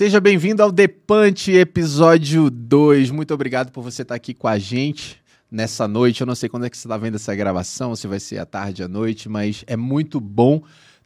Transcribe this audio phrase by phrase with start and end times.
[0.00, 3.10] Seja bem-vindo ao Depante episódio 2.
[3.10, 5.20] Muito obrigado por você estar aqui com a gente
[5.50, 6.22] nessa noite.
[6.22, 8.46] Eu não sei quando é que você está vendo essa gravação, se vai ser à
[8.46, 10.62] tarde, à noite, mas é muito bom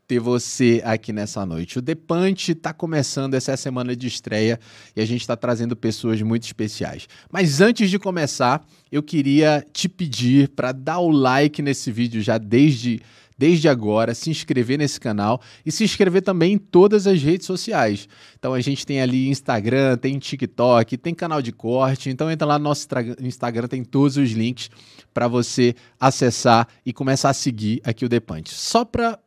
[0.07, 1.81] ter você aqui nessa noite.
[1.81, 4.61] O Depante está começando essa é semana de estreia
[4.95, 7.09] e a gente está trazendo pessoas muito especiais.
[7.33, 12.39] Mas antes de começar, eu queria te pedir para dar o like nesse vídeo já
[12.39, 13.03] desde
[13.37, 18.09] desde agora, se inscrever nesse canal e se inscrever também em todas as redes sociais.
[18.39, 22.11] Então a gente tem ali Instagram, tem TikTok, tem canal de corte.
[22.11, 22.87] Então entra lá no nosso
[23.21, 24.71] Instagram, tem todos os links
[25.13, 28.53] para você acessar e começar a seguir aqui o Depante.
[28.55, 29.19] Só para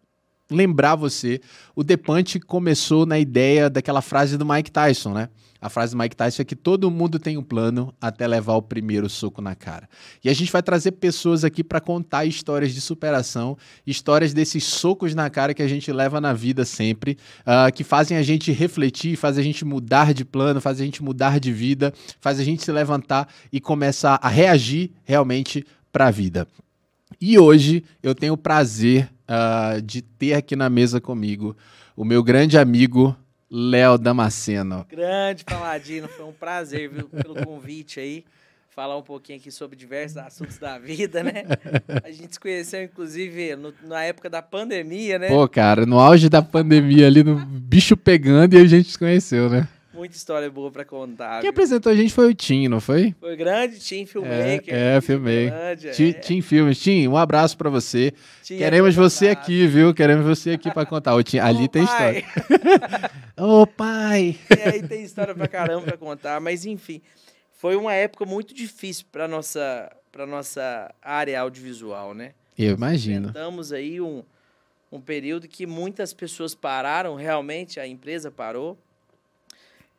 [0.50, 1.42] lembrar você,
[1.76, 5.30] o Depante começou na ideia daquela frase do Mike Tyson, né?
[5.60, 8.62] A frase do Mike Tyson é que todo mundo tem um plano até levar o
[8.62, 9.90] primeiro soco na cara.
[10.24, 15.16] E a gente vai trazer pessoas aqui para contar histórias de superação, histórias desses socos
[15.16, 19.18] na cara que a gente leva na vida sempre, uh, que fazem a gente refletir,
[19.18, 22.64] fazem a gente mudar de plano, fazem a gente mudar de vida, faz a gente
[22.64, 26.48] se levantar e começar a reagir realmente para a vida.
[27.20, 31.56] E hoje eu tenho o prazer uh, de ter aqui na mesa comigo
[31.96, 33.16] o meu grande amigo
[33.50, 34.86] Léo Damasceno.
[34.90, 38.26] Grande Paladino, foi um prazer, viu, pelo convite aí.
[38.70, 41.46] Falar um pouquinho aqui sobre diversos assuntos da vida, né?
[42.04, 45.30] A gente se conheceu, inclusive, no, na época da pandemia, né?
[45.30, 49.50] Pô, cara, no auge da pandemia ali, no bicho pegando, e a gente se conheceu,
[49.50, 49.68] né?
[49.98, 51.42] Muita história boa para contar.
[51.42, 51.50] Quem viu?
[51.50, 53.16] apresentou a gente foi o Tim, não foi?
[53.20, 54.72] Foi grande Tim Filmmaker.
[54.72, 55.92] É, é Filmmaker.
[55.92, 56.14] Tim, é.
[56.14, 56.80] Tim Filmes.
[56.80, 58.14] Tim, um abraço para você.
[58.44, 59.96] Tim, Queremos você aqui, viu?
[59.96, 61.16] Queremos você aqui para contar.
[61.16, 62.18] O Tim, ali Ô, tem pai.
[62.20, 63.12] história.
[63.36, 64.38] Ô, pai!
[64.56, 66.40] E aí tem história pra caramba pra contar.
[66.40, 67.02] Mas, enfim,
[67.54, 72.34] foi uma época muito difícil para nossa para nossa área audiovisual, né?
[72.56, 73.30] Eu imagino.
[73.30, 74.24] Estamos aí um,
[74.92, 78.78] um período que muitas pessoas pararam, realmente a empresa parou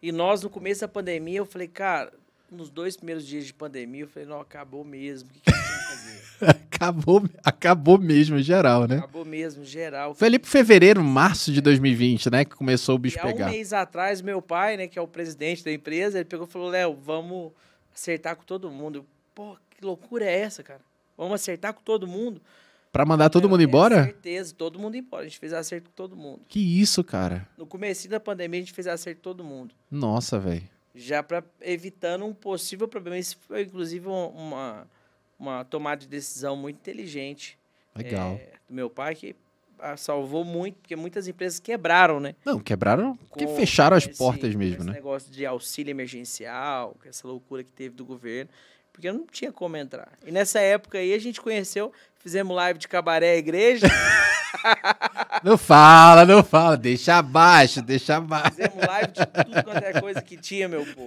[0.03, 2.13] e nós, no começo da pandemia, eu falei, cara,
[2.51, 5.29] nos dois primeiros dias de pandemia, eu falei, não, acabou mesmo.
[5.29, 6.19] O que, que fazer?
[6.73, 8.99] acabou, acabou mesmo, geral, né?
[8.99, 10.15] Acabou mesmo, geral.
[10.15, 12.45] Foi ali pro fevereiro, março de 2020, né?
[12.45, 13.47] Que começou o bicho e pegar.
[13.47, 16.51] um mês atrás, meu pai, né, que é o presidente da empresa, ele pegou e
[16.51, 17.53] falou, Léo, vamos
[17.95, 18.99] acertar com todo mundo.
[18.99, 20.81] Eu, Pô, que loucura é essa, cara?
[21.17, 22.41] Vamos acertar com todo mundo?
[22.93, 23.99] Pra mandar todo mundo embora?
[23.99, 25.23] Com certeza, todo mundo embora.
[25.23, 26.41] A gente fez acerto com todo mundo.
[26.49, 27.49] Que isso, cara?
[27.57, 29.75] No começo da pandemia, a gente fez acerto com todo mundo.
[29.91, 30.69] Nossa, velho.
[30.95, 33.19] Já para evitando um possível problema.
[33.19, 34.87] Isso foi, inclusive, uma,
[35.39, 37.59] uma tomada de decisão muito inteligente.
[37.95, 38.33] Legal.
[38.33, 39.37] É, do meu pai, que
[39.79, 42.35] ah, salvou muito, porque muitas empresas quebraram, né?
[42.45, 44.93] Não, quebraram porque fecharam as esse, portas mesmo, né?
[44.93, 48.51] Esse negócio de auxílio emergencial, essa loucura que teve do governo
[48.99, 50.09] porque não tinha como entrar.
[50.27, 53.87] E nessa época aí a gente conheceu, fizemos live de cabaré à igreja.
[55.45, 58.57] Não fala, não fala, deixa abaixo, deixa abaixo.
[58.57, 61.07] Fizemos live de tudo quanto é coisa que tinha, meu povo.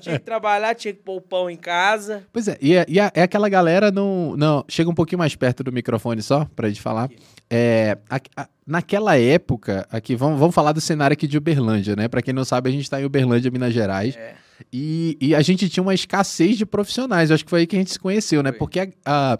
[0.00, 2.24] Tinha que trabalhar, tinha que pôr o pão em casa.
[2.32, 4.64] Pois é, e, é, e é aquela galera não, não.
[4.68, 7.08] Chega um pouquinho mais perto do microfone só, pra gente falar.
[7.48, 12.08] É, a, a, naquela época, aqui, vamos, vamos falar do cenário aqui de Uberlândia, né?
[12.08, 14.16] Pra quem não sabe, a gente tá em Uberlândia, Minas Gerais.
[14.16, 14.34] É.
[14.72, 17.30] E, e, a gente tinha uma escassez de profissionais.
[17.30, 18.50] Eu acho que foi aí que a gente se conheceu, né?
[18.50, 18.58] Foi.
[18.58, 19.38] Porque a, a,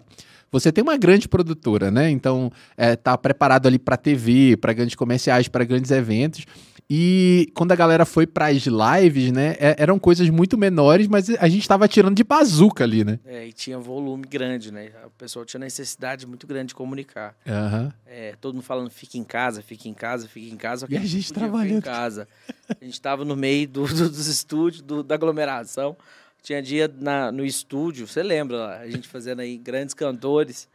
[0.51, 2.09] você tem uma grande produtora, né?
[2.09, 6.45] Então, é, tá preparado ali para TV, para grandes comerciais, para grandes eventos.
[6.89, 11.29] E quando a galera foi para as lives, né, é, eram coisas muito menores, mas
[11.29, 13.19] a gente estava tirando de bazuca ali, né?
[13.25, 14.91] É, e tinha volume grande, né?
[15.05, 17.35] O pessoal tinha necessidade muito grande de comunicar.
[17.45, 17.91] Uhum.
[18.05, 20.85] É, todo mundo falando, fica em casa, fica em casa, fica em casa.
[20.89, 21.77] E a gente trabalhando.
[21.77, 22.27] em casa.
[22.69, 25.95] A gente estava no meio do, do, dos estúdios, do, da aglomeração.
[26.41, 30.67] Tinha dia na, no estúdio, você lembra, a gente fazendo aí grandes cantores.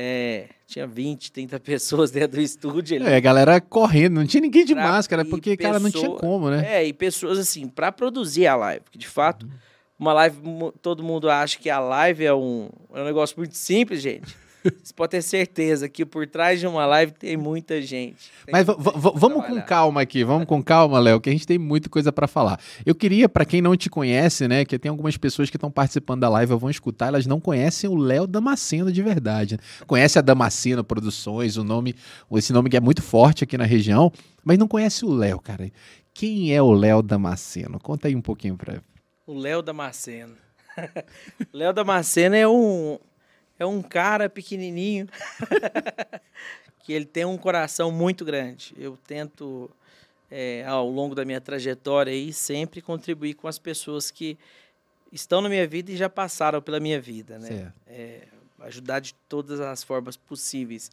[0.00, 2.96] É, tinha 20, 30 pessoas dentro do estúdio.
[2.96, 3.06] Ali.
[3.06, 6.10] É, a galera correndo, não tinha ninguém de pra, máscara, porque, pessoa, cara, não tinha
[6.10, 6.76] como, né?
[6.76, 9.52] É, e pessoas assim, para produzir a live, porque de fato, uhum.
[9.98, 10.38] uma live,
[10.80, 14.36] todo mundo acha que a live é um, é um negócio muito simples, gente.
[14.82, 18.30] Você pode ter certeza que por trás de uma live tem muita gente.
[18.44, 21.46] Tem Mas muita gente vamos com calma aqui, vamos com calma, Léo, que a gente
[21.46, 22.60] tem muita coisa para falar.
[22.84, 26.20] Eu queria, para quem não te conhece, né, que tem algumas pessoas que estão participando
[26.20, 29.54] da live, vão escutar, elas não conhecem o Léo Damasceno de verdade.
[29.54, 29.60] Né?
[29.86, 31.94] Conhece a Damasceno Produções, o nome,
[32.32, 34.12] esse nome que é muito forte aqui na região,
[34.44, 35.70] mas não conhece o Léo, cara.
[36.12, 37.78] Quem é o Léo Damasceno?
[37.78, 38.82] Conta aí um pouquinho para
[39.26, 40.34] O Léo Damasceno.
[41.52, 42.98] o Léo Damasceno é um,
[43.58, 45.08] é um cara pequenininho
[46.84, 48.74] que ele tem um coração muito grande.
[48.78, 49.70] Eu tento,
[50.30, 54.38] é, ao longo da minha trajetória, aí, sempre contribuir com as pessoas que
[55.12, 57.38] estão na minha vida e já passaram pela minha vida.
[57.38, 57.72] Né?
[57.86, 58.22] É,
[58.60, 60.90] ajudar de todas as formas possíveis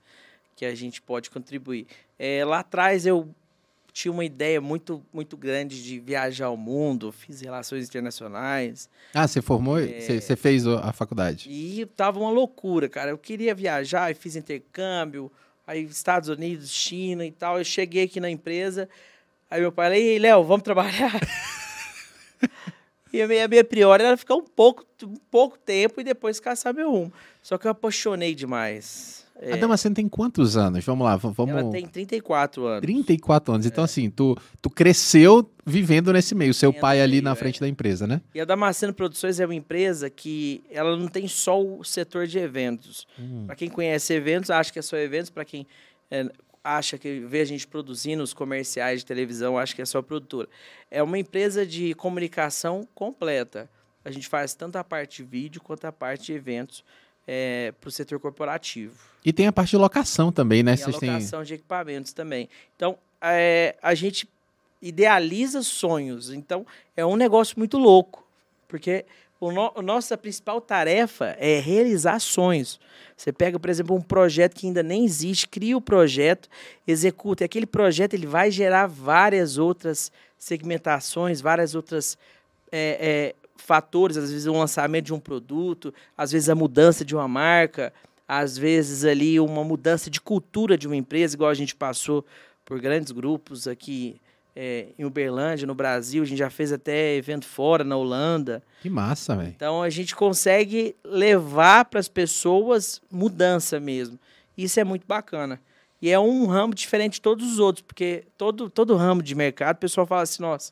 [0.55, 1.85] que a gente pode contribuir.
[2.17, 3.33] É, lá atrás eu
[3.95, 8.89] tinha uma ideia muito, muito grande de viajar ao mundo, fiz relações internacionais.
[9.13, 9.77] Ah, você formou?
[9.79, 10.35] Você é...
[10.35, 11.49] fez a faculdade?
[11.49, 13.11] E tava uma loucura, cara.
[13.11, 15.31] Eu queria viajar e fiz intercâmbio,
[15.65, 17.57] aí Estados Unidos, China e tal.
[17.57, 18.89] Eu cheguei aqui na empresa,
[19.49, 21.17] aí meu pai falou, ei, Léo, vamos trabalhar?
[23.13, 26.37] e a minha, a minha priori era ficar um pouco, um pouco tempo e depois
[26.41, 27.13] caçar meu rumo.
[27.41, 29.24] Só que eu apaixonei demais.
[29.39, 29.53] É...
[29.53, 30.83] A Damasceno tem quantos anos?
[30.85, 31.53] Vamos lá, vamos...
[31.53, 32.81] Ela tem 34 anos.
[32.81, 33.65] 34 anos.
[33.65, 33.85] Então, é.
[33.85, 36.53] assim, tu, tu cresceu vivendo nesse meio.
[36.53, 37.61] Seu pai ali na frente é.
[37.61, 38.21] da empresa, né?
[38.33, 42.39] E a Damasceno Produções é uma empresa que ela não tem só o setor de
[42.39, 43.05] eventos.
[43.19, 43.43] Hum.
[43.45, 45.29] Para quem conhece eventos, acha que é só eventos.
[45.29, 45.67] Para quem
[46.09, 46.29] é,
[46.63, 50.47] acha que vê a gente produzindo os comerciais de televisão, acha que é só produtora.
[50.89, 53.69] É uma empresa de comunicação completa.
[54.03, 56.83] A gente faz tanto a parte de vídeo quanto a parte de eventos
[57.27, 58.95] é, para o setor corporativo.
[59.23, 60.75] E tem a parte de locação também, né?
[60.77, 61.47] E a locação têm...
[61.47, 62.49] de equipamentos também.
[62.75, 64.29] Então, é, a gente
[64.81, 66.31] idealiza sonhos.
[66.31, 68.25] Então, é um negócio muito louco,
[68.67, 69.05] porque
[69.39, 72.79] o no, a nossa principal tarefa é realizar sonhos.
[73.17, 76.49] Você pega, por exemplo, um projeto que ainda nem existe, cria o projeto,
[76.87, 77.43] executa.
[77.43, 82.17] E aquele projeto ele vai gerar várias outras segmentações, várias outras
[82.71, 87.15] é, é, fatores, às vezes o lançamento de um produto, às vezes a mudança de
[87.15, 87.93] uma marca,
[88.27, 92.25] às vezes ali uma mudança de cultura de uma empresa, igual a gente passou
[92.63, 94.19] por grandes grupos aqui
[94.55, 98.63] é, em Uberlândia, no Brasil, a gente já fez até evento fora, na Holanda.
[98.81, 99.53] Que massa, velho.
[99.55, 104.17] Então a gente consegue levar para as pessoas mudança mesmo.
[104.57, 105.59] Isso é muito bacana.
[106.01, 109.75] E é um ramo diferente de todos os outros, porque todo, todo ramo de mercado,
[109.75, 110.71] o pessoal fala assim, nossa,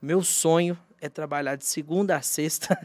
[0.00, 2.78] meu sonho é trabalhar de segunda a sexta.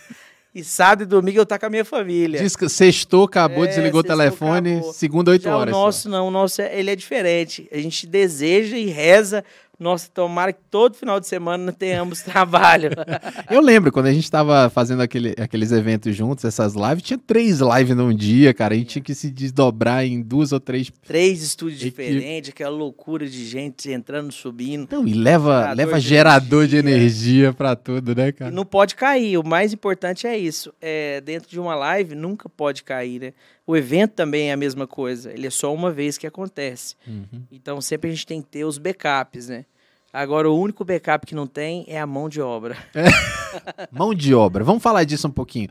[0.54, 2.40] e sábado e domingo eu tá com a minha família.
[2.40, 4.92] Diz que sextou, acabou, é, desligou o telefone, acabou.
[4.94, 5.74] segunda, oito horas.
[5.74, 6.08] O nosso só.
[6.08, 7.68] não, o nosso é, ele é diferente.
[7.70, 9.44] A gente deseja e reza
[9.78, 12.90] nossa, tomara que todo final de semana tenhamos trabalho.
[13.48, 17.60] eu lembro, quando a gente estava fazendo aquele, aqueles eventos juntos, essas lives, tinha três
[17.60, 18.74] lives num dia, cara.
[18.74, 20.90] A gente tinha que se desdobrar em duas ou três.
[21.06, 24.88] Três estúdios diferentes, aquela loucura de gente entrando, subindo.
[24.90, 26.82] Não, e leva, leva de gerador energia.
[26.82, 28.50] de energia para tudo, né, cara?
[28.50, 29.38] E não pode cair.
[29.38, 30.72] O mais importante é isso.
[30.80, 33.32] É, dentro de uma live, nunca pode cair, né?
[33.68, 36.96] O evento também é a mesma coisa, ele é só uma vez que acontece.
[37.06, 37.42] Uhum.
[37.52, 39.66] Então sempre a gente tem que ter os backups, né?
[40.10, 42.78] Agora, o único backup que não tem é a mão de obra.
[42.94, 43.04] É.
[43.92, 44.64] mão de obra.
[44.64, 45.68] Vamos falar disso um pouquinho.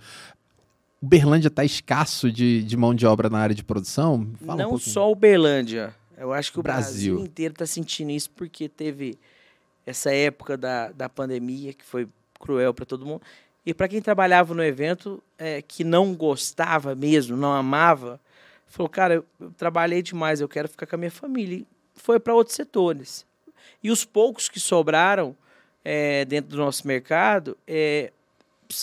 [1.02, 4.30] Uberlândia está escasso de, de mão de obra na área de produção?
[4.46, 5.92] Fala não um só Uberlândia.
[6.16, 9.18] Eu acho que o Brasil, Brasil inteiro está sentindo isso porque teve
[9.88, 12.08] essa época da, da pandemia que foi
[12.40, 13.24] cruel para todo mundo.
[13.68, 18.18] E para quem trabalhava no evento, é, que não gostava mesmo, não amava,
[18.66, 21.58] falou: Cara, eu, eu trabalhei demais, eu quero ficar com a minha família.
[21.58, 23.26] E foi para outros setores.
[23.84, 25.36] E os poucos que sobraram
[25.84, 28.14] é, dentro do nosso mercado, é,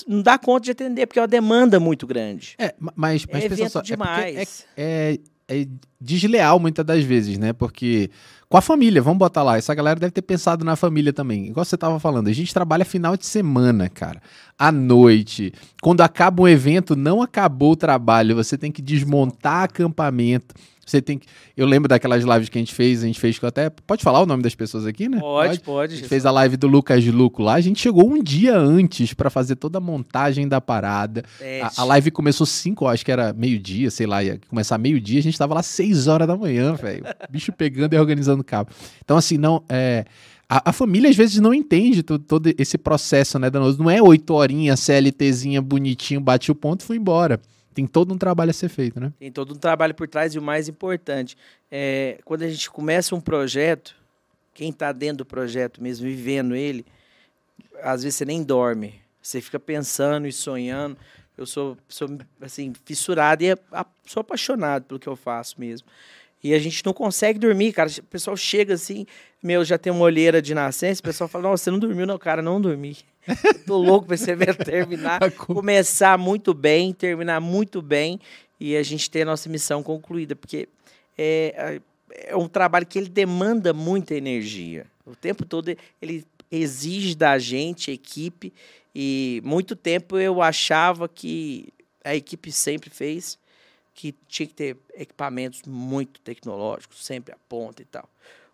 [0.07, 2.55] não dá conta de atender, porque é uma demanda muito grande.
[2.59, 4.67] É, mas, mas é evento só, é demais.
[4.77, 5.19] É, é,
[5.49, 5.67] é
[6.01, 7.53] desleal muitas das vezes, né?
[7.53, 8.11] Porque
[8.49, 9.57] com a família, vamos botar lá.
[9.57, 11.49] Essa galera deve ter pensado na família também.
[11.49, 14.23] Igual você estava falando, a gente trabalha final de semana, cara.
[14.59, 15.53] À noite.
[15.83, 18.37] Quando acaba um evento, não acabou o trabalho.
[18.37, 20.55] Você tem que desmontar acampamento.
[20.87, 21.27] Você tem que.
[21.57, 23.71] Eu lembro daquelas lives que a gente fez, a gente fez até.
[23.71, 25.19] Pode falar o nome das pessoas aqui, né?
[25.19, 25.95] Pode, pode.
[25.95, 27.55] A gente fez a live do Lucas Luco lá.
[27.55, 31.25] A gente chegou um dia antes para fazer toda a montagem da parada.
[31.63, 35.21] A, a, live começou 5, acho que era meio-dia, sei lá, ia começar meio-dia.
[35.21, 37.05] A gente tava lá 6 horas da manhã, velho.
[37.31, 38.71] Bicho pegando e organizando cabo.
[39.05, 39.63] Então, assim, não.
[39.69, 40.05] É,
[40.49, 43.83] a, a, família às vezes não entende todo, todo esse processo, né, danoso.
[43.83, 47.41] Não é oito horinhas, CLTzinha, bonitinho, bate o ponto e foi embora.
[47.75, 49.13] Tem todo um trabalho a ser feito, né?
[49.19, 51.37] Tem todo um trabalho por trás e o mais importante,
[51.71, 53.97] é, quando a gente começa um projeto,
[54.55, 56.87] quem está dentro do projeto mesmo, vivendo ele,
[57.83, 59.03] às vezes você nem dorme.
[59.21, 60.97] Você fica pensando e sonhando.
[61.37, 62.09] Eu sou, sou
[62.41, 63.57] assim, fissurado e é,
[64.07, 65.89] sou apaixonado pelo que eu faço mesmo.
[66.45, 67.89] E a gente não consegue dormir, cara.
[67.89, 69.07] O pessoal chega assim,
[69.43, 72.19] meu, já tem uma olheira de nascença, o pessoal fala, não, você não dormiu, não,
[72.19, 72.99] cara, não dormi.
[73.67, 78.21] Tô louco pra você ver terminar, começar muito bem, terminar muito bem
[78.61, 80.69] e a gente ter a nossa missão concluída, porque
[81.17, 84.85] é, é um trabalho que ele demanda muita energia.
[85.07, 88.53] O tempo todo ele exige da gente, equipe,
[88.95, 91.69] e muito tempo eu achava que
[92.05, 93.39] a equipe sempre fez
[93.95, 98.09] que tinha que ter equipamentos muito tecnológicos, sempre a ponta e tal.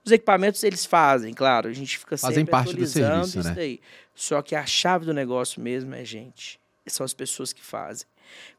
[0.04, 3.54] Os equipamentos eles fazem, claro, a gente fica fazem sempre parte do serviço, isso né?
[3.54, 3.80] daí.
[4.14, 6.60] Só que a chave do negócio mesmo é gente.
[6.86, 8.06] São as pessoas que fazem.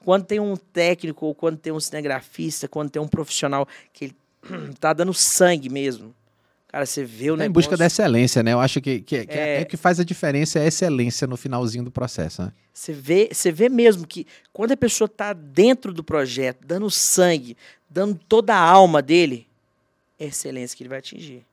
[0.03, 4.15] Quando tem um técnico, ou quando tem um cinegrafista, quando tem um profissional que ele
[4.79, 6.15] tá dando sangue mesmo.
[6.71, 7.49] Cara, você vê o Tá negócio.
[7.49, 8.53] em busca da excelência, né?
[8.53, 9.59] Eu acho que, que, que É.
[9.59, 9.61] é.
[9.63, 12.53] o que faz a diferença é a excelência no finalzinho do processo, né?
[12.73, 17.57] Você vê, você vê mesmo que quando a pessoa está dentro do projeto, dando sangue,
[17.89, 19.45] dando toda a alma dele,
[20.17, 21.45] é excelência que ele vai atingir.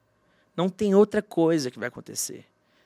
[0.56, 2.44] Não tem outra coisa que vai acontecer.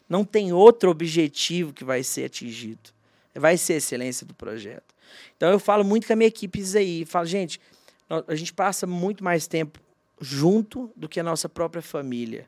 [0.08, 2.90] Não tem outro objetivo que vai ser atingido.
[3.34, 4.94] Vai ser a excelência do projeto.
[5.36, 7.04] Então eu falo muito com a minha equipe isso aí.
[7.04, 7.60] Falo, gente,
[8.26, 9.78] a gente passa muito mais tempo
[10.22, 12.46] junto do que a nossa própria família.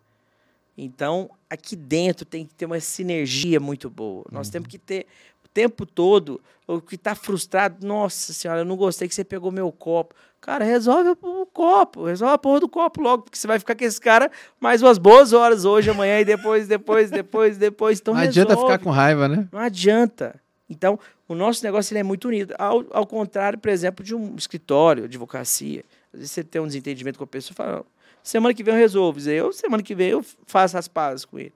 [0.76, 4.24] Então, aqui dentro tem que ter uma sinergia muito boa.
[4.30, 5.06] Nós temos que ter
[5.44, 9.52] o tempo todo, o que está frustrado, nossa senhora, eu não gostei que você pegou
[9.52, 10.14] meu copo.
[10.40, 13.84] Cara, resolve o copo, resolve a porra do copo logo, porque você vai ficar com
[13.84, 18.00] esse cara mais umas boas horas hoje, amanhã, e depois, depois, depois, depois.
[18.00, 18.72] Então Não adianta resolve.
[18.72, 19.48] ficar com raiva, né?
[19.50, 20.38] Não adianta.
[20.68, 22.54] Então, o nosso negócio ele é muito unido.
[22.58, 25.84] Ao, ao contrário, por exemplo, de um escritório, advocacia.
[26.14, 27.86] Às vezes você tem um desentendimento com a pessoa fala, "Não,
[28.22, 29.18] semana que vem eu resolvo.
[29.18, 31.52] Dizer, Eu, semana que vem eu faço as pazes com ele.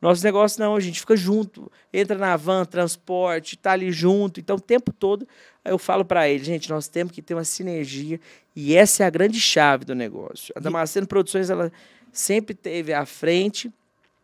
[0.00, 1.70] Nosso negócio não, a gente fica junto.
[1.92, 4.38] Entra na van, transporte, tá ali junto.
[4.38, 5.26] Então, o tempo todo,
[5.64, 8.20] eu falo para ele, gente, nós temos que ter uma sinergia.
[8.54, 10.52] E essa é a grande chave do negócio.
[10.56, 11.72] A Damasceno Produções, ela
[12.12, 13.72] sempre teve à frente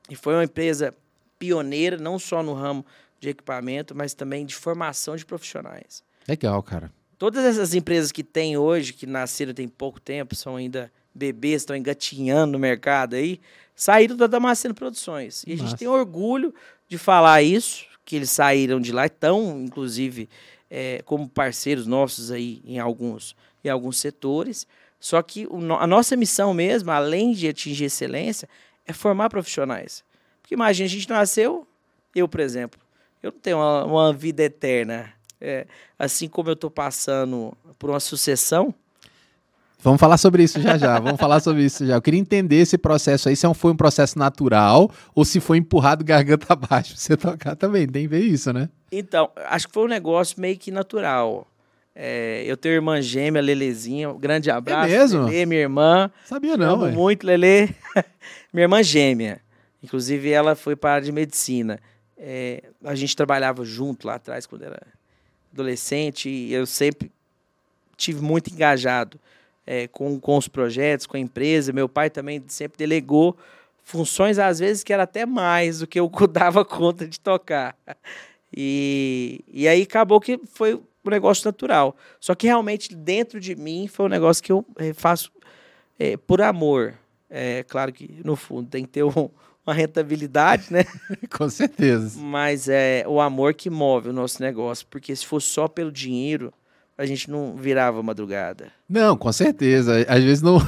[0.09, 0.95] e foi uma empresa
[1.39, 2.87] pioneira, não só no ramo
[3.19, 6.05] de equipamento, mas também de formação de profissionais.
[6.29, 6.93] Legal, cara.
[7.19, 11.77] Todas essas empresas que tem hoje, que nasceram tem pouco tempo, são ainda bebês, estão
[11.77, 13.41] engatinhando no mercado aí,
[13.75, 15.45] saíram da Damasceno Produções.
[15.47, 16.53] E a gente tem orgulho
[16.89, 20.29] de falar isso, que eles saíram de lá, estão, inclusive,
[20.71, 24.67] eh, como parceiros nossos aí em alguns, em alguns setores.
[24.99, 28.49] Só que o a nossa missão mesmo, além de atingir excelência,
[28.87, 30.05] é formar profissionais.
[30.43, 31.67] Porque imagina, a gente nasceu,
[32.15, 32.81] eu, por exemplo,
[33.23, 35.13] eu não tenho uma, uma vida eterna.
[35.45, 35.67] É,
[35.99, 38.75] assim como eu estou passando por uma sucessão,
[39.85, 40.99] Vamos falar sobre isso já já.
[40.99, 41.97] Vamos falar sobre isso já.
[41.97, 45.59] Eu queria entender esse processo aí, se não foi um processo natural ou se foi
[45.59, 46.97] empurrado garganta abaixo.
[46.97, 48.71] Você tocar também, tem que ver isso, né?
[48.91, 51.47] Então, acho que foi um negócio meio que natural.
[51.95, 54.09] É, eu tenho irmã gêmea, Lelezinha.
[54.09, 54.89] Um grande abraço.
[54.89, 55.25] mesmo?
[55.27, 56.11] Lelê, minha irmã.
[56.25, 56.91] Sabia não, Amo ué.
[56.93, 57.69] muito, Lelê.
[58.55, 59.43] minha irmã gêmea.
[59.83, 61.79] Inclusive, ela foi para a área de medicina.
[62.17, 64.81] É, a gente trabalhava junto lá atrás, quando era
[65.55, 67.11] adolescente, eu sempre
[67.97, 69.19] tive muito engajado
[69.67, 71.73] é, com, com os projetos, com a empresa.
[71.73, 73.37] Meu pai também sempre delegou
[73.83, 77.77] funções, às vezes, que era até mais do que eu dava conta de tocar.
[78.57, 81.97] E, e aí acabou que foi um negócio natural.
[82.21, 85.31] Só que realmente dentro de mim foi um negócio que eu eh, faço
[85.99, 86.95] eh, por amor.
[87.29, 89.29] É claro que no fundo tem que ter um-
[89.67, 90.85] uma rentabilidade, né?
[91.37, 92.19] Com certeza.
[92.19, 94.87] Mas é o amor que move o nosso negócio.
[94.89, 96.53] Porque se fosse só pelo dinheiro,
[96.97, 98.71] a gente não virava madrugada.
[98.89, 100.05] Não, com certeza.
[100.09, 100.59] Às vezes não.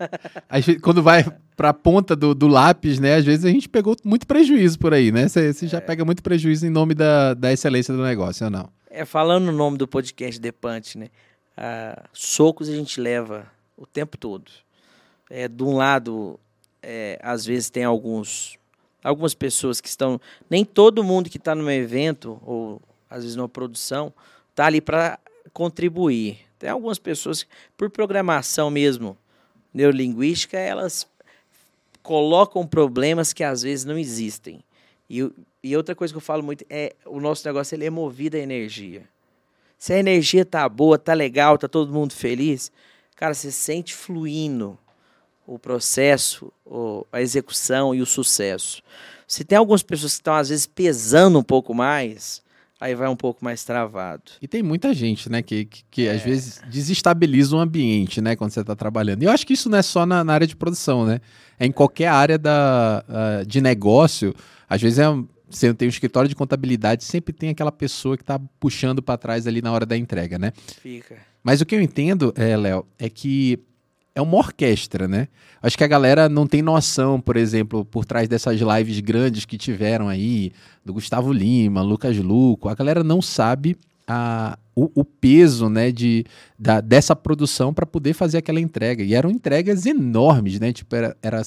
[0.48, 1.24] Às vezes, quando vai
[1.56, 3.16] pra ponta do, do lápis, né?
[3.16, 5.28] Às vezes a gente pegou muito prejuízo por aí, né?
[5.28, 8.68] Você você já pega muito prejuízo em nome da, da excelência do negócio, ou não?
[8.90, 11.08] É, falando o nome do podcast Depante, né?
[11.56, 13.46] Ah, socos a gente leva
[13.76, 14.50] o tempo todo.
[15.30, 16.38] É, de um lado,
[16.88, 18.56] é, às vezes tem alguns,
[19.02, 20.20] algumas pessoas que estão.
[20.48, 24.14] Nem todo mundo que está num evento, ou às vezes numa produção,
[24.50, 25.18] está ali para
[25.52, 26.38] contribuir.
[26.60, 29.18] Tem algumas pessoas, que, por programação mesmo,
[29.74, 31.08] neurolinguística, elas
[32.04, 34.62] colocam problemas que às vezes não existem.
[35.10, 35.28] E,
[35.62, 38.40] e outra coisa que eu falo muito é o nosso negócio ele é movido a
[38.40, 39.08] energia.
[39.76, 42.70] Se a energia tá boa, tá legal, tá todo mundo feliz,
[43.16, 44.78] cara, você sente fluindo
[45.46, 46.52] o processo,
[47.12, 48.82] a execução e o sucesso.
[49.26, 52.42] Se tem algumas pessoas que estão às vezes pesando um pouco mais,
[52.80, 54.32] aí vai um pouco mais travado.
[54.40, 58.50] E tem muita gente, né, que, que, que às vezes desestabiliza o ambiente, né, quando
[58.50, 59.22] você está trabalhando.
[59.22, 61.20] E eu acho que isso não é só na, na área de produção, né?
[61.58, 64.34] É em qualquer área da, ah, de negócio.
[64.68, 65.06] Às vezes é
[65.48, 69.46] você tem um escritório de contabilidade, sempre tem aquela pessoa que está puxando para trás
[69.46, 70.52] ali na hora da entrega, né?
[70.82, 71.16] Fica.
[71.42, 73.60] Mas o que eu entendo, é, Léo, é que
[74.16, 75.28] é uma orquestra, né?
[75.62, 79.58] Acho que a galera não tem noção, por exemplo, por trás dessas lives grandes que
[79.58, 83.76] tiveram aí, do Gustavo Lima, Lucas Luco, a galera não sabe
[84.08, 86.24] a, o, o peso né, de,
[86.58, 89.04] da, dessa produção para poder fazer aquela entrega.
[89.04, 90.72] E eram entregas enormes, né?
[90.72, 91.16] Tipo, era.
[91.22, 91.42] era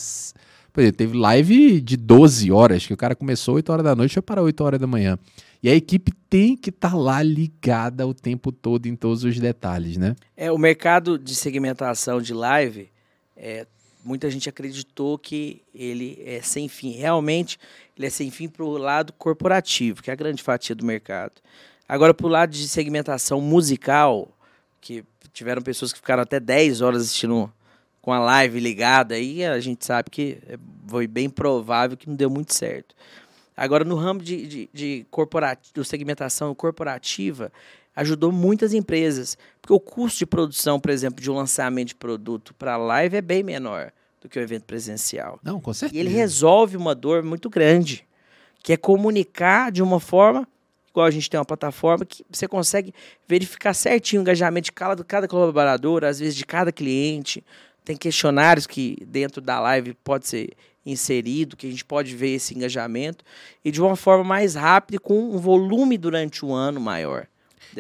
[0.71, 4.11] por exemplo, teve live de 12 horas, que o cara começou 8 horas da noite
[4.11, 5.17] e foi para 8 horas da manhã.
[5.61, 9.97] E a equipe tem que estar lá ligada o tempo todo em todos os detalhes,
[9.97, 10.15] né?
[10.37, 12.89] É, o mercado de segmentação de live,
[13.35, 13.67] é,
[14.03, 16.91] muita gente acreditou que ele é sem fim.
[16.91, 17.59] Realmente,
[17.97, 21.33] ele é sem fim para o lado corporativo, que é a grande fatia do mercado.
[21.87, 24.31] Agora, para o lado de segmentação musical,
[24.79, 27.51] que tiveram pessoas que ficaram até 10 horas assistindo
[28.01, 30.37] com a live ligada aí, a gente sabe que
[30.87, 32.95] foi bem provável que não deu muito certo.
[33.59, 37.51] Agora, no ramo de, de, de, corporati de segmentação corporativa,
[37.93, 39.37] ajudou muitas empresas.
[39.61, 43.21] Porque o custo de produção, por exemplo, de um lançamento de produto para live é
[43.21, 45.41] bem menor do que o evento presencial.
[45.43, 45.97] Não, com certeza.
[45.97, 48.07] E ele resolve uma dor muito grande,
[48.63, 50.47] que é comunicar de uma forma,
[50.89, 52.93] igual a gente tem uma plataforma, que você consegue
[53.27, 57.43] verificar certinho o engajamento de cada, cada colaborador, às vezes de cada cliente.
[57.83, 60.51] Tem questionários que dentro da live pode ser
[60.85, 63.23] inserido, que a gente pode ver esse engajamento,
[63.63, 67.27] e de uma forma mais rápida e com um volume durante o ano maior.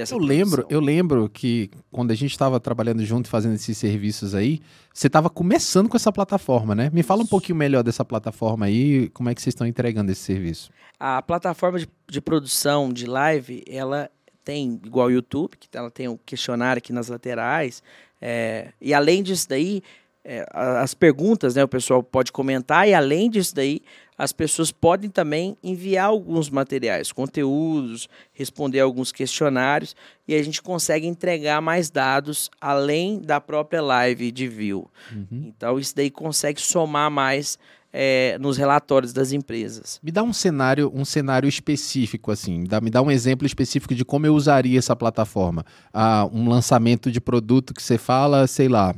[0.09, 4.59] eu lembro, eu lembro que quando a gente estava trabalhando junto, fazendo esses serviços aí,
[4.93, 6.89] você estava começando com essa plataforma, né?
[6.93, 10.21] Me fala um pouquinho melhor dessa plataforma aí, como é que vocês estão entregando esse
[10.21, 10.71] serviço?
[10.99, 14.09] A plataforma de, de produção de live, ela
[14.43, 17.81] tem igual o YouTube, que ela tem um questionário aqui nas laterais,
[18.21, 19.81] é, e além disso daí,
[20.23, 23.81] é, as perguntas, né, o pessoal pode comentar e além disso daí,
[24.17, 29.95] as pessoas podem também enviar alguns materiais, conteúdos, responder alguns questionários
[30.27, 34.89] e a gente consegue entregar mais dados além da própria live de view.
[35.11, 35.53] Uhum.
[35.55, 37.57] Então isso daí consegue somar mais
[37.93, 39.99] é, nos relatórios das empresas.
[40.03, 43.95] Me dá um cenário, um cenário específico assim, me dá, me dá um exemplo específico
[43.95, 45.65] de como eu usaria essa plataforma.
[45.93, 48.93] Ah, um lançamento de produto que você fala, sei lá,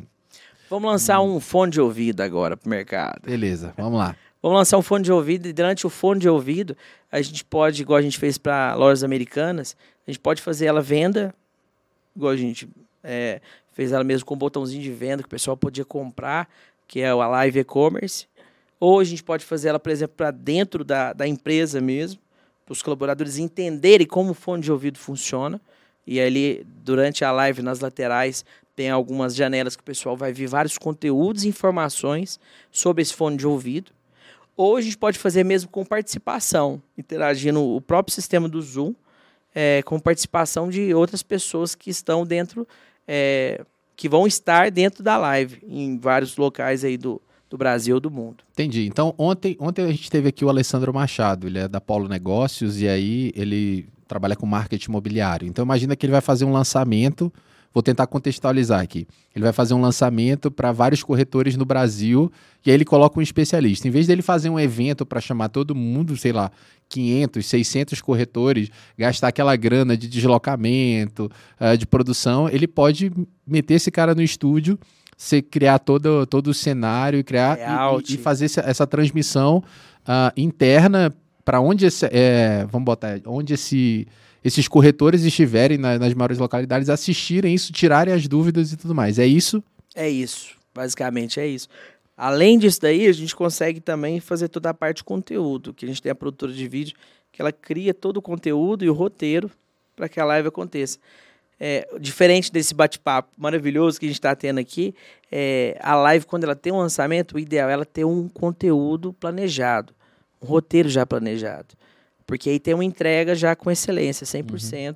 [0.72, 3.24] Vamos lançar um fone de ouvido agora para o mercado.
[3.26, 4.16] Beleza, vamos lá.
[4.42, 6.78] Vamos lançar um fone de ouvido e durante o fone de ouvido
[7.12, 9.76] a gente pode, igual a gente fez para lojas americanas,
[10.08, 11.36] a gente pode fazer ela venda,
[12.16, 12.70] igual a gente
[13.04, 13.42] é,
[13.74, 16.48] fez ela mesmo com um botãozinho de venda que o pessoal podia comprar,
[16.88, 18.26] que é a Live E-Commerce.
[18.80, 22.22] Ou a gente pode fazer ela, por exemplo, para dentro da, da empresa mesmo,
[22.66, 25.60] para os colaboradores entenderem como o fone de ouvido funciona.
[26.08, 30.48] E ali, durante a live, nas laterais, tem algumas janelas que o pessoal vai ver
[30.48, 32.40] vários conteúdos e informações
[32.72, 33.92] sobre esse fone de ouvido.
[34.56, 38.94] Ou a gente pode fazer mesmo com participação, interagindo o próprio sistema do Zoom
[39.54, 42.68] é, com participação de outras pessoas que estão dentro,
[43.08, 43.64] é,
[43.96, 48.44] que vão estar dentro da live em vários locais aí do, do Brasil do mundo.
[48.54, 48.86] Entendi.
[48.88, 52.82] Então, ontem, ontem a gente teve aqui o Alessandro Machado, ele é da Polo Negócios
[52.82, 55.48] e aí ele trabalha com marketing imobiliário.
[55.48, 57.32] Então, imagina que ele vai fazer um lançamento
[57.74, 59.08] Vou tentar contextualizar aqui.
[59.34, 62.32] Ele vai fazer um lançamento para vários corretores no Brasil
[62.66, 63.88] e aí ele coloca um especialista.
[63.88, 66.52] Em vez dele fazer um evento para chamar todo mundo, sei lá,
[66.90, 73.12] 500, 600 corretores, gastar aquela grana de deslocamento, uh, de produção, ele pode
[73.48, 74.78] meter esse cara no estúdio,
[75.16, 79.64] você criar todo, todo o cenário, criar e, e, fazer essa, essa transmissão
[80.02, 81.14] uh, interna
[81.46, 84.08] para onde esse, é, vamos botar, onde esse
[84.44, 89.20] esses corretores estiverem na, nas maiores localidades, assistirem isso, tirarem as dúvidas e tudo mais.
[89.20, 89.64] É isso?
[89.96, 90.56] É isso.
[90.74, 91.68] Basicamente é isso.
[92.16, 95.88] Além disso daí, a gente consegue também fazer toda a parte de conteúdo, que a
[95.88, 96.96] gente tem a produtora de vídeo,
[97.32, 99.50] que ela cria todo o conteúdo e o roteiro
[99.96, 101.00] para que a live aconteça.
[101.60, 104.96] É, diferente desse bate-papo maravilhoso que a gente está tendo aqui,
[105.32, 109.14] é, a live, quando ela tem um lançamento, o ideal é ela ter um conteúdo
[109.14, 109.94] planejado,
[110.42, 111.76] um roteiro já planejado.
[112.32, 114.96] Porque aí tem uma entrega já com excelência, 100% uhum.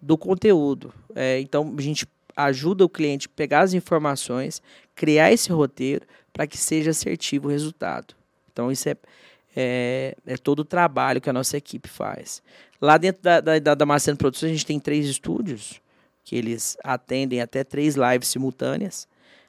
[0.00, 0.94] do conteúdo.
[1.12, 4.62] É, então, a gente ajuda o cliente a pegar as informações,
[4.94, 8.14] criar esse roteiro para que seja assertivo o resultado.
[8.52, 8.96] Então, isso é,
[9.56, 12.40] é, é, todo o trabalho que a nossa equipe faz.
[12.80, 15.80] Lá dentro da, da, da Damasceno Produções, a gente tem três estúdios,
[16.22, 19.08] que eles atendem até três lives simultâneas.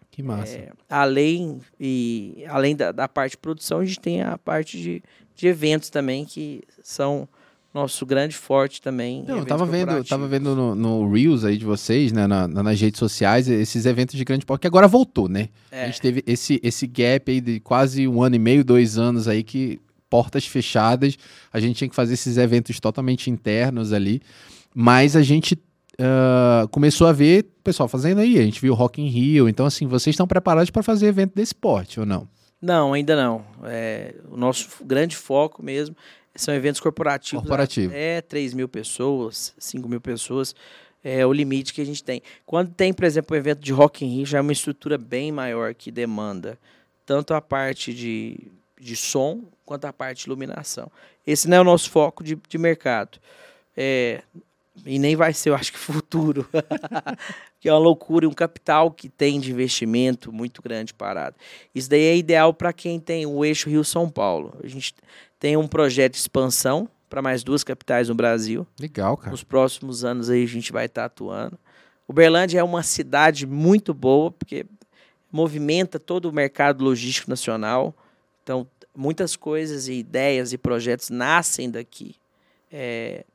[0.09, 0.57] Que massa.
[0.57, 5.03] É, além e, além da, da parte de produção, a gente tem a parte de,
[5.39, 7.27] de eventos também, que são
[7.73, 9.23] nosso grande forte também.
[9.25, 12.81] Não, eu tava vendo, tava vendo no, no, Reels aí de vocês, né, na, nas
[12.81, 15.49] redes sociais, esses eventos de grande porte, que agora voltou, né?
[15.71, 15.83] É.
[15.83, 19.27] A gente teve esse, esse gap aí de quase um ano e meio, dois anos
[19.27, 21.17] aí, que portas fechadas,
[21.53, 24.21] a gente tinha que fazer esses eventos totalmente internos ali,
[24.73, 28.99] mas a gente uh, começou a ver o pessoal fazendo aí, a gente viu Rock
[28.99, 32.27] in Rio, então assim, vocês estão preparados para fazer evento desse porte ou não?
[32.61, 33.45] Não, ainda não.
[33.63, 35.95] É, o nosso grande foco mesmo
[36.35, 37.41] são eventos corporativos.
[37.41, 37.93] Corporativo.
[37.93, 40.55] É 3 mil pessoas, 5 mil pessoas.
[41.03, 42.21] É o limite que a gente tem.
[42.45, 45.31] Quando tem, por exemplo, um evento de Rock in Rio, já é uma estrutura bem
[45.31, 46.59] maior que demanda
[47.05, 50.91] tanto a parte de, de som quanto a parte de iluminação.
[51.25, 53.17] Esse não é o nosso foco de, de mercado.
[53.75, 54.21] É,
[54.85, 56.47] e nem vai ser, eu acho que futuro.
[57.59, 61.35] que é uma loucura, um capital que tem de investimento muito grande parado.
[61.73, 64.57] Isso daí é ideal para quem tem o eixo Rio-São Paulo.
[64.63, 64.93] A gente
[65.39, 68.67] tem um projeto de expansão para mais duas capitais no Brasil.
[68.79, 69.31] Legal, cara.
[69.31, 71.57] Nos próximos anos aí a gente vai estar tá atuando.
[72.07, 74.65] Uberlândia é uma cidade muito boa, porque
[75.31, 77.95] movimenta todo o mercado logístico nacional.
[78.43, 82.15] Então, muitas coisas e ideias e projetos nascem daqui.
[82.71, 83.25] É,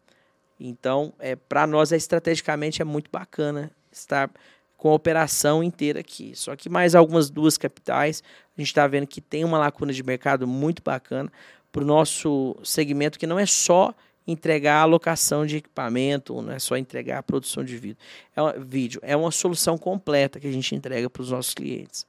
[0.66, 4.31] então, é, para nós, é, estrategicamente, é muito bacana estar
[4.77, 6.33] com a operação inteira aqui.
[6.35, 8.22] Só que mais algumas duas capitais,
[8.57, 11.31] a gente está vendo que tem uma lacuna de mercado muito bacana
[11.70, 13.94] para o nosso segmento, que não é só
[14.27, 17.98] entregar a alocação de equipamento, não é só entregar a produção de vídeo.
[18.35, 22.07] É uma, vídeo, é uma solução completa que a gente entrega para os nossos clientes.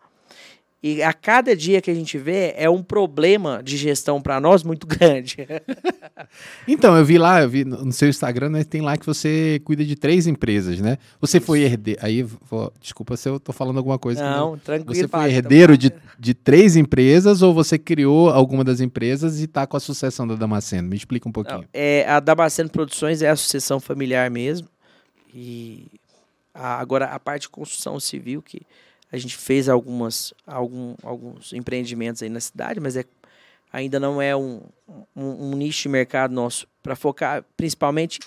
[0.88, 4.62] E a cada dia que a gente vê é um problema de gestão para nós
[4.62, 5.36] muito grande.
[6.67, 9.84] então, eu vi lá, eu vi no seu Instagram, né, tem lá que você cuida
[9.84, 11.00] de três empresas, né?
[11.19, 12.00] Você foi herdeiro.
[12.04, 14.21] Aí, vou, desculpa se eu tô falando alguma coisa.
[14.21, 14.58] Não, não.
[14.60, 14.93] tranquilo.
[14.93, 19.65] Você foi herdeiro de, de três empresas ou você criou alguma das empresas e está
[19.65, 20.88] com a sucessão da Damasceno?
[20.88, 21.62] Me explica um pouquinho.
[21.62, 24.67] Não, é, a Damasceno Produções é a sucessão familiar mesmo.
[25.34, 25.88] E
[26.54, 28.62] a, agora a parte de construção civil que
[29.12, 33.06] a gente fez algumas, algum, alguns empreendimentos aí na cidade, mas é,
[33.72, 34.62] ainda não é um,
[35.15, 38.20] um, um nicho de mercado nosso para focar principalmente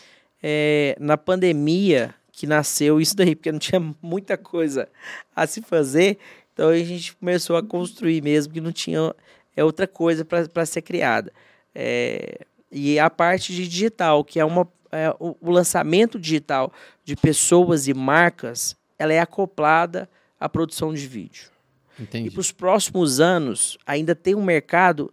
[0.43, 4.89] é, na pandemia que nasceu isso daí, porque não tinha muita coisa
[5.35, 6.19] a se fazer.
[6.53, 9.15] Então a gente começou a construir mesmo, que não tinha
[9.57, 11.33] é outra coisa para ser criada.
[11.75, 16.73] É, e a parte de digital, que é, uma, é, o, o lançamento digital
[17.05, 21.51] de pessoas e marcas, ela é acoplada a produção de vídeo.
[21.99, 22.29] Entendi.
[22.29, 25.13] E para os próximos anos, ainda tem um mercado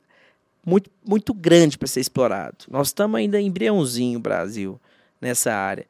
[0.65, 2.65] muito, muito grande para ser explorado.
[2.69, 4.79] Nós estamos ainda embriãozinho, Brasil,
[5.19, 5.85] nessa área.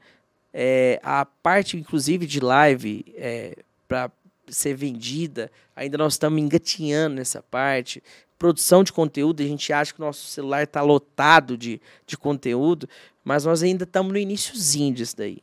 [0.54, 4.12] É, a parte, inclusive, de live é, para
[4.48, 8.02] ser vendida, ainda nós estamos engatinhando nessa parte.
[8.38, 12.88] Produção de conteúdo, a gente acha que o nosso celular está lotado de, de conteúdo,
[13.24, 15.40] mas nós ainda estamos no iníciozinho disso daí.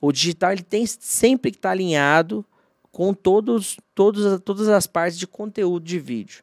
[0.00, 2.44] O digital ele tem sempre que estar tá alinhado
[2.90, 6.42] com todos, todos, todas as partes de conteúdo de vídeo.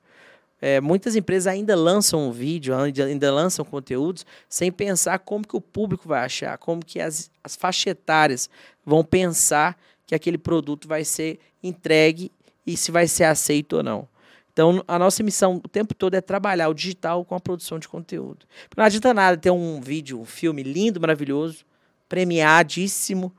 [0.59, 5.61] É, muitas empresas ainda lançam um vídeo, ainda, lançam conteúdos sem pensar como que o
[5.61, 8.49] público vai achar, como que as, as faixas etárias
[8.83, 12.31] vão pensar que aquele produto vai ser entregue
[12.65, 14.07] e se vai ser aceito ou não.
[14.51, 17.87] Então, a nossa missão o tempo todo é trabalhar o digital com a produção de
[17.87, 18.47] conteúdo.
[18.67, 21.63] Porque não adianta nada ter um vídeo, um filme lindo, maravilhoso,
[22.09, 23.31] premiadíssimo,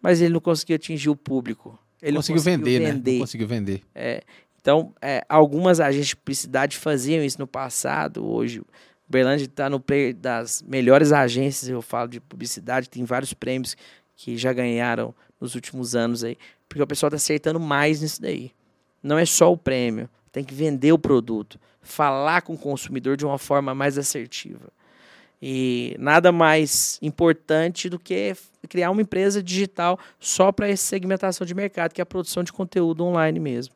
[0.00, 1.76] mas ele não conseguiu atingir o público.
[2.02, 3.12] Ele conseguiu, conseguiu vender, vender, né?
[3.12, 3.82] Não conseguiu vender.
[3.94, 4.22] É,
[4.60, 8.26] então, é, algumas agências de publicidade faziam isso no passado.
[8.26, 8.66] Hoje, o
[9.08, 13.76] Berlândia está no player das melhores agências, eu falo de publicidade, tem vários prêmios
[14.16, 16.36] que já ganharam nos últimos anos aí.
[16.68, 18.52] Porque o pessoal está acertando mais nisso daí.
[19.02, 23.24] Não é só o prêmio, tem que vender o produto, falar com o consumidor de
[23.24, 24.70] uma forma mais assertiva.
[25.40, 28.36] E nada mais importante do que
[28.68, 32.52] criar uma empresa digital só para essa segmentação de mercado, que é a produção de
[32.52, 33.74] conteúdo online mesmo.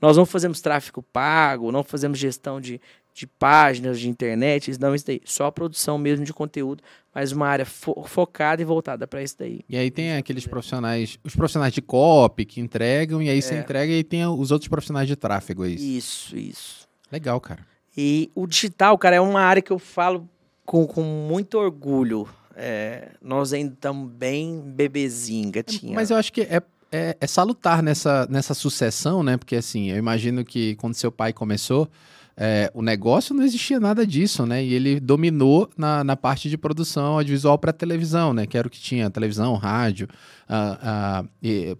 [0.00, 2.80] Nós não fazemos tráfego pago, não fazemos gestão de,
[3.14, 5.20] de páginas de internet, não isso daí.
[5.24, 6.82] Só a produção mesmo de conteúdo,
[7.14, 9.60] mas uma área fo focada e voltada para isso daí.
[9.68, 13.40] E aí tem aqueles profissionais, os profissionais de copy que entregam, e aí é.
[13.40, 15.84] você entrega e tem os outros profissionais de tráfego, é isso?
[15.84, 16.88] Isso, isso.
[17.10, 17.66] Legal, cara.
[17.96, 20.28] E o digital, cara, é uma área que eu falo
[20.64, 22.26] com, com muito orgulho.
[22.56, 25.94] É, nós ainda estamos bem bebezinho, gatinha.
[25.94, 29.36] Mas eu acho que é, é, é, salutar nessa, nessa sucessão, né?
[29.36, 31.88] Porque assim, eu imagino que quando seu pai começou,
[32.36, 34.64] é, o negócio não existia nada disso, né?
[34.64, 38.46] E ele dominou na, na parte de produção audiovisual para televisão, né?
[38.46, 40.08] Que era o que tinha televisão, rádio,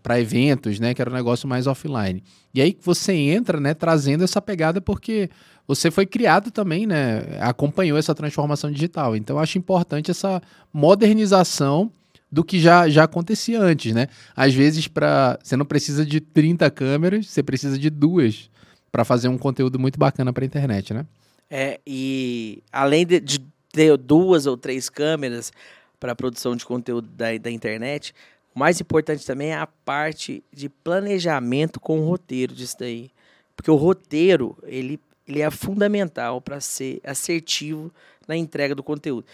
[0.02, 0.92] para eventos, né?
[0.92, 2.22] Que era um negócio mais offline.
[2.54, 3.72] E aí você entra, né?
[3.72, 5.30] Trazendo essa pegada porque
[5.66, 7.38] você foi criado também, né?
[7.40, 9.16] Acompanhou essa transformação digital.
[9.16, 11.90] Então, acho importante essa modernização
[12.30, 14.06] do que já, já acontecia antes, né?
[14.36, 18.50] Às vezes, para você não precisa de 30 câmeras, você precisa de duas
[18.92, 21.04] para fazer um conteúdo muito bacana para a internet, né?
[21.50, 23.40] É, e além de, de
[23.72, 25.52] ter duas ou três câmeras
[25.98, 28.14] para produção de conteúdo da, da internet,
[28.54, 33.10] o mais importante também é a parte de planejamento com o roteiro disso daí.
[33.56, 37.92] Porque o roteiro, ele ele é fundamental para ser assertivo
[38.26, 39.26] na entrega do conteúdo.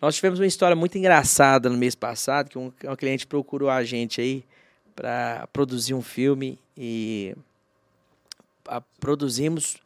[0.00, 3.84] Nós tivemos uma história muito engraçada no mês passado, que um, um cliente procurou a
[3.84, 4.44] gente aí
[4.96, 7.34] para produzir um filme e
[8.68, 9.76] a, produzimos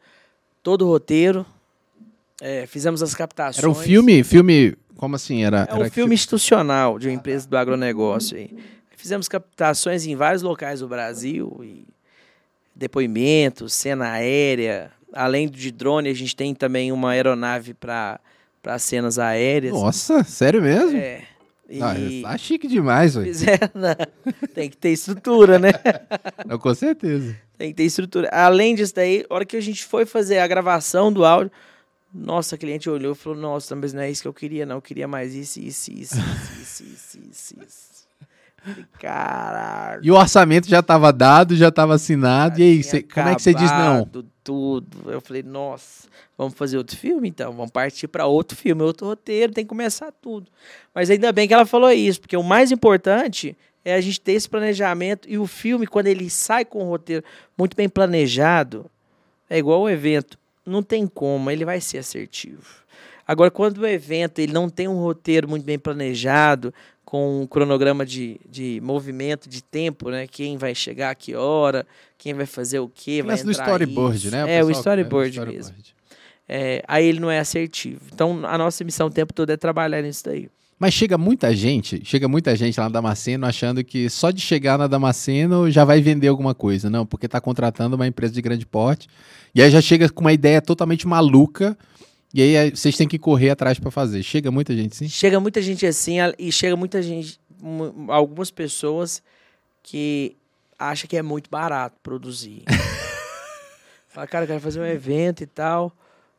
[0.62, 1.46] todo o roteiro,
[2.40, 3.58] é, fizemos as captações.
[3.58, 5.44] Era um filme, filme, como assim?
[5.44, 8.50] Era, é um era filme institucional de uma empresa do agronegócio aí.
[8.96, 11.86] Fizemos captações em vários locais do Brasil e
[12.74, 18.20] depoimentos, cena aérea, além de drone, a gente tem também uma aeronave para
[18.78, 19.72] cenas aéreas.
[19.72, 20.96] Nossa, sério mesmo?
[20.96, 21.22] É.
[21.68, 23.32] E Não, tá chique demais, velho.
[23.74, 23.94] não,
[24.54, 25.70] tem que ter estrutura, né?
[26.46, 27.36] Não, com certeza.
[27.58, 28.28] Tem que ter estrutura.
[28.30, 31.50] Além disso daí, a hora que a gente foi fazer a gravação do áudio,
[32.14, 34.76] nossa, a cliente olhou e falou, nossa, mas não é isso que eu queria, não.
[34.76, 36.14] Eu queria mais isso, isso, isso,
[36.62, 38.06] isso, isso, isso, isso,
[39.00, 40.00] Caralho.
[40.04, 42.60] E o orçamento já tava dado, já tava assinado.
[42.60, 44.08] E aí, cê- como é que você diz não?
[44.46, 45.10] Tudo.
[45.10, 46.06] Eu falei, nossa,
[46.38, 47.52] vamos fazer outro filme então?
[47.52, 50.46] Vamos partir para outro filme, outro roteiro, tem que começar tudo.
[50.94, 54.34] Mas ainda bem que ela falou isso, porque o mais importante é a gente ter
[54.34, 57.24] esse planejamento e o filme, quando ele sai com o roteiro
[57.58, 58.88] muito bem planejado,
[59.50, 60.38] é igual o evento.
[60.64, 62.86] Não tem como, ele vai ser assertivo.
[63.26, 66.72] Agora, quando o evento ele não tem um roteiro muito bem planejado,
[67.16, 70.26] com um cronograma de, de movimento, de tempo, né?
[70.26, 71.86] Quem vai chegar a que hora,
[72.18, 74.30] quem vai fazer o quê, vai Lance do entrar storyboard, isso.
[74.30, 74.56] né?
[74.56, 75.60] É, o storyboard é, o mesmo.
[75.60, 75.94] storyboard.
[76.46, 78.02] É, aí ele não é assertivo.
[78.12, 80.50] Então, a nossa missão o tempo todo é trabalhar nisso daí.
[80.78, 84.76] Mas chega muita gente, chega muita gente lá na Damasceno achando que só de chegar
[84.76, 86.90] na Damasceno já vai vender alguma coisa.
[86.90, 89.08] Não, porque tá contratando uma empresa de grande porte.
[89.54, 91.76] E aí já chega com uma ideia totalmente maluca.
[92.36, 94.22] E aí vocês têm que correr atrás pra fazer.
[94.22, 95.08] Chega muita gente sim?
[95.08, 97.40] Chega muita gente assim, e chega muita gente,
[98.08, 99.22] algumas pessoas
[99.82, 100.36] que
[100.78, 102.62] acham que é muito barato produzir.
[104.06, 105.90] Fala, cara, eu quero fazer um evento e tal.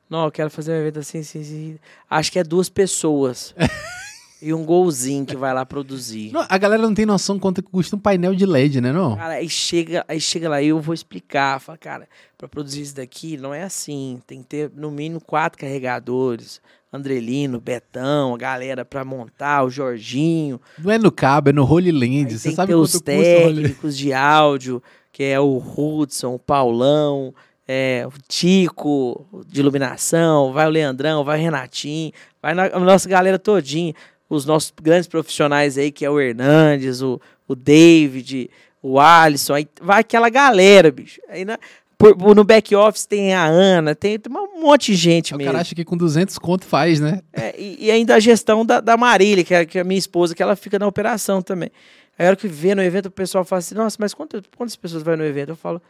[0.08, 1.80] Não, eu quero fazer um evento assim, assim, assim.
[2.08, 3.56] Acho que é duas pessoas.
[4.42, 6.32] e um golzinho que vai lá produzir.
[6.32, 9.16] Não, a galera não tem noção quanto custa um painel de LED, né não?
[9.16, 11.60] Cara, aí chega, aí chega lá e eu vou explicar.
[11.60, 14.22] Fala, cara, pra produzir isso daqui não é assim.
[14.28, 16.62] Tem que ter no mínimo quatro carregadores.
[16.92, 20.60] Andrelino, Betão, a galera pra montar, o Jorginho.
[20.80, 22.38] Não é no cabo, é no Holy Land.
[22.38, 27.34] Você que sabe quanto os técnicos de áudio, que é o Hudson, o Paulão,
[27.68, 33.10] é, o Tico de iluminação, vai o Leandrão, vai o Renatinho, vai na, a nossa
[33.10, 33.94] galera todinha,
[34.30, 38.50] os nossos grandes profissionais aí, que é o Hernandes, o, o David,
[38.82, 41.20] o Alisson, aí vai aquela galera, bicho.
[41.30, 41.58] Aí na-
[41.98, 45.52] por- no back office tem a Ana, tem, tem um monte de gente O mesmo.
[45.52, 47.22] cara acha que com 200 conto faz, né?
[47.34, 49.98] É, e, e ainda a gestão da, da Marília, que é, que é a minha
[49.98, 51.72] esposa, que ela fica na operação também.
[52.20, 54.76] Aí a hora que vê no evento, o pessoal fala assim, nossa, mas quantas, quantas
[54.76, 55.50] pessoas vai no evento?
[55.50, 55.82] Eu falo,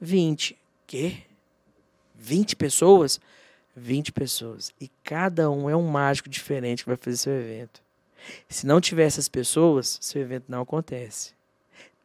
[0.00, 0.56] 20.
[0.86, 1.14] Quê?
[2.18, 3.20] 20 pessoas?
[3.76, 4.72] 20 pessoas.
[4.80, 7.80] E cada um é um mágico diferente que vai fazer seu evento.
[8.48, 11.32] Se não tiver essas pessoas, seu evento não acontece.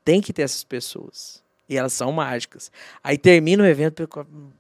[0.03, 1.43] Tem que ter essas pessoas.
[1.69, 2.71] E elas são mágicas.
[3.03, 4.07] Aí termina o evento,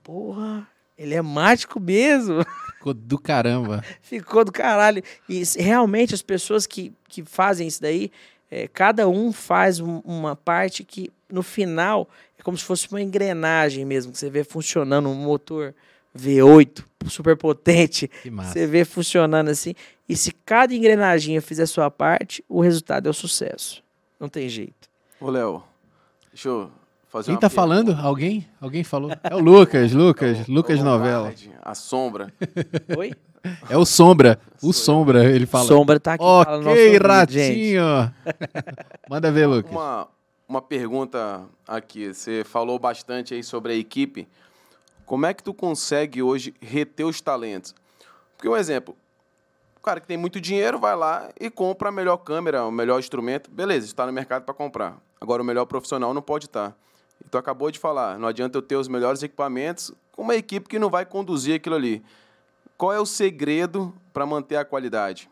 [0.03, 0.67] porra,
[0.97, 2.43] ele é mágico mesmo.
[2.77, 3.83] Ficou do caramba.
[4.01, 5.01] Ficou do caralho.
[5.27, 8.11] E realmente as pessoas que, que fazem isso daí,
[8.51, 13.01] é, cada um faz um- uma parte que no final é como se fosse uma
[13.01, 15.73] engrenagem mesmo, que você vê funcionando um motor
[16.17, 18.51] V8 super potente, Que massa.
[18.53, 19.73] você vê funcionando assim.
[20.09, 23.81] E se cada engrenaginha fizer a sua parte, o resultado é o sucesso.
[24.19, 24.89] Não tem jeito.
[25.21, 25.63] Ô, Léo,
[26.33, 26.71] deixa eu
[27.07, 27.93] fazer Quem uma tá falando?
[28.01, 28.47] Alguém?
[28.59, 29.11] Alguém falou?
[29.23, 31.33] É o Lucas, Lucas, É o- Lucas o Novela.
[31.61, 32.33] A sombra.
[32.97, 33.13] Oi?
[33.69, 34.73] É o Sombra, o.
[34.73, 35.65] Sombra, ele fala.
[35.67, 36.23] Sombra tá aqui.
[36.23, 37.83] fala no nosso Ok, ratinho.
[39.09, 39.71] Manda ver, Lucas.
[39.71, 40.07] Uma,
[40.49, 42.13] uma pergunta aqui.
[42.13, 44.27] Você falou bastante aí sobre a equipe.
[45.07, 47.73] Como é que tu consegue hoje reter os talentos?
[48.35, 48.95] Porque um exemplo,
[49.75, 52.99] o cara que tem muito dinheiro vai lá e compra a melhor câmera, o melhor
[52.99, 53.49] instrumento.
[53.49, 55.01] Beleza, está no mercado para comprar.
[55.19, 56.77] Agora o melhor profissional não pode estar.
[57.25, 60.69] E tu acabou de falar, não adianta eu ter os melhores equipamentos com uma equipe
[60.69, 62.03] que não vai conduzir aquilo ali.
[62.77, 65.27] Qual é o segredo para manter a qualidade?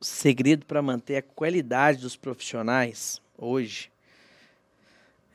[0.00, 3.92] o segredo para manter a qualidade dos profissionais hoje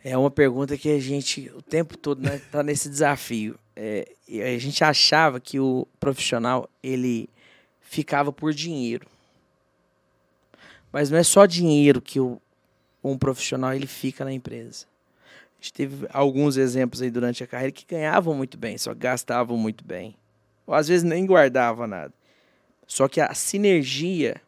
[0.05, 3.57] é uma pergunta que a gente o tempo todo está nesse desafio.
[3.75, 7.27] É, a gente achava que o profissional ele
[7.81, 9.07] ficava por dinheiro,
[10.91, 12.39] mas não é só dinheiro que o,
[13.03, 14.85] um profissional ele fica na empresa.
[15.59, 19.57] A gente teve alguns exemplos aí durante a carreira que ganhavam muito bem, só gastavam
[19.57, 20.15] muito bem,
[20.67, 22.13] ou às vezes nem guardavam nada.
[22.85, 24.39] Só que a sinergia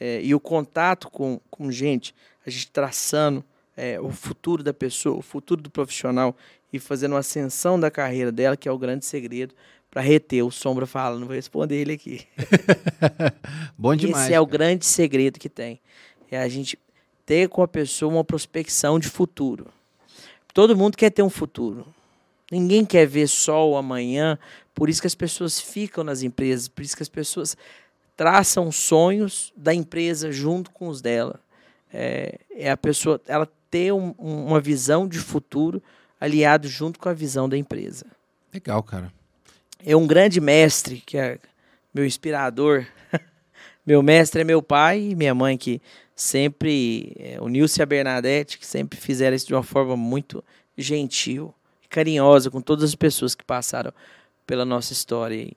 [0.00, 2.12] é, e o contato com, com gente,
[2.44, 3.44] a gente traçando
[3.76, 6.36] é, o futuro da pessoa, o futuro do profissional
[6.72, 9.54] e fazendo uma ascensão da carreira dela, que é o grande segredo
[9.90, 10.44] para reter.
[10.44, 12.26] O Sombra fala, não vou responder ele aqui.
[13.76, 14.24] Bom demais.
[14.24, 14.58] Esse é o cara.
[14.58, 15.80] grande segredo que tem.
[16.30, 16.78] É a gente
[17.26, 19.66] ter com a pessoa uma prospecção de futuro.
[20.54, 21.86] Todo mundo quer ter um futuro.
[22.50, 24.38] Ninguém quer ver só o amanhã.
[24.74, 26.68] Por isso que as pessoas ficam nas empresas.
[26.68, 27.56] Por isso que as pessoas
[28.16, 31.40] traçam sonhos da empresa junto com os dela.
[31.92, 35.82] É, é a pessoa ela ter um- um- uma visão de futuro
[36.20, 38.04] aliado junto com a visão da empresa
[38.52, 39.10] Legal, cara.
[39.84, 41.38] é um grande mestre, que é
[41.92, 42.86] meu inspirador,
[43.84, 45.80] Meu mestre é meu pai e minha mãe, que
[46.14, 50.44] sempre, é, o Nilce e a Bernadette, que sempre fizeram isso de uma forma muito
[50.78, 53.92] gentil e carinhosa com todas as pessoas que passaram
[54.46, 55.50] pela nossa história.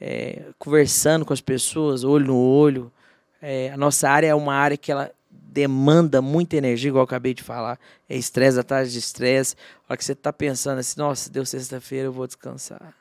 [0.00, 2.92] É, conversando com as pessoas, olho no olho.
[3.40, 5.10] É, a nossa área é uma área que ela
[5.52, 7.78] demanda muita energia, igual eu acabei de falar.
[8.08, 9.54] É estresse atrás de estresse.
[9.86, 12.94] A hora que você está pensando assim, nossa, deu sexta-feira, eu vou descansar.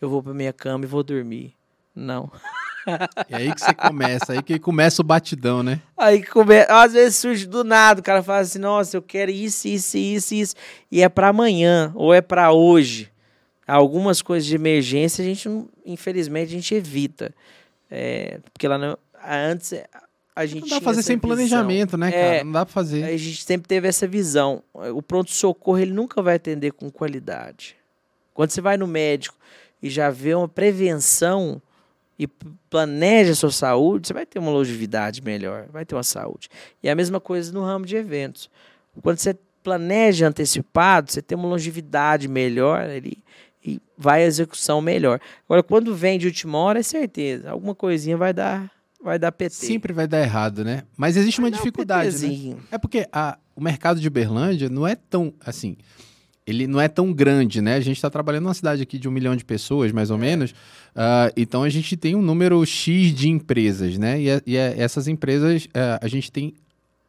[0.00, 1.54] Eu vou para minha cama e vou dormir.
[1.94, 2.30] Não.
[3.30, 5.80] E aí que você começa, aí que começa o batidão, né?
[5.96, 9.68] Aí começa, às vezes surge do nada, o cara fala assim, nossa, eu quero isso,
[9.68, 10.54] isso, isso, isso.
[10.90, 13.08] E é para amanhã, ou é para hoje.
[13.68, 15.48] Algumas coisas de emergência a gente,
[15.86, 17.32] infelizmente, a gente evita.
[17.88, 19.74] É, porque lá no, antes
[20.34, 20.62] a gente.
[20.62, 21.28] Não dá pra fazer sem visão.
[21.28, 22.22] planejamento, né, cara?
[22.22, 23.04] É, não dá pra fazer.
[23.04, 24.62] A gente sempre teve essa visão.
[24.72, 27.76] O pronto-socorro, ele nunca vai atender com qualidade.
[28.34, 29.36] Quando você vai no médico
[29.82, 31.60] e já vê uma prevenção
[32.18, 32.26] e
[32.70, 36.48] planeja a sua saúde, você vai ter uma longevidade melhor, vai ter uma saúde.
[36.82, 38.48] E a mesma coisa no ramo de eventos.
[39.02, 43.22] Quando você planeja antecipado, você tem uma longevidade melhor ali
[43.64, 45.20] e vai a execução melhor.
[45.48, 48.70] Agora, quando vem de última hora, é certeza, alguma coisinha vai dar
[49.02, 49.54] vai dar PT.
[49.54, 50.84] Sempre vai dar errado, né?
[50.96, 52.56] Mas existe vai uma dificuldade, um né?
[52.70, 55.76] É porque a, o mercado de Berlândia não é tão, assim,
[56.46, 57.76] ele não é tão grande, né?
[57.76, 60.20] A gente está trabalhando numa cidade aqui de um milhão de pessoas, mais ou é.
[60.20, 60.50] menos.
[60.50, 64.20] Uh, então a gente tem um número X de empresas, né?
[64.20, 66.54] E, e essas empresas, uh, a gente tem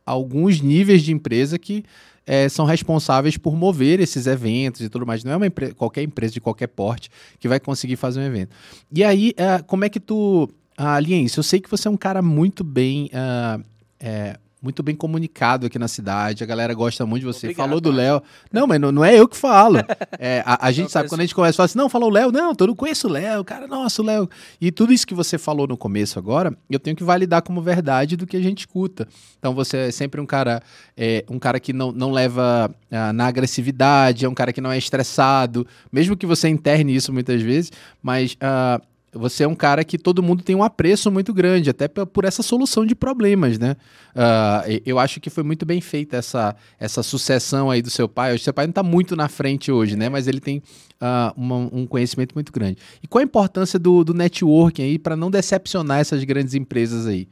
[0.06, 1.84] alguns níveis de empresa que
[2.28, 5.24] uh, são responsáveis por mover esses eventos e tudo mais.
[5.24, 8.56] Não é uma qualquer empresa de qualquer porte que vai conseguir fazer um evento.
[8.92, 9.34] E aí,
[9.66, 13.10] como é que tu ah, Aliense, eu sei que você é um cara muito bem.
[13.14, 13.64] Uh,
[14.00, 17.48] é, muito bem comunicado aqui na cidade, a galera gosta muito de você.
[17.48, 18.24] Obrigado, falou do Léo.
[18.50, 19.80] Não, mas não, não, é eu que falo.
[20.20, 22.32] É, a, a gente sabe, quando a gente começa, fala assim, não, falou o Léo,
[22.32, 24.30] não, eu não conheço o Léo, cara, nossa, o Léo.
[24.62, 28.16] E tudo isso que você falou no começo agora, eu tenho que validar como verdade
[28.16, 29.06] do que a gente escuta.
[29.38, 30.62] Então você é sempre um cara,
[30.96, 34.72] é, um cara que não, não leva ah, na agressividade, é um cara que não
[34.72, 38.80] é estressado, mesmo que você interne isso muitas vezes, mas ah,
[39.14, 42.42] você é um cara que todo mundo tem um apreço muito grande, até por essa
[42.42, 43.76] solução de problemas, né?
[44.16, 48.36] Uh, eu acho que foi muito bem feita essa, essa sucessão aí do seu pai.
[48.36, 50.10] O seu pai não está muito na frente hoje, né?
[50.10, 50.58] Mas ele tem
[51.02, 52.78] uh, uma, um conhecimento muito grande.
[53.02, 57.28] E qual a importância do, do networking aí para não decepcionar essas grandes empresas aí?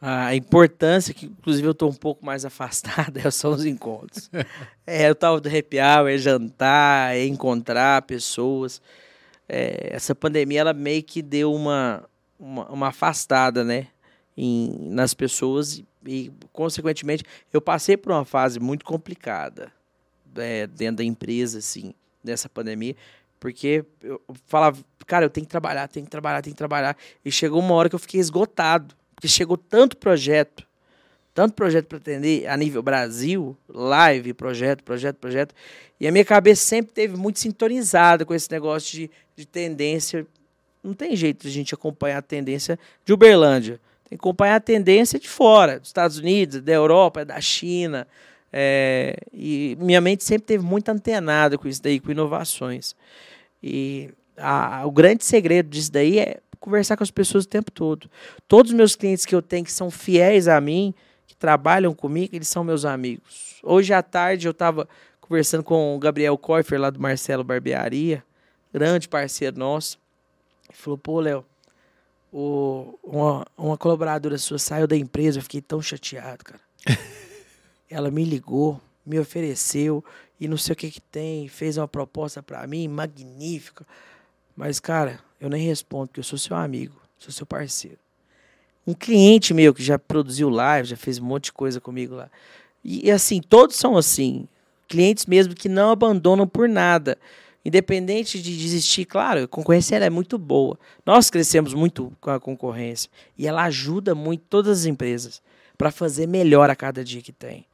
[0.00, 4.30] A importância, que inclusive eu estou um pouco mais afastado, é são os encontros.
[4.86, 8.80] é o tal do happy hour, é jantar, é encontrar pessoas
[9.52, 12.08] é, essa pandemia ela meio que deu uma,
[12.40, 13.88] uma, uma afastada, né?
[14.34, 19.70] Em, nas pessoas e, e, consequentemente, eu passei por uma fase muito complicada
[20.36, 21.92] é, dentro da empresa, assim,
[22.24, 22.96] dessa pandemia,
[23.38, 26.96] porque eu falava, cara, eu tenho que trabalhar, tenho que trabalhar, tenho que trabalhar.
[27.22, 30.66] E chegou uma hora que eu fiquei esgotado, porque chegou tanto projeto,
[31.34, 35.54] tanto projeto para atender a nível Brasil, live, projeto, projeto, projeto.
[36.00, 40.26] E a minha cabeça sempre teve muito sintonizada com esse negócio de, de tendência.
[40.82, 43.80] Não tem jeito de a gente acompanhar a tendência de Uberlândia.
[44.08, 48.06] Tem que acompanhar a tendência de fora, dos Estados Unidos, da Europa, da China.
[48.52, 52.94] É, e minha mente sempre teve muito antenada com isso daí, com inovações.
[53.62, 58.10] E a, o grande segredo disso daí é conversar com as pessoas o tempo todo.
[58.46, 60.94] Todos os meus clientes que eu tenho que são fiéis a mim,
[61.42, 63.56] trabalham comigo, eles são meus amigos.
[63.64, 64.88] Hoje à tarde eu estava
[65.20, 68.22] conversando com o Gabriel Koifer, lá do Marcelo Barbearia,
[68.72, 69.98] grande parceiro nosso.
[70.70, 71.44] Falou, pô, Léo,
[72.32, 76.60] uma, uma colaboradora sua saiu da empresa, eu fiquei tão chateado, cara.
[77.90, 80.02] Ela me ligou, me ofereceu
[80.40, 83.86] e não sei o que que tem, fez uma proposta para mim magnífica.
[84.56, 87.98] Mas, cara, eu nem respondo, porque eu sou seu amigo, sou seu parceiro
[88.86, 92.28] um cliente meu que já produziu live, já fez um monte de coisa comigo lá.
[92.84, 94.46] E, e assim, todos são assim.
[94.88, 97.16] Clientes mesmo que não abandonam por nada.
[97.64, 100.78] Independente de desistir, claro, a concorrência é muito boa.
[101.06, 103.08] Nós crescemos muito com a concorrência.
[103.38, 105.40] E ela ajuda muito todas as empresas
[105.78, 107.66] para fazer melhor a cada dia que tem.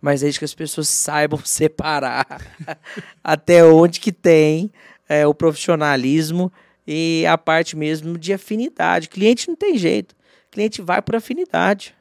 [0.00, 2.26] Mas desde que as pessoas saibam separar
[3.22, 4.70] até onde que tem
[5.08, 6.52] é, o profissionalismo
[6.86, 9.08] e a parte mesmo de afinidade.
[9.08, 10.16] Cliente não tem jeito
[10.50, 11.94] cliente vai por afinidade.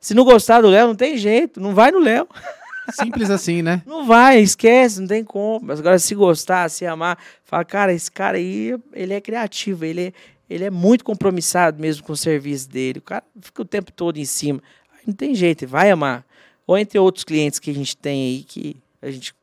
[0.00, 2.26] Se não gostar do Léo, não tem jeito, não vai no Léo.
[2.92, 3.82] Simples assim, né?
[3.86, 5.66] Não vai, esquece, não tem como.
[5.66, 10.08] Mas agora, se gostar, se amar, fala, cara, esse cara aí, ele é criativo, ele
[10.08, 10.12] é,
[10.48, 12.98] ele é muito compromissado mesmo com o serviço dele.
[12.98, 14.62] O cara fica o tempo todo em cima.
[15.06, 16.24] Não tem jeito, vai amar.
[16.66, 19.34] Ou entre outros clientes que a gente tem aí, que a gente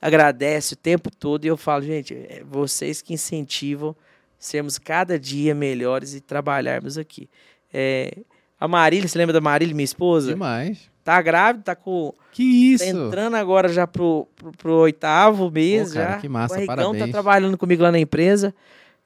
[0.00, 3.96] agradece o tempo todo, e eu falo, gente, é vocês que incentivam
[4.38, 7.28] sermos cada dia melhores e trabalharmos aqui
[7.72, 8.18] É,
[8.60, 10.32] a Marília, você lembra da Marília, minha esposa?
[10.32, 10.90] Demais.
[11.06, 12.12] Tá grávida, tá com.
[12.32, 12.84] Que isso?
[12.84, 15.90] Tá entrando agora já pro, pro, pro oitavo mês.
[15.90, 16.18] Pô, cara, já.
[16.18, 17.10] que massa, o Barrigão tá parabéns.
[17.12, 18.52] trabalhando comigo lá na empresa.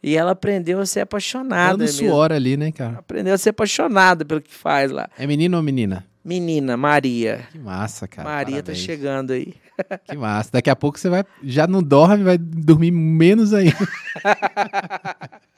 [0.03, 1.73] E ela aprendeu a ser apaixonada.
[1.73, 2.09] Dando mesmo.
[2.09, 3.01] suor ali, né, cara?
[3.01, 5.11] Aprendeu a ser apaixonada pelo que faz lá.
[5.19, 6.07] É menino ou menina?
[6.25, 7.47] Menina, Maria.
[7.53, 8.27] Que massa, cara.
[8.27, 8.79] Maria tá parabéns.
[8.79, 9.53] chegando aí.
[10.09, 10.51] Que massa.
[10.53, 11.23] Daqui a pouco você vai.
[11.43, 13.77] Já não dorme, vai dormir menos ainda.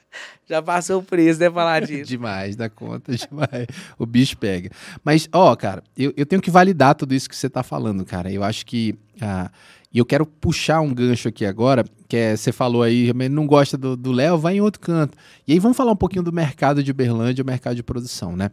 [0.53, 2.05] Já passou por isso, né, falar disso.
[2.05, 3.65] demais, dá conta demais.
[3.97, 4.69] O bicho pega.
[5.03, 8.31] Mas, ó, cara, eu, eu tenho que validar tudo isso que você tá falando, cara.
[8.31, 8.95] Eu acho que.
[9.19, 9.49] ah,
[9.91, 13.77] e eu quero puxar um gancho aqui agora, que é, você falou aí, não gosta
[13.77, 15.15] do do Léo, vai em outro canto.
[15.47, 18.49] E aí vamos falar um pouquinho do mercado de Uberlândia, o mercado de produção, né?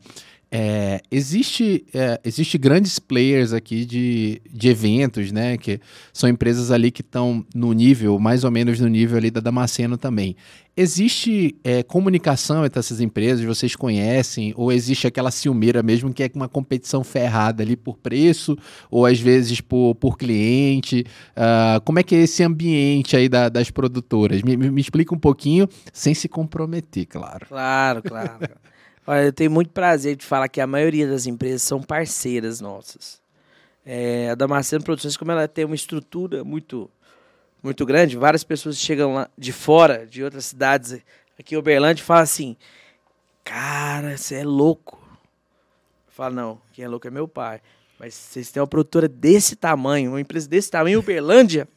[0.53, 5.57] É, existe, é, existe grandes players aqui de, de eventos, né?
[5.57, 5.79] Que
[6.13, 9.97] são empresas ali que estão no nível, mais ou menos no nível ali da Damasceno
[9.97, 10.35] também.
[10.77, 14.53] Existe é, comunicação entre essas empresas, vocês conhecem?
[14.57, 18.57] Ou existe aquela ciumeira mesmo que é uma competição ferrada ali por preço,
[18.91, 21.05] ou às vezes por, por cliente?
[21.37, 24.43] Ah, como é que é esse ambiente aí da- das produtoras?
[24.43, 27.47] Me, me- me explica um pouquinho, sem se comprometer, claro.
[27.47, 28.49] Claro, claro.
[29.11, 33.21] Olha, eu tenho muito prazer de falar que a maioria das empresas são parceiras nossas.
[33.85, 36.89] É, a Damasceno Produções, como ela tem uma estrutura muito,
[37.61, 41.03] muito grande, várias pessoas chegam lá de fora, de outras cidades
[41.37, 42.57] aqui em Uberlândia, e falam assim:
[43.43, 44.97] Cara, você é louco.
[46.07, 47.61] Eu falo, não, quem é louco é meu pai.
[47.99, 51.67] Mas vocês têm uma produtora desse tamanho, uma empresa desse tamanho em Uberlândia.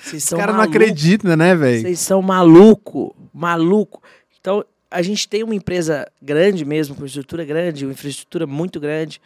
[0.00, 1.80] Vocês Os são caras não acreditam, né, velho?
[1.80, 4.02] Vocês são maluco, maluco.
[4.38, 4.62] Então,
[4.94, 9.20] a gente tem uma empresa grande mesmo, com estrutura grande, uma infraestrutura muito grande,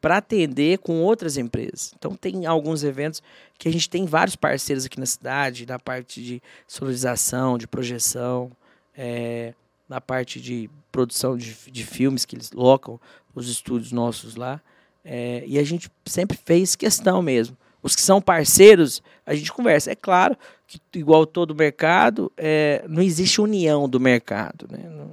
[0.00, 1.92] para atender com outras empresas.
[1.98, 3.22] Então, tem alguns eventos
[3.58, 8.50] que a gente tem vários parceiros aqui na cidade, na parte de sonorização, de projeção,
[8.96, 9.52] é,
[9.86, 12.98] na parte de produção de, de filmes que eles locam,
[13.34, 14.58] os estúdios nossos lá.
[15.04, 17.56] É, e a gente sempre fez questão mesmo.
[17.88, 19.90] Os que são parceiros, a gente conversa.
[19.90, 20.36] É claro
[20.66, 24.68] que, igual todo mercado, é, não existe união do mercado.
[24.70, 24.80] Né?
[24.90, 25.12] Não,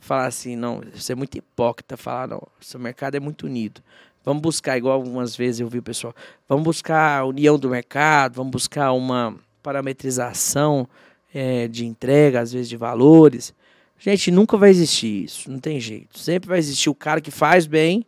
[0.00, 3.80] falar assim, não, isso é muito hipócrita falar, não, seu mercado é muito unido.
[4.24, 6.12] Vamos buscar, igual algumas vezes eu vi o pessoal,
[6.48, 10.88] vamos buscar a união do mercado, vamos buscar uma parametrização
[11.32, 13.54] é, de entrega, às vezes de valores.
[13.96, 16.18] Gente, nunca vai existir isso, não tem jeito.
[16.18, 18.04] Sempre vai existir o cara que faz bem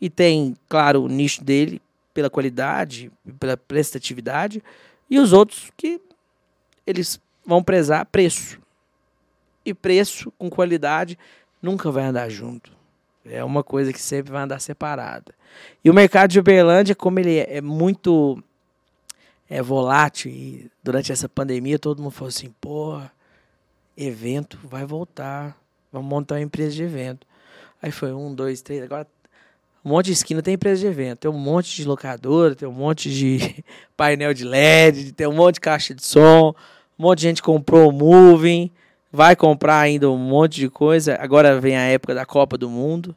[0.00, 1.82] e tem, claro, o nicho dele
[2.14, 4.62] pela qualidade, pela prestatividade,
[5.10, 6.00] e os outros que
[6.86, 8.58] eles vão prezar preço.
[9.66, 11.18] E preço com qualidade
[11.60, 12.72] nunca vai andar junto.
[13.24, 15.34] É uma coisa que sempre vai andar separada.
[15.82, 18.42] E o mercado de Uberlândia, como ele é, é muito
[19.48, 23.00] é volátil, e durante essa pandemia todo mundo falou assim, pô,
[23.96, 25.56] evento vai voltar.
[25.92, 27.26] Vamos montar uma empresa de evento.
[27.80, 29.06] Aí foi um, dois, três, agora
[29.84, 31.18] um monte de esquina tem empresa de evento.
[31.20, 33.62] Tem um monte de locadora, tem um monte de
[33.96, 36.54] painel de LED, tem um monte de caixa de som,
[36.98, 38.70] um monte de gente comprou o Moving,
[39.12, 41.16] vai comprar ainda um monte de coisa.
[41.20, 43.14] Agora vem a época da Copa do Mundo,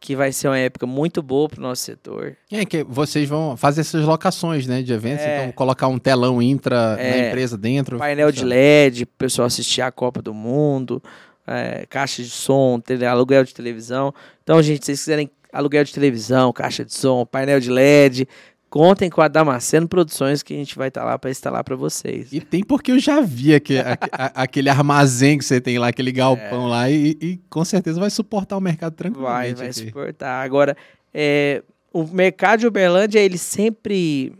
[0.00, 2.36] que vai ser uma época muito boa para o nosso setor.
[2.52, 5.38] É que vocês vão fazer essas locações, né, de eventos, É.
[5.42, 7.28] então colocar um telão intra na É.
[7.28, 7.98] empresa dentro.
[7.98, 11.02] Painel de LED, para o pessoal assistir a Copa do Mundo,
[11.46, 14.14] é, caixa de som, aluguel de televisão.
[14.44, 18.28] Então, gente, se vocês quiserem aluguel de televisão, caixa de som, painel de LED,
[18.70, 22.32] contem com a Damasceno Produções que a gente vai estar lá para instalar para vocês.
[22.32, 25.88] E tem porque eu já vi aque- aque- a- aquele armazém que você tem lá,
[25.88, 29.54] aquele galpão lá, e, e com certeza vai suportar o mercado Vai, tranquilamente.
[29.56, 29.86] vai aqui.
[29.86, 30.44] suportar.
[30.44, 30.76] Agora,
[31.14, 34.32] é, o mercado de Uberlândia, ele sempre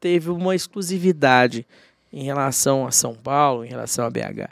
[0.00, 1.66] teve uma exclusividade
[2.12, 4.48] em relação a São Paulo, em relação a BH.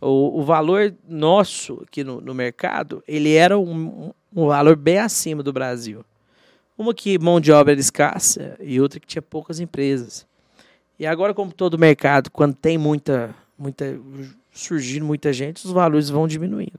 [0.00, 5.42] O, o valor nosso aqui no, no mercado, ele era um, um valor bem acima
[5.42, 6.04] do Brasil.
[6.76, 10.26] Uma que mão de obra era escassa e outra que tinha poucas empresas.
[10.98, 13.98] E agora, como todo mercado, quando tem muita, muita
[14.52, 16.78] surgindo muita gente, os valores vão diminuindo.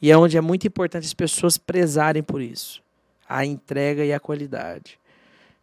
[0.00, 2.82] E é onde é muito importante as pessoas prezarem por isso.
[3.28, 4.98] A entrega e a qualidade.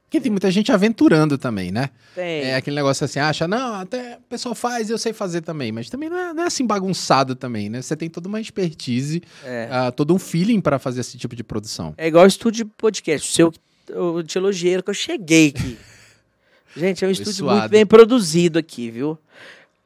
[0.10, 1.91] Porque tem muita gente aventurando também, né?
[2.16, 2.41] Tem.
[2.41, 5.88] É aquele negócio assim, acha, não, até o pessoal faz, eu sei fazer também, mas
[5.88, 7.80] também não é, não é assim bagunçado também, né?
[7.80, 9.68] Você tem toda uma expertise, É.
[9.70, 11.93] ah, todo um feeling para fazer esse tipo de produção.
[11.95, 13.30] É igual estúdio de podcast.
[13.30, 13.53] O seu,
[13.88, 15.78] eu te elogiei que eu cheguei aqui.
[16.76, 17.60] Gente, é um Foi estúdio suado.
[17.60, 19.16] muito bem produzido aqui, viu?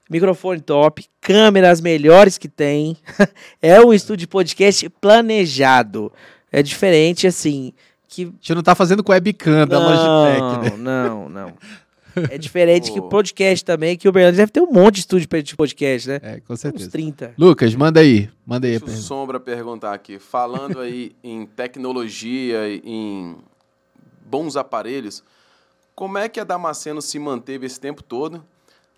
[0.09, 2.95] Microfone top, câmeras melhores que tem.
[3.61, 6.13] é um estúdio de podcast planejado.
[6.49, 7.73] É diferente, assim,
[8.13, 10.41] que A gente não tá fazendo com webcam da Logitech,
[10.71, 10.77] né?
[10.77, 11.53] Não, não, não.
[12.29, 15.41] É diferente que podcast também, que o Uberlândia deve ter um monte de estúdio pra-
[15.41, 16.19] de podcast, né?
[16.21, 16.91] É, com Uns certeza.
[16.91, 17.33] 30.
[17.39, 18.29] Lucas, manda aí.
[18.45, 19.07] Manda aí Deixa o pergunta.
[19.07, 20.19] Sombra perguntar aqui.
[20.19, 23.35] Falando aí em tecnologia, em
[24.25, 25.23] bons aparelhos,
[25.95, 28.43] como é que a Damasceno se manteve esse tempo todo,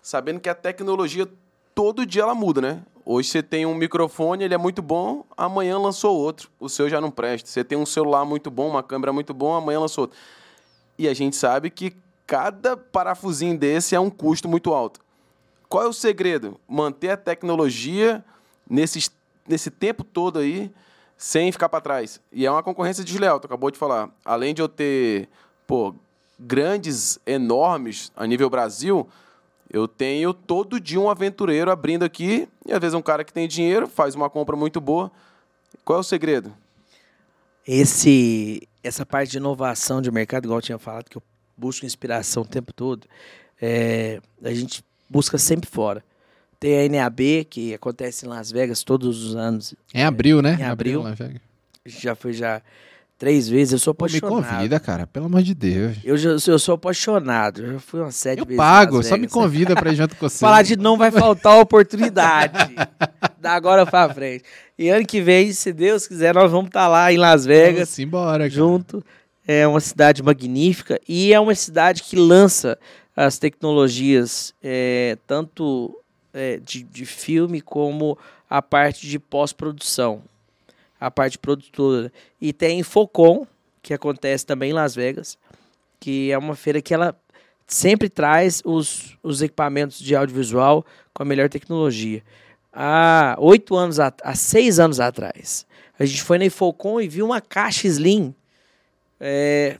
[0.02, 1.26] sabendo que a tecnologia
[1.74, 2.82] todo dia ela muda, né?
[3.08, 7.00] Hoje você tem um microfone, ele é muito bom, amanhã lançou outro, o seu já
[7.00, 7.48] não presta.
[7.48, 10.18] Você tem um celular muito bom, uma câmera muito bom, amanhã lançou outro.
[10.98, 11.94] E a gente sabe que
[12.26, 15.00] cada parafusinho desse é um custo muito alto.
[15.68, 16.60] Qual é o segredo?
[16.68, 18.24] Manter a tecnologia
[18.68, 19.08] nesses,
[19.46, 20.68] nesse tempo todo aí,
[21.16, 22.20] sem ficar para trás.
[22.32, 24.10] E é uma concorrência desleal, tu acabou de falar.
[24.24, 25.28] Além de eu ter,
[25.64, 25.94] pô,
[26.40, 29.08] grandes, enormes a nível Brasil,
[29.76, 33.46] eu tenho todo dia um aventureiro abrindo aqui, e às vezes um cara que tem
[33.46, 35.12] dinheiro faz uma compra muito boa.
[35.84, 36.52] Qual é o segredo?
[37.66, 41.22] Esse, essa parte de inovação de mercado, igual eu tinha falado, que eu
[41.56, 43.06] busco inspiração o tempo todo,
[43.60, 46.02] é, a gente busca sempre fora.
[46.58, 49.74] Tem a NAB, que acontece em Las Vegas todos os anos.
[49.92, 50.56] Em abril, né?
[50.58, 51.02] Em abril.
[51.02, 51.42] Las Vegas.
[51.84, 52.62] A gente já foi já
[53.18, 53.72] três vezes.
[53.72, 54.52] Eu sou Pô, me apaixonado.
[54.54, 55.06] convida, cara.
[55.06, 55.96] Pelo amor de Deus.
[56.04, 57.62] Eu, já, eu sou apaixonado.
[57.62, 58.54] Eu já fui umas sete Eu vezes.
[58.54, 60.38] em pago, só me convida pra ir junto com você.
[60.38, 62.74] Falar de não vai faltar oportunidade.
[63.40, 64.44] da agora pra frente.
[64.78, 68.38] E ano que vem, se Deus quiser, nós vamos estar lá em Las Vegas, Simbora,
[68.38, 68.50] cara.
[68.50, 69.02] junto.
[69.48, 72.76] É uma cidade magnífica e é uma cidade que lança
[73.16, 75.96] as tecnologias, é, tanto
[76.34, 78.18] é, de, de filme como
[78.50, 80.20] a parte de pós-produção,
[81.00, 82.12] a parte produtora.
[82.40, 83.46] E tem Focom,
[83.82, 85.38] que acontece também em Las Vegas,
[86.00, 87.18] que é uma feira que ela
[87.66, 92.22] sempre traz os, os equipamentos de audiovisual com a melhor tecnologia.
[92.72, 95.66] Há oito anos, há seis anos atrás,
[95.98, 98.34] a gente foi na Infocom e viu uma caixa Slim.
[99.18, 99.78] É,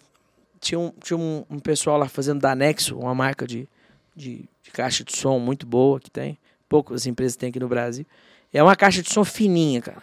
[0.61, 3.69] tinha um, tinha um, um pessoal lá fazendo da Nexo, uma marca de,
[4.15, 6.39] de, de caixa de som muito boa que tem.
[6.69, 8.07] Poucas empresas têm aqui no Brasil.
[8.53, 10.03] É uma caixa de som fininha, cara.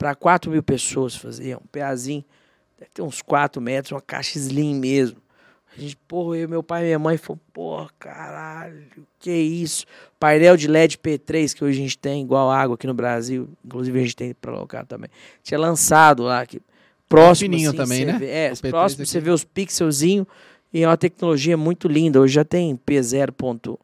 [0.00, 1.56] Para 4 mil pessoas fazer.
[1.58, 2.24] Um peazinho.
[2.78, 5.18] Deve ter uns 4 metros, uma caixa slim mesmo.
[5.76, 8.82] A gente, porra, eu, meu pai e minha mãe falou, porra, caralho,
[9.18, 9.84] que isso?
[10.18, 13.46] Painel de LED P3 que hoje a gente tem, igual água aqui no Brasil.
[13.62, 15.10] Inclusive a gente tem para local também.
[15.42, 16.46] Tinha lançado lá.
[16.46, 16.62] Que,
[17.06, 18.16] próximo, assim, também, né?
[18.18, 20.26] vê- é, O P3 próximo você vê os pixelzinhos
[20.72, 22.18] e é uma tecnologia muito linda.
[22.20, 23.78] Hoje já tem P0.2,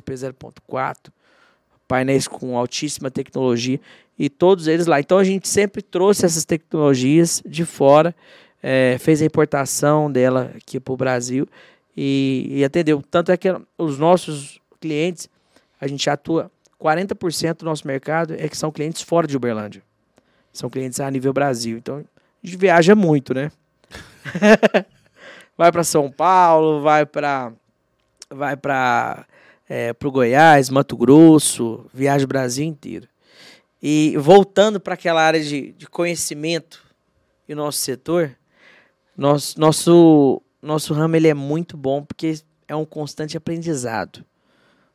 [0.00, 0.96] P0.4,
[1.86, 3.80] painéis com altíssima tecnologia
[4.18, 5.00] e todos eles lá.
[5.00, 8.14] Então a gente sempre trouxe essas tecnologias de fora,
[8.62, 11.46] eh, fez a importação dela aqui para o Brasil
[11.96, 13.02] e, e atendeu.
[13.10, 15.28] Tanto é que os nossos clientes,
[15.80, 19.82] a gente atua 40% do nosso mercado é que são clientes fora de Uberlândia.
[20.52, 21.78] São clientes a nível Brasil.
[21.78, 23.50] Então a gente viaja muito, né?
[25.56, 27.52] vai para São Paulo, vai para
[28.30, 29.26] vai para
[29.68, 33.08] é, o Goiás, Mato Grosso, viaja o Brasil inteiro.
[33.82, 36.82] E voltando para aquela área de, de conhecimento
[37.48, 38.36] e o nosso setor,
[39.16, 44.24] nosso, nosso, nosso ramo ele é muito bom porque é um constante aprendizado.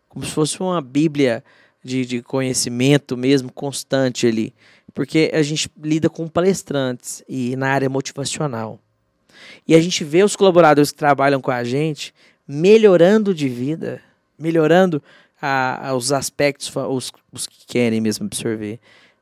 [0.09, 1.43] Como se fosse uma bíblia
[1.83, 4.53] de, de conhecimento mesmo, constante ali.
[4.93, 8.79] Porque a gente lida com palestrantes e na área motivacional.
[9.67, 12.13] E a gente vê os colaboradores que trabalham com a gente
[12.47, 14.01] melhorando de vida,
[14.41, 15.01] melhorando
[15.41, 18.79] a, a- os aspectos, os, os que querem mesmo absorver,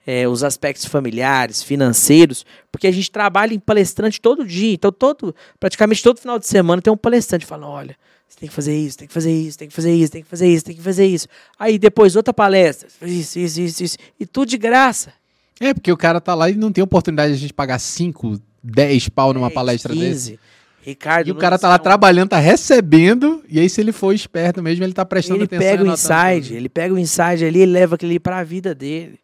[0.07, 4.73] é, os aspectos familiares, financeiros, porque a gente trabalha em palestrante todo dia.
[4.73, 7.95] Então, todo, praticamente todo final de semana tem um palestrante falando: olha,
[8.27, 10.29] você tem que fazer isso, tem que fazer isso, tem que fazer isso, tem que
[10.29, 11.27] fazer isso, tem que fazer isso.
[11.59, 13.97] Aí depois outra palestra, isso, isso, isso, isso.
[14.19, 15.13] E tudo de graça.
[15.59, 18.39] É, porque o cara tá lá e não tem oportunidade de a gente pagar 5,
[18.63, 20.39] 10 pau numa 10, palestra desse.
[20.79, 20.89] 15.
[20.89, 24.61] Ricardo, E o cara tá lá trabalhando, tá recebendo, e aí se ele for esperto
[24.63, 25.67] mesmo, ele tá prestando ele atenção.
[25.67, 28.73] pega e o inside, ele pega o inside ali e leva ali para a vida
[28.73, 29.19] dele.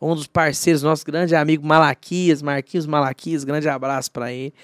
[0.00, 4.54] Um dos parceiros, nosso grande amigo Malaquias, Marquinhos Malaquias, grande abraço para ele.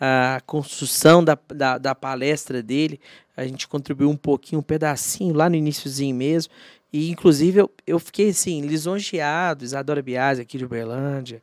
[0.00, 2.98] A construção da, da, da palestra dele,
[3.36, 6.52] a gente contribuiu um pouquinho, um pedacinho lá no iníciozinho mesmo.
[6.92, 9.64] E, inclusive, eu, eu fiquei, assim, lisonjeado.
[9.64, 11.40] Isadora Biasi, aqui de Uberlândia.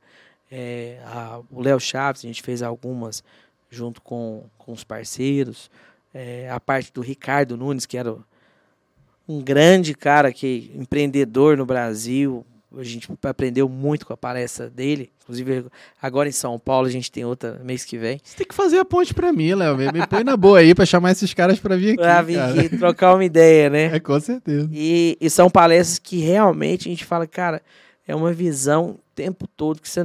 [0.51, 3.21] é, a- o Léo Chaves, a gente fez algumas
[3.69, 5.69] junto com, com os parceiros.
[6.13, 8.15] é, a parte do Ricardo Nunes, que era
[9.27, 12.45] um grande cara que empreendedor no Brasil.
[12.77, 15.09] A gente aprendeu muito com a palestra dele.
[15.23, 15.65] Inclusive,
[16.01, 18.19] agora em São Paulo, a gente tem outra mês que vem.
[18.23, 19.77] Você tem que fazer a ponte pra mim, Léo.
[19.77, 21.97] Me, me põe na boa aí pra chamar esses caras pra vir aqui.
[21.97, 22.59] Pra vir cara.
[22.59, 23.85] aqui trocar uma ideia, né?
[23.95, 24.69] É, com certeza.
[24.71, 27.61] E, e são palestras que realmente a gente fala, cara,
[28.07, 30.03] é uma visão tempo todo que você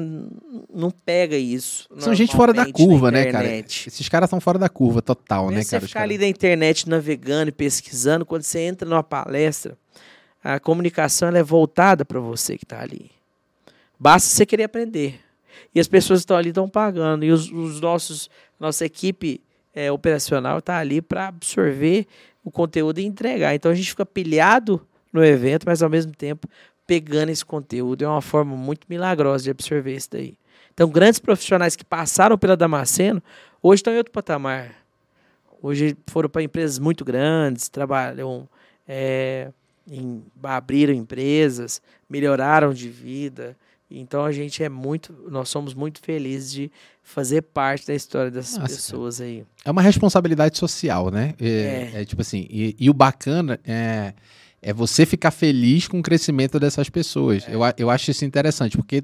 [0.72, 1.86] não pega isso.
[1.98, 3.46] São gente fora da curva, né, cara?
[3.54, 5.80] Esses caras são fora da curva total, né, cara?
[5.82, 9.76] Você ficar ali na internet navegando e pesquisando, quando você entra numa palestra,
[10.42, 13.10] a comunicação ela é voltada para você que está ali.
[14.00, 15.20] Basta você querer aprender.
[15.74, 17.22] E as pessoas estão ali estão pagando.
[17.22, 19.42] E os, os nossos, nossa equipe
[19.74, 22.06] é, operacional está ali para absorver
[22.42, 23.54] o conteúdo e entregar.
[23.54, 24.80] Então a gente fica pilhado
[25.12, 26.48] no evento, mas ao mesmo tempo
[26.86, 28.04] pegando esse conteúdo.
[28.04, 30.36] É uma forma muito milagrosa de absorver isso daí.
[30.74, 33.22] Então, grandes profissionais que passaram pela Damasceno,
[33.62, 34.74] hoje estão em outro patamar.
[35.62, 38.48] Hoje foram para empresas muito grandes, trabalham,
[38.88, 39.50] é,
[39.88, 41.80] em, abriram empresas,
[42.10, 43.56] melhoraram de vida.
[43.88, 46.72] Então a gente é muito, nós somos muito felizes de
[47.02, 49.44] fazer parte da história dessas Nossa, pessoas aí.
[49.64, 51.34] É uma responsabilidade social, né?
[51.40, 52.00] É, é.
[52.00, 54.14] é tipo assim, e, e, o bacana é,
[54.62, 57.46] é você ficar feliz com o crescimento dessas pessoas.
[57.48, 57.54] É.
[57.54, 59.02] Eu, eu acho isso interessante, porque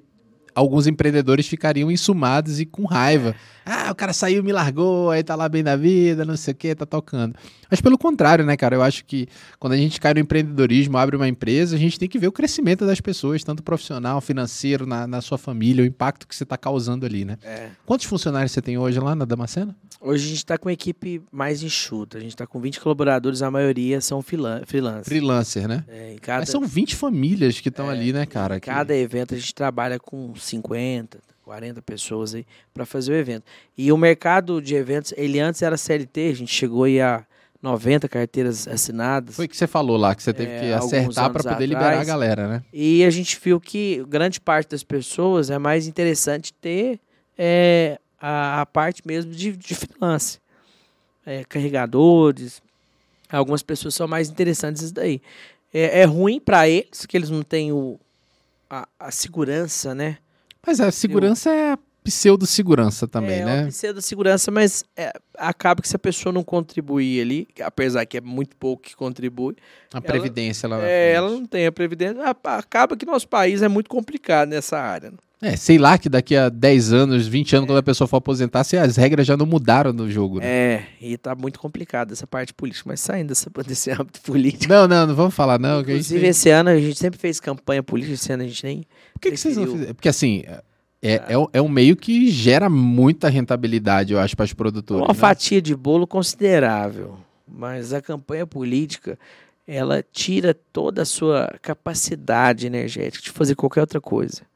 [0.54, 3.34] alguns empreendedores ficariam insumados e com raiva.
[3.70, 6.56] Ah, o cara saiu, me largou, aí tá lá bem da vida, não sei o
[6.56, 7.34] que, tá tocando.
[7.70, 8.74] Mas pelo contrário, né, cara?
[8.74, 9.28] Eu acho que
[9.58, 12.32] quando a gente cai no empreendedorismo, abre uma empresa, a gente tem que ver o
[12.32, 16.56] crescimento das pessoas, tanto profissional, financeiro, na, na sua família, o impacto que você está
[16.56, 17.36] causando ali, né?
[17.42, 17.68] É.
[17.84, 19.76] Quantos funcionários você tem hoje lá na Damascena?
[20.00, 22.18] Hoje a gente está com uma equipe mais enxuta.
[22.18, 25.08] A gente está com 20 colaboradores, a maioria são freelancers.
[25.08, 25.84] Freelancer, né?
[25.88, 26.40] É, cada...
[26.40, 28.56] Mas são 20 famílias que estão é, ali, né, cara?
[28.56, 29.00] Em cada que...
[29.00, 33.44] evento a gente trabalha com 50, 40 pessoas aí para fazer o evento.
[33.76, 37.24] E o mercado de eventos, ele antes era CLT, a gente chegou aí a
[37.62, 39.34] 90 carteiras assinadas.
[39.34, 41.68] Foi o que você falou lá, que você teve é, que acertar para poder atrás,
[41.68, 42.62] liberar a galera, né?
[42.72, 47.00] E a gente viu que grande parte das pessoas é mais interessante ter
[47.36, 50.38] é, a, a, parte mesmo de, de freelance.
[51.26, 52.62] É, carregadores,
[53.30, 55.20] algumas pessoas são mais interessantes isso daí.
[55.74, 57.98] É, é ruim para eles, que eles não têm o,
[58.70, 60.18] a, a segurança, né?
[60.68, 61.72] Mas a segurança Eu...
[61.72, 63.62] é pseudo-segurança também, é, né?
[63.62, 68.20] É pseudo-segurança, mas é, acaba que se a pessoa não contribuir ali, apesar que é
[68.20, 69.56] muito pouco que contribui...
[69.92, 72.22] A previdência, ela, é, ela não tem a previdência.
[72.44, 75.10] Acaba que nosso país é muito complicado nessa área.
[75.10, 75.16] Né?
[75.40, 77.66] É, sei lá que daqui a 10 anos, 20 anos, é.
[77.68, 80.40] quando a pessoa for aposentar, se as regras já não mudaram no jogo.
[80.40, 80.46] Né?
[80.46, 84.72] É, e tá muito complicado essa parte política, mas saindo dessa, desse âmbito político.
[84.72, 85.80] Não, não, não vamos falar, não.
[85.80, 86.30] Inclusive, gente...
[86.30, 88.86] esse ano a gente sempre fez campanha política, esse ano a gente nem.
[89.12, 89.94] Por que, que vocês não fizeram?
[89.94, 90.42] Porque assim,
[91.00, 95.02] é, é, é, um meio que gera muita rentabilidade, eu acho, para os produtores.
[95.02, 95.20] Uma né?
[95.20, 97.16] fatia de bolo considerável,
[97.46, 99.16] mas a campanha política
[99.68, 104.47] ela tira toda a sua capacidade energética de fazer qualquer outra coisa.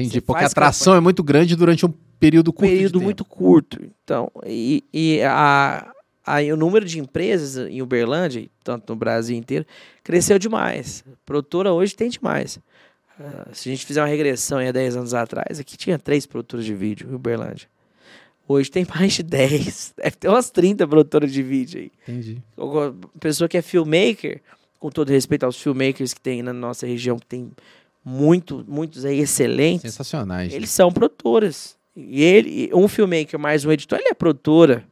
[0.00, 0.98] Entendi, porque a atração campanha...
[0.98, 2.70] é muito grande durante um período curto.
[2.70, 3.78] Período muito curto.
[4.02, 5.92] Então, e, e a,
[6.24, 9.64] a, o número de empresas em Uberlândia, tanto no Brasil inteiro,
[10.02, 11.04] cresceu demais.
[11.06, 12.56] A produtora hoje tem demais.
[13.18, 16.64] Uh, se a gente fizer uma regressão há 10 anos atrás, aqui tinha três produtoras
[16.64, 17.68] de vídeo em Uberlândia.
[18.46, 19.94] Hoje tem mais de 10.
[19.96, 21.92] Deve ter umas 30 produtoras de vídeo aí.
[22.06, 22.42] Entendi.
[23.20, 24.40] Pessoa que é filmmaker,
[24.78, 27.50] com todo respeito aos filmmakers que tem na nossa região, que tem
[28.08, 29.82] muito, muitos aí excelentes.
[29.82, 30.54] Sensacionais.
[30.54, 31.76] Eles são produtoras.
[31.94, 34.82] E ele, um filmmaker mais um editor, ele é produtora.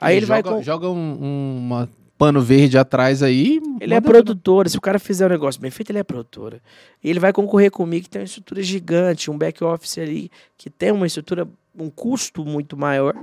[0.00, 0.62] Aí ele, ele joga, vai.
[0.62, 3.60] Joga um, um, uma pano verde atrás aí.
[3.80, 4.68] Ele é produtora.
[4.68, 6.60] Se o cara fizer um negócio bem feito, ele é produtora.
[7.02, 10.70] E ele vai concorrer comigo, que tem uma estrutura gigante, um back office ali, que
[10.70, 13.14] tem uma estrutura, um custo muito maior,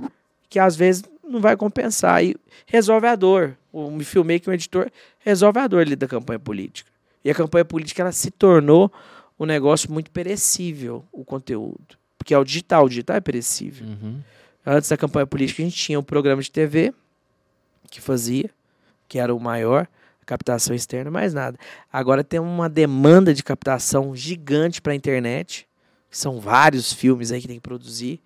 [0.50, 2.22] que às vezes não vai compensar.
[2.22, 3.56] E resolve a dor.
[3.72, 6.90] O filmmaker, um editor, resolve a dor ali da campanha política.
[7.24, 8.92] E a campanha política ela se tornou
[9.38, 11.98] um negócio muito perecível, o conteúdo.
[12.16, 13.86] Porque é o digital, o digital é perecível.
[13.86, 14.20] Uhum.
[14.64, 16.94] Antes da campanha política, a gente tinha um programa de TV
[17.90, 18.50] que fazia,
[19.06, 19.86] que era o maior,
[20.24, 21.58] captação externa, mais nada.
[21.92, 25.68] Agora tem uma demanda de captação gigante para a internet.
[26.10, 28.20] São vários filmes aí que tem que produzir,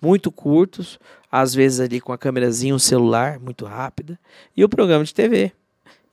[0.00, 0.98] muito curtos,
[1.30, 4.18] às vezes ali com a câmerazinha, um celular, muito rápida,
[4.56, 5.52] e o programa de TV.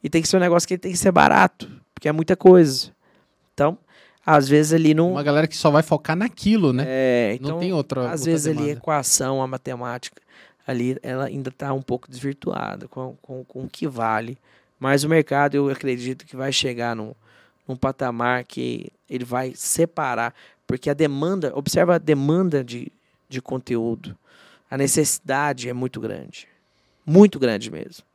[0.04, 2.92] E tem que ser um negócio que tem que ser barato, porque é muita coisa.
[3.54, 3.78] Então,
[4.26, 5.14] às vezes ali não.
[5.14, 6.84] Uma galera que só vai focar naquilo, né?
[6.88, 8.12] É, então, não tem outra.
[8.12, 8.62] Às outra vezes demanda.
[8.62, 10.22] ali a equação, a matemática,
[10.68, 14.38] ali ela ainda está um pouco desvirtuada com, com, com o que vale.
[14.80, 17.14] Mas o mercado, eu acredito que vai chegar num,
[17.68, 20.34] num patamar que ele vai separar.
[20.66, 22.92] Porque a demanda, observa a demanda de,
[23.28, 24.16] de conteúdo.
[24.70, 26.48] A necessidade é muito grande.
[27.06, 28.09] Muito grande mesmo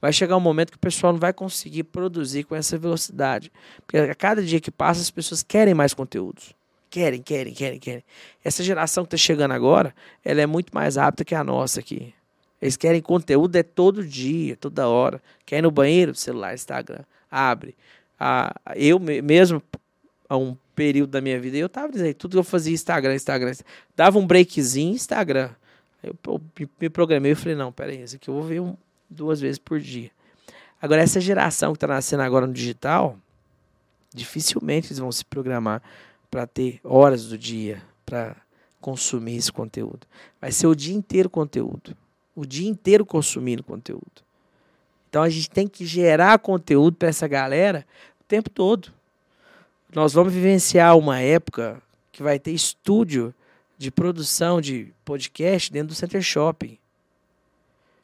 [0.00, 3.52] vai chegar um momento que o pessoal não vai conseguir produzir com essa velocidade.
[3.86, 6.54] Porque a cada dia que passa, as pessoas querem mais conteúdos.
[6.88, 8.04] Querem, querem, querem, querem.
[8.44, 9.94] Essa geração que está chegando agora,
[10.24, 12.12] ela é muito mais rápida que a nossa aqui.
[12.60, 15.22] Eles querem conteúdo é todo dia, toda hora.
[15.46, 16.14] Quer ir no banheiro?
[16.14, 17.04] Celular, Instagram.
[17.30, 17.76] Abre.
[18.18, 19.62] Ah, eu mesmo,
[20.28, 23.52] há um período da minha vida, eu tava dizendo, tudo que eu fazia Instagram, Instagram,
[23.96, 25.50] dava um breakzinho, Instagram.
[26.02, 26.40] Aí eu,
[26.80, 28.76] me programei e falei, não, peraí, isso aqui eu vou ver um,
[29.10, 30.10] duas vezes por dia.
[30.80, 33.18] Agora, essa geração que está nascendo agora no digital,
[34.14, 35.82] dificilmente eles vão se programar
[36.30, 38.36] para ter horas do dia para
[38.80, 40.06] consumir esse conteúdo.
[40.40, 41.96] Vai ser o dia inteiro conteúdo.
[42.34, 44.22] O dia inteiro consumindo conteúdo.
[45.08, 47.84] Então a gente tem que gerar conteúdo para essa galera
[48.20, 48.92] o tempo todo.
[49.94, 51.82] Nós vamos vivenciar uma época
[52.12, 53.34] que vai ter estúdio
[53.76, 56.78] de produção de podcast dentro do Center Shopping.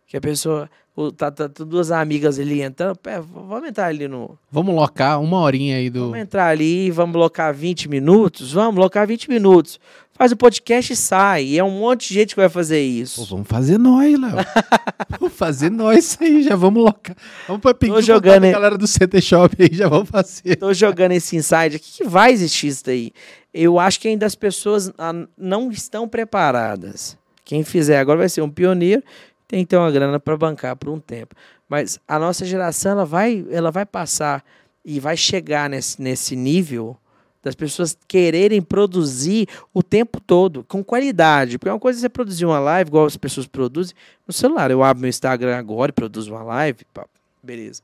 [0.07, 0.71] Que a pessoa,
[1.15, 4.39] tá, tá, tá duas amigas ali entrando, pé, vamos entrar ali no.
[4.51, 6.01] Vamos locar uma horinha aí do.
[6.01, 8.53] Vamos entrar ali, vamos locar 20 minutos?
[8.53, 9.79] Vamos locar 20 minutos.
[10.15, 11.45] Faz o podcast e sai.
[11.45, 13.21] E é um monte de gente que vai fazer isso.
[13.21, 14.37] Pô, vamos fazer nós, Léo.
[15.21, 17.15] vamos fazer nós isso aí, já vamos locar.
[17.47, 20.57] Vamos para pedir jogando a galera do CT Shop aí, já vamos fazer.
[20.57, 23.13] Tô jogando esse inside aqui, que vai existir isso daí.
[23.53, 27.19] Eu acho que ainda as pessoas ah, não estão preparadas.
[27.45, 29.03] Quem fizer agora vai ser um pioneiro
[29.49, 31.35] tem que ter uma grana para bancar por um tempo.
[31.69, 34.45] Mas a nossa geração ela vai, ela vai passar
[34.85, 36.97] e vai chegar nesse, nesse nível
[37.43, 41.59] das pessoas quererem produzir o tempo todo, com qualidade.
[41.59, 43.95] Porque é uma coisa é você produzir uma live, igual as pessoas produzem,
[44.27, 44.69] no celular.
[44.71, 47.07] Eu abro meu Instagram agora e produzo uma live, pá,
[47.41, 47.83] beleza.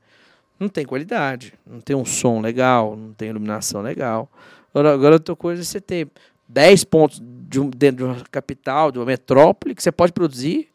[0.58, 4.28] Não tem qualidade, não tem um som legal, não tem iluminação legal.
[4.74, 6.08] Agora, agora outra coisa é você ter
[6.48, 10.71] 10 pontos de um, dentro de uma capital, de uma metrópole, que você pode produzir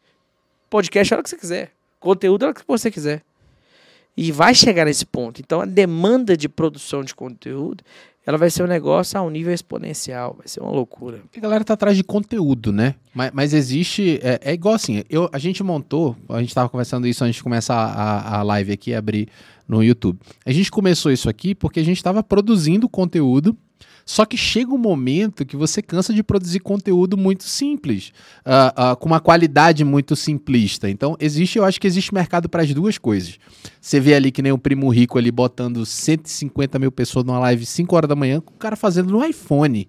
[0.70, 1.72] Podcast a hora que você quiser.
[1.98, 3.22] Conteúdo a hora que você quiser.
[4.16, 5.40] E vai chegar nesse ponto.
[5.40, 7.84] Então, a demanda de produção de conteúdo,
[8.26, 10.34] ela vai ser um negócio a um nível exponencial.
[10.36, 11.20] Vai ser uma loucura.
[11.36, 12.96] A galera tá atrás de conteúdo, né?
[13.14, 14.18] Mas, mas existe...
[14.22, 16.16] É, é, igual assim, eu, a gente montou...
[16.28, 19.28] A gente tava conversando isso antes de começar a, a live aqui, abrir
[19.68, 20.18] no YouTube.
[20.44, 23.56] A gente começou isso aqui porque a gente estava produzindo conteúdo
[24.08, 28.96] só que chega um momento que você cansa de produzir conteúdo muito simples, uh, uh,
[28.96, 30.88] com uma qualidade muito simplista.
[30.88, 33.38] Então, existe, eu acho que existe mercado para as duas coisas.
[33.78, 37.66] Você vê ali que nem o primo rico ali botando 150 mil pessoas numa live
[37.66, 39.86] 5 horas da manhã, com o cara fazendo no iPhone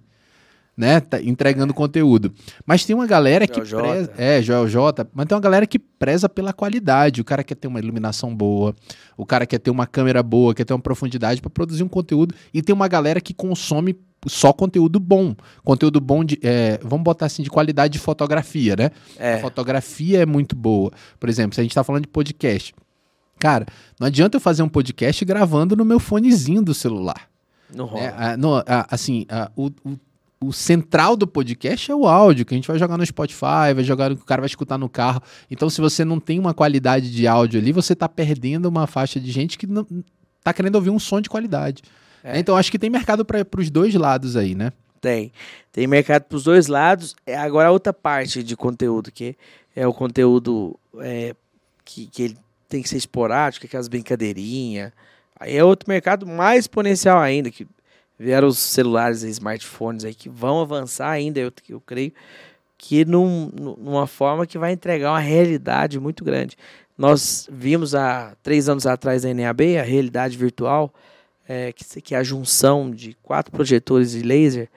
[0.79, 1.01] né?
[1.01, 2.33] Tá entregando conteúdo.
[2.65, 4.11] Mas tem uma galera que Joel preza.
[4.13, 4.23] J.
[4.23, 5.05] É, Joel J.
[5.13, 7.19] Mas tem uma galera que preza pela qualidade.
[7.19, 8.73] O cara quer ter uma iluminação boa,
[9.17, 12.33] o cara quer ter uma câmera boa, quer ter uma profundidade para produzir um conteúdo.
[12.53, 13.93] E tem uma galera que consome
[14.27, 15.35] só conteúdo bom.
[15.63, 16.39] Conteúdo bom de.
[16.43, 18.91] É, vamos botar assim, de qualidade de fotografia, né?
[19.17, 19.35] É.
[19.35, 20.91] A fotografia é muito boa.
[21.19, 22.73] Por exemplo, se a gente tá falando de podcast.
[23.39, 23.65] Cara,
[23.99, 27.29] não adianta eu fazer um podcast gravando no meu fonezinho do celular.
[27.73, 28.03] Não rola.
[28.03, 29.97] É, a- no- a- assim, a- o, o-
[30.41, 33.83] o central do podcast é o áudio, que a gente vai jogar no Spotify, vai
[33.83, 35.21] jogar, o cara vai escutar no carro.
[35.51, 39.19] Então, se você não tem uma qualidade de áudio ali, você tá perdendo uma faixa
[39.19, 39.85] de gente que não,
[40.43, 41.81] tá querendo ouvir um som de qualidade.
[42.23, 42.37] É.
[42.39, 44.71] Então, acho que tem mercado para os dois lados aí, né?
[45.01, 45.31] Tem.
[45.71, 47.15] Tem mercado para os dois lados.
[47.25, 49.35] É, Agora, a outra parte de conteúdo, que
[49.75, 51.33] é o conteúdo é,
[51.85, 54.91] que, que ele tem que ser esporádico, aquelas brincadeirinhas.
[55.39, 57.65] Aí é outro mercado mais exponencial ainda, que
[58.19, 62.11] vieram os celulares e smartphones aí que vão avançar ainda, eu, eu creio,
[62.77, 66.57] que num, num- numa forma que vai entregar uma realidade muito grande.
[66.97, 70.93] Nós vimos há três anos atrás na NAB a realidade virtual,
[71.51, 74.69] é, que, que é a junção de quatro projetores de laser,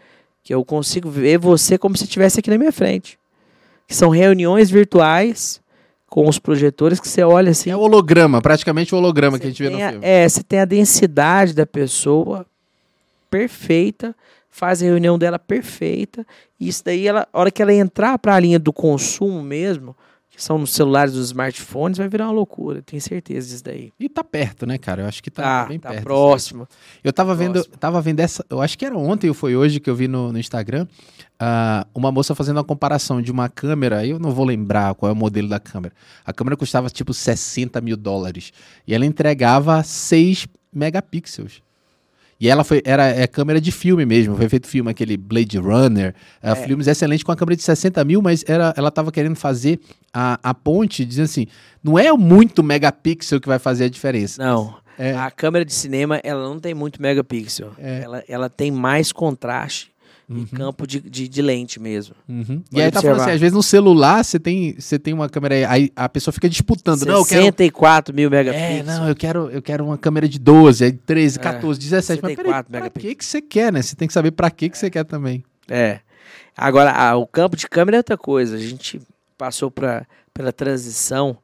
[0.43, 3.19] que eu consigo ver você como se estivesse aqui na minha frente.
[3.87, 5.61] Que são reuniões virtuais
[6.09, 7.71] com os projetores que você olha assim.
[7.71, 10.05] É o holograma, praticamente o holograma que a gente vê no a- filme.
[10.07, 12.47] É, você tem a densidade da pessoa
[13.31, 14.15] perfeita,
[14.51, 16.27] faz a reunião dela perfeita,
[16.61, 19.97] e isso daí, ela, a hora que ela entrar para a linha do consumo mesmo,
[20.35, 23.93] que são nos celulares, nos smartphones, vai virar uma loucura, tenho certeza disso daí.
[24.01, 25.03] E tá perto, né, cara?
[25.03, 26.05] Eu acho que tá, Tá, bem tá perto.
[26.05, 26.67] próximo.
[27.05, 27.77] Eu tava vendo, Próximo.
[27.77, 30.33] tava vendo essa, eu acho que era ontem ou foi hoje que eu vi no,
[30.33, 30.87] no Instagram,
[31.39, 35.13] ah, uma moça fazendo uma comparação de uma câmera, eu não vou lembrar qual é
[35.13, 35.95] o modelo da câmera.
[36.25, 38.53] A câmera custava tipo 60 mil dólares
[38.87, 41.61] e ela entregava 6 megapixels.
[42.43, 46.13] E ela foi, era é câmera de filme mesmo, foi feito filme, aquele Blade Runner,
[46.43, 49.79] ah, filmes excelentes com a câmera de 60 mil, mas era, ela tava querendo fazer
[50.13, 51.47] a, a ponte, dizendo assim,
[51.85, 54.43] não é muito megapixel que vai fazer a diferença.
[54.45, 55.15] Não, É.
[55.15, 57.75] a câmera de cinema, ela não tem muito megapixel.
[57.79, 58.01] É.
[58.03, 59.92] Ela, ela tem mais contraste
[60.29, 60.39] Uhum.
[60.39, 62.15] e campo de, de, de lente mesmo.
[62.29, 62.63] Uhum.
[62.73, 63.23] E aí tá falando observar.
[63.25, 66.49] assim, às vezes no celular você tem, você tem uma câmera aí, a pessoa fica
[66.49, 67.03] disputando.
[67.05, 67.43] Não, eu quero.
[67.43, 68.81] 64 mil megapixels.
[68.81, 72.23] É, não, eu quero, eu quero uma câmera de 12, aí 13, É, 14, 17.
[72.23, 73.83] Mas peraí, 64 pra que, que você quer, né?
[73.83, 75.45] Você tem que saber pra que, que você quer também.
[75.69, 76.01] É.
[76.57, 78.57] Agora, a- o campo de câmera é outra coisa.
[78.57, 79.01] A gente
[79.37, 81.37] passou pra, pela transição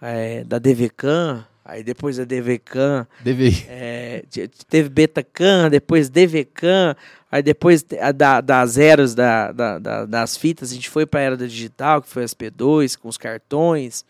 [0.00, 3.66] é, da DVCam Aí depois a DVCam, DVI.
[3.68, 6.94] é, te- teve Betacam, depois DVCam,
[7.30, 11.18] aí depois a da, das eras da, da- da- das fitas, a gente foi para
[11.18, 14.04] a era da digital, que foi as P2, com os cartões,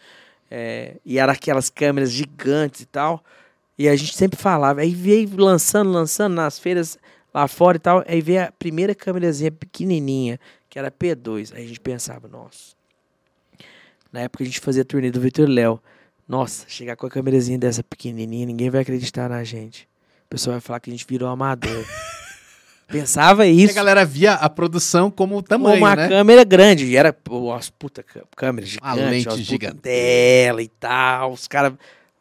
[0.50, 3.24] é, e era aquelas câmeras gigantes e tal.
[3.78, 6.98] E a gente sempre falava, aí veio lançando, lançando nas feiras
[7.32, 10.38] lá fora e tal, aí veio a primeira câmerazinha pequenininha,
[10.68, 11.54] que era P2.
[11.54, 12.74] Aí a gente pensava, nossa.
[14.12, 15.80] Na época a gente fazia turnê do Vitor Léo.
[16.28, 19.88] Nossa, chegar com a câmerazinha dessa pequenininha, ninguém vai acreditar na gente.
[20.26, 21.84] O pessoal vai falar que a gente virou amador.
[22.88, 23.74] Pensava E a isso.
[23.74, 26.08] galera via a produção como o tamanho, uma né?
[26.08, 26.84] câmera grande.
[26.86, 29.00] E era, pô, as puta câ- câmera gigante.
[29.00, 29.78] lente umas puta gigante.
[29.80, 31.32] Tela e tal.
[31.32, 31.72] Os caras.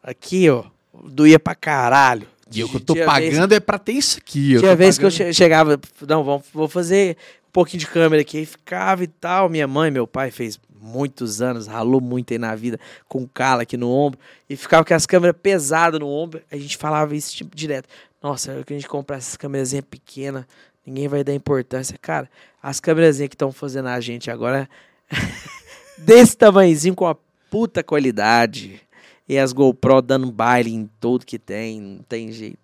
[0.02, 0.64] Aqui, ó.
[1.04, 2.26] Doía pra caralho.
[2.52, 4.52] E o que eu tô Tinha vez- pagando é pra ter isso aqui.
[4.54, 7.16] eu Tinha vez que eu pagando- che- chegava, não, vamos, vou fazer
[7.48, 9.48] um pouquinho de câmera aqui, aí ficava e tal.
[9.48, 12.78] Minha mãe, meu pai fez muitos anos, ralou muito aí na vida,
[13.08, 14.18] com cala aqui no ombro,
[14.48, 16.40] e ficava com as câmeras pesadas no ombro.
[16.50, 17.88] A gente falava isso tipo, direto.
[18.22, 20.44] Nossa, eu que a gente comprar essas câmerazinhas pequenas,
[20.86, 21.98] ninguém vai dar importância.
[22.00, 22.30] Cara,
[22.62, 24.68] as câmerazinhas que estão fazendo a gente agora,
[25.98, 27.16] desse tamanhozinho, com a
[27.50, 28.80] puta qualidade.
[29.28, 32.58] E as GoPro dando baile em tudo que tem, não tem jeito.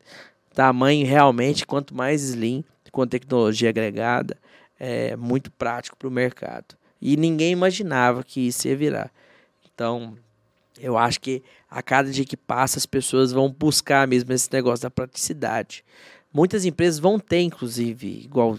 [0.54, 4.36] Tamanho realmente, quanto mais slim, com tecnologia agregada,
[4.78, 6.76] é muito prático para o mercado.
[7.02, 9.12] E ninguém imaginava que isso ia virar.
[9.74, 10.16] Então,
[10.78, 14.84] eu acho que a cada dia que passa, as pessoas vão buscar mesmo esse negócio
[14.84, 15.84] da praticidade.
[16.32, 18.56] Muitas empresas vão ter, inclusive, igual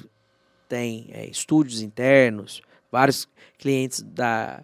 [0.67, 4.61] tem é, estúdios internos, vários clientes da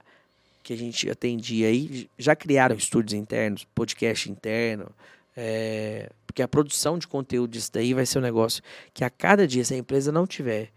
[0.62, 4.92] que a gente atendia aí já criaram estúdios internos, podcast interno,
[5.36, 8.62] é, porque a produção de conteúdo disso daí vai ser um negócio
[8.94, 10.70] que a cada dia, se a empresa não tiver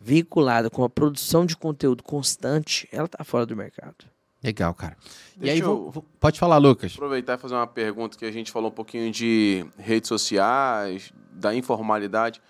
[0.00, 4.04] vinculada com a produção de conteúdo constante, ela tá fora do mercado.
[4.44, 4.96] Legal, cara.
[5.36, 6.92] e Deixa aí, eu- vou- vou- pode falar, Lucas.
[6.94, 11.54] Aproveitar e fazer uma pergunta que a gente falou um pouquinho de redes sociais, da
[11.54, 12.40] informalidade.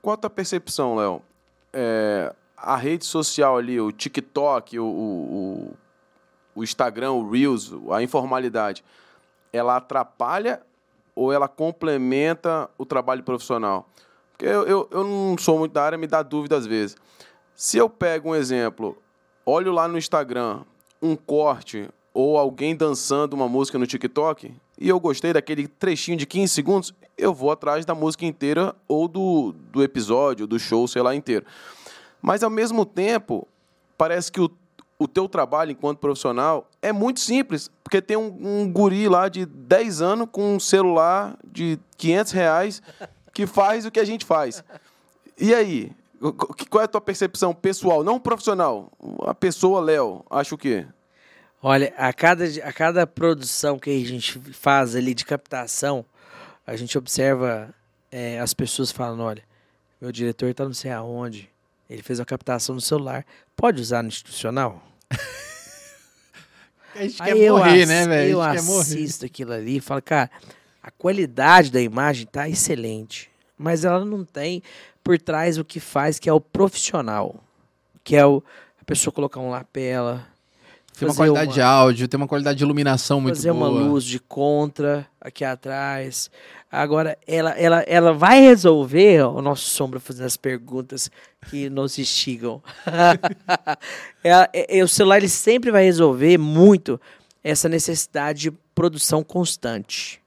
[0.00, 1.22] Qual a tua percepção, Léo?
[1.72, 5.74] É, a rede social ali, o TikTok, o, o,
[6.54, 8.84] o Instagram, o Reels, a informalidade,
[9.52, 10.60] ela atrapalha
[11.14, 13.88] ou ela complementa o trabalho profissional?
[14.32, 16.96] Porque eu, eu, eu não sou muito da área, me dá dúvida às vezes.
[17.54, 18.96] Se eu pego um exemplo,
[19.44, 20.62] olho lá no Instagram
[21.00, 26.26] um corte ou alguém dançando uma música no TikTok e eu gostei daquele trechinho de
[26.26, 31.02] 15 segundos, eu vou atrás da música inteira ou do, do episódio, do show, sei
[31.02, 31.44] lá, inteiro.
[32.20, 33.46] Mas ao mesmo tempo,
[33.98, 34.50] parece que o,
[34.98, 39.44] o teu trabalho enquanto profissional é muito simples, porque tem um, um guri lá de
[39.44, 42.82] 10 anos com um celular de 500 reais
[43.32, 44.62] que faz o que a gente faz.
[45.38, 45.92] E aí?
[46.70, 48.92] Qual é a tua percepção pessoal, não profissional?
[49.26, 50.86] A pessoa, Léo, acha o quê?
[51.60, 56.04] Olha, a cada, a cada produção que a gente faz ali de captação,
[56.66, 57.74] a gente observa
[58.10, 59.42] é, as pessoas falando, olha,
[60.00, 61.48] meu diretor está não sei aonde,
[61.90, 63.24] ele fez a captação no celular,
[63.56, 64.82] pode usar no institucional?
[66.94, 68.30] A gente Aí quer eu morrer, ass- né, velho?
[68.32, 68.80] Eu A gente quer morrer.
[68.82, 70.30] assisto aquilo ali e falo, cara,
[70.82, 74.62] a qualidade da imagem tá excelente, mas ela não tem
[75.04, 77.36] por trás o que faz, que é o profissional,
[78.04, 78.42] que é o,
[78.80, 80.26] a pessoa colocar um lapela,
[80.98, 83.68] Tem uma fazer qualidade de áudio, tem uma qualidade de iluminação muito fazer boa.
[83.70, 86.30] uma luz de contra aqui atrás.
[86.70, 91.10] Agora, ela, ela, ela vai resolver o nosso sombra fazendo as perguntas
[91.50, 92.62] que nos instigam.
[94.24, 96.98] Ela- é- é- o celular ele sempre vai resolver muito
[97.44, 100.21] essa necessidade de produção constante.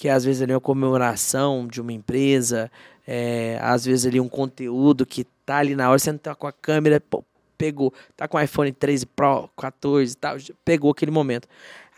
[0.00, 2.72] Que é, às vezes ali uma comemoração de uma empresa,
[3.06, 6.46] é, às vezes ali um conteúdo que tá ali na hora, você não tá com
[6.46, 7.22] a câmera, pô,
[7.58, 11.46] pegou, tá com o iPhone 13 Pro, 14 e tal, pegou aquele momento.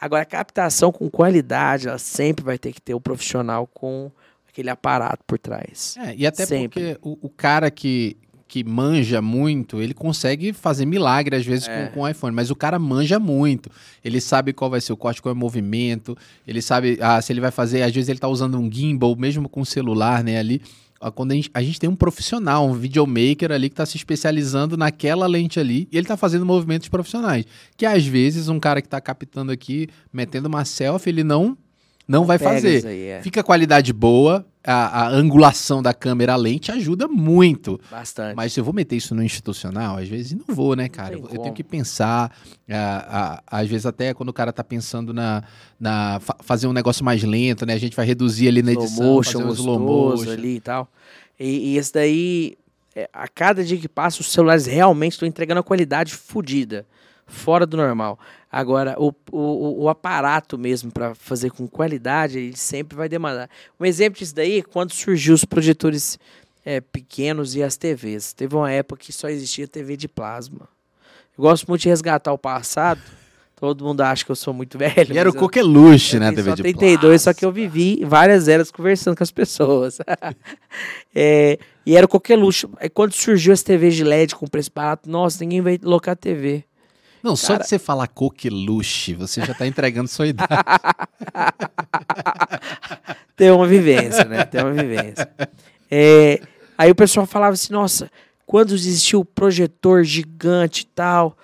[0.00, 4.10] Agora, a captação com qualidade, ela sempre vai ter que ter o profissional com
[4.48, 5.94] aquele aparato por trás.
[5.96, 6.96] É, e até Sempre.
[6.96, 8.16] porque o, o cara que,
[8.52, 11.86] que manja muito, ele consegue fazer milagre às vezes É.
[11.86, 13.70] com, com o iPhone, mas o cara manja muito.
[14.04, 16.14] Ele sabe qual vai ser o corte, qual é o movimento,
[16.46, 19.48] ele sabe ah, se ele vai fazer, às vezes ele tá usando um gimbal, mesmo
[19.48, 20.60] com o celular, né, ali.
[21.00, 23.96] Ah, Quando a gente, a gente tem um profissional, um videomaker ali que está se
[23.96, 27.46] especializando naquela lente ali e ele está fazendo movimentos profissionais.
[27.74, 31.56] Que às vezes um cara que está captando aqui, metendo uma selfie, ele não,
[32.06, 32.86] não vai fazer.
[32.86, 33.22] aí, é.
[33.22, 37.80] Fica qualidade boa, a, a angulação da câmera, a lente ajuda muito.
[37.90, 38.36] Bastante.
[38.36, 41.14] Mas se eu vou meter isso no institucional, às vezes não vou, né, cara?
[41.14, 42.30] Eu, eu tenho que pensar,
[42.70, 45.42] ah, ah, às vezes até quando o cara tá pensando na,
[45.80, 47.74] na fa- fazer um negócio mais lento, né?
[47.74, 50.30] A gente vai reduzir ali na slow edição, motion, fazer um slow motion.
[50.30, 50.88] ali e tal.
[51.40, 52.56] E, e esse daí,
[52.94, 56.86] é, a cada dia que passa, os celulares realmente estão entregando a qualidade fodida.
[57.26, 58.18] fora do normal.
[58.52, 63.48] Agora, o, o, o aparato mesmo para fazer com qualidade, ele sempre vai demandar.
[63.80, 66.18] Um exemplo disso daí é quando surgiu os projetores
[66.62, 68.34] é, pequenos e as TVs.
[68.34, 70.68] Teve uma época que só existia TV de plasma.
[71.36, 73.00] Eu gosto muito de resgatar o passado.
[73.56, 75.14] Todo mundo acha que eu sou muito velho.
[75.14, 78.70] E era o coqueluche, né, TV só de 32, só que eu vivi várias eras
[78.70, 79.98] conversando com as pessoas.
[81.14, 82.66] É, e era o coqueluche.
[82.78, 86.64] Aí quando surgiu as TVs de LED com preço barato, nossa, ninguém vai locar TV.
[87.22, 90.50] Não, só Cara- de você falar coqueluche, você já tá entregando sua idade.
[93.36, 94.44] Tem uma vivência, né?
[94.44, 95.28] Tem uma vivência.
[95.90, 96.40] É,
[96.76, 98.10] aí o pessoal falava assim, nossa,
[98.46, 101.36] quando existiu o projetor gigante e tal,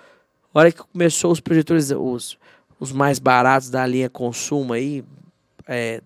[0.53, 2.37] a hora que começou os projetores, os,
[2.79, 5.03] os mais baratos da linha consumo aí,
[5.67, 6.01] é,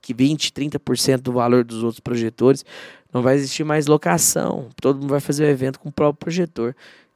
[0.00, 2.64] que 20, 30% do valor dos outros projetores,
[3.12, 4.68] não vai existir mais locação.
[4.80, 6.74] Todo mundo vai fazer o evento com o próprio projetor.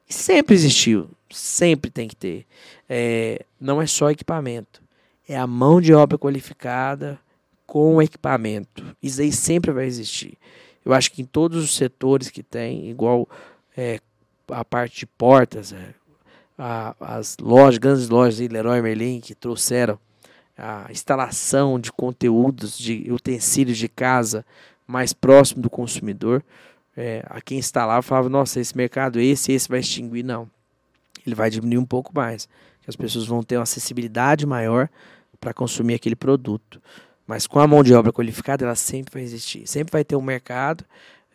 [0.09, 2.47] E sempre existiu, sempre tem que ter.
[2.89, 4.83] É, não é só equipamento,
[5.29, 7.19] é a mão de obra qualificada
[7.67, 8.85] com equipamento.
[9.03, 10.39] Isso aí sempre vai existir.
[10.85, 13.29] Eu acho que em todos os setores que tem, igual
[13.77, 13.99] é,
[14.49, 15.95] a parte de portas, é,
[16.57, 19.99] a- as lojas, grandes lojas, aí, Leroy Merlin, que trouxeram
[20.57, 24.47] a instalação de conteúdos, de utensílios de casa
[24.87, 26.43] mais próximo do consumidor.
[26.97, 30.23] É, a quem instalava falava, nossa, esse mercado, esse, esse vai extinguir.
[30.25, 30.49] Não.
[31.27, 32.49] Ele vai diminuir um pouco mais.
[32.87, 34.89] As pessoas vão ter uma acessibilidade maior
[35.41, 36.81] para consumir aquele produto.
[37.27, 39.67] Mas com a mão de obra qualificada, ela sempre vai existir.
[39.67, 40.85] Sempre vai ter um mercado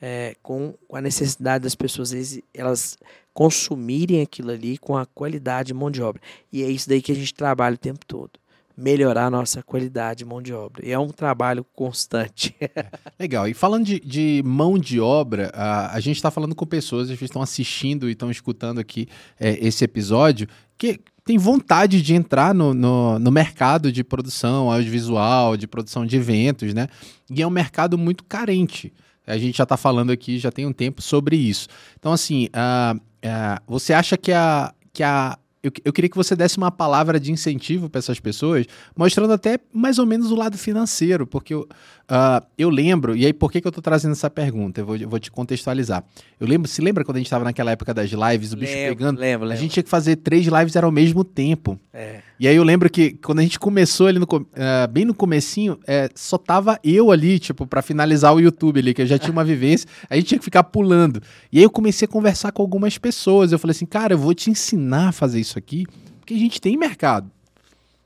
[0.02, 2.12] é, com a necessidade das pessoas
[2.54, 2.98] elas
[3.34, 6.22] consumirem aquilo ali com a qualidade de mão de obra.
[6.52, 8.32] E é isso daí que a gente trabalha o tempo todo.
[8.78, 10.86] Melhorar a nossa qualidade de mão de obra.
[10.86, 12.56] E é um trabalho constante.
[13.20, 13.48] Legal.
[13.48, 17.26] E falando de, de mão de obra, a, a gente está falando com pessoas que
[17.26, 19.08] estão assistindo e estão escutando aqui
[19.40, 20.48] é, esse episódio
[20.78, 26.18] que tem vontade de entrar no, no, no mercado de produção audiovisual, de produção de
[26.18, 26.88] eventos, né?
[27.30, 28.92] E é um mercado muito carente.
[29.26, 31.68] A gente já está falando aqui já tem um tempo sobre isso.
[32.00, 34.74] Então, assim, ah, ah, você acha que a.
[34.94, 38.66] Que a eu, eu queria que você desse uma palavra de incentivo para essas pessoas,
[38.96, 41.68] mostrando até mais ou menos o lado financeiro, porque eu,
[42.14, 44.82] ah, eu lembro, e aí por que, que eu estou trazendo essa pergunta?
[44.82, 46.04] Eu vou, eu vou te contextualizar.
[46.38, 48.98] Eu lembro, se lembra quando a gente estava naquela época das lives, o bicho lembro,
[48.98, 49.18] pegando?
[49.18, 49.62] lembro, A lembro.
[49.62, 51.80] gente tinha que fazer três lives era ao mesmo tempo.
[51.94, 52.20] É.
[52.38, 55.80] E aí eu lembro que quando a gente começou ali no, ah, bem no comecinho,
[55.88, 59.32] é, só tava eu ali, tipo, pra finalizar o YouTube ali, que eu já tinha
[59.32, 61.22] uma vivência, a gente tinha que ficar pulando.
[61.50, 63.54] E aí eu comecei a conversar com algumas pessoas.
[63.54, 65.86] Eu falei assim, cara, eu vou te ensinar a fazer isso aqui,
[66.20, 67.32] porque a gente tem mercado.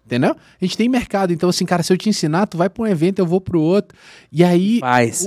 [0.05, 0.35] Entendeu?
[0.61, 1.33] A gente tem mercado.
[1.33, 3.59] Então, assim, cara, se eu te ensinar, tu vai pra um evento, eu vou pro
[3.59, 3.97] outro.
[4.31, 4.79] E aí,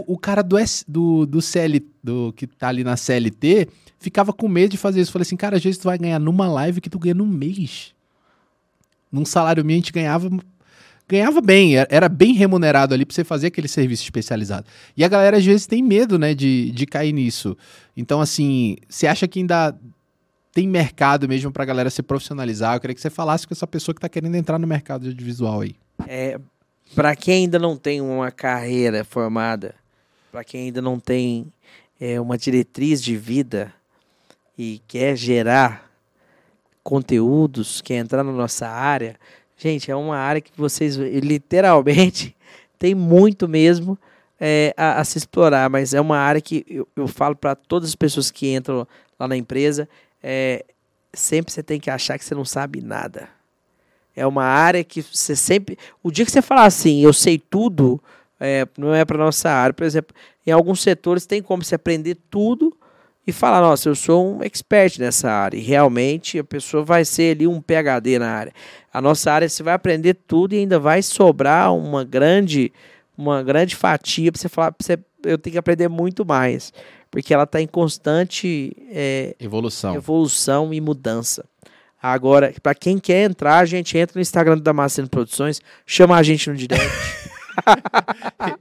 [0.06, 3.66] o, o cara do, S, do, do CL, do, que tá ali na CLT,
[3.98, 5.10] ficava com medo de fazer isso.
[5.10, 7.92] Falei assim, cara, às vezes tu vai ganhar numa live que tu ganha num mês.
[9.10, 10.30] Num salário mínimo a gente ganhava
[11.08, 14.66] ganhava bem, era- bem remunerado ali pra você fazer aquele serviço especializado.
[14.94, 17.56] E a galera às vezes tem medo, né, de, de cair nisso.
[17.96, 19.74] Então, assim, você acha que ainda
[20.58, 22.74] tem mercado mesmo pra galera se profissionalizar?
[22.74, 25.10] Eu queria que você falasse com essa pessoa que tá querendo entrar no mercado de
[25.10, 25.76] audiovisual aí.
[26.04, 26.36] É,
[26.96, 29.76] para quem ainda não tem uma carreira formada,
[30.32, 31.46] para quem ainda não tem
[32.00, 33.72] é, uma diretriz de vida
[34.58, 35.88] e quer gerar
[36.82, 39.14] conteúdos, quer entrar na nossa área,
[39.56, 42.34] gente, é uma área que vocês literalmente
[42.76, 43.96] tem muito mesmo
[44.40, 47.90] é, a, a se explorar, mas é uma área que eu, eu falo para todas
[47.90, 48.84] as pessoas que entram
[49.20, 49.88] lá na empresa,
[50.22, 50.64] é,
[51.12, 53.28] sempre você tem que achar que você não sabe nada.
[54.14, 55.78] É uma área que você sempre.
[56.02, 58.02] O dia que você falar assim, eu sei tudo,
[58.40, 59.72] é, não é para nossa área.
[59.72, 60.14] Por exemplo,
[60.46, 62.76] em alguns setores tem como se aprender tudo
[63.26, 65.56] e falar, nossa, eu sou um expert nessa área.
[65.56, 68.52] E realmente a pessoa vai ser ali um PhD na área.
[68.92, 72.72] A nossa área você vai aprender tudo e ainda vai sobrar uma grande,
[73.16, 76.72] uma grande fatia para você falar, pra você, eu tenho que aprender muito mais.
[77.10, 79.94] Porque ela está em constante é, Evolução.
[79.94, 81.44] evolução e mudança.
[82.00, 86.22] Agora, para quem quer entrar, a gente entra no Instagram do Damasceno Produções, chama a
[86.22, 86.88] gente no direct,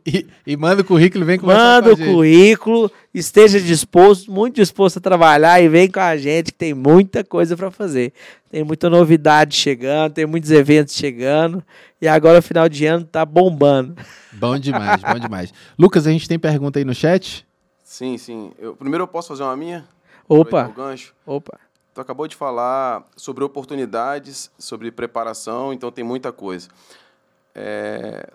[0.05, 2.13] E, e manda o currículo e vem conversar manda com o a gente.
[2.15, 7.23] currículo, esteja disposto, muito disposto a trabalhar e vem com a gente que tem muita
[7.23, 8.11] coisa para fazer.
[8.49, 11.63] Tem muita novidade chegando, tem muitos eventos chegando
[12.01, 13.95] e agora o final de ano tá bombando.
[14.33, 15.53] Bom demais, bom demais.
[15.77, 17.45] Lucas, a gente tem pergunta aí no chat?
[17.87, 18.51] Sim, sim.
[18.59, 19.87] Eu, primeiro eu posso fazer uma minha?
[20.27, 21.15] Opa, O gancho.
[21.25, 21.57] opa.
[21.93, 26.67] Tu acabou de falar sobre oportunidades, sobre preparação, então tem muita coisa.
[27.55, 28.29] É,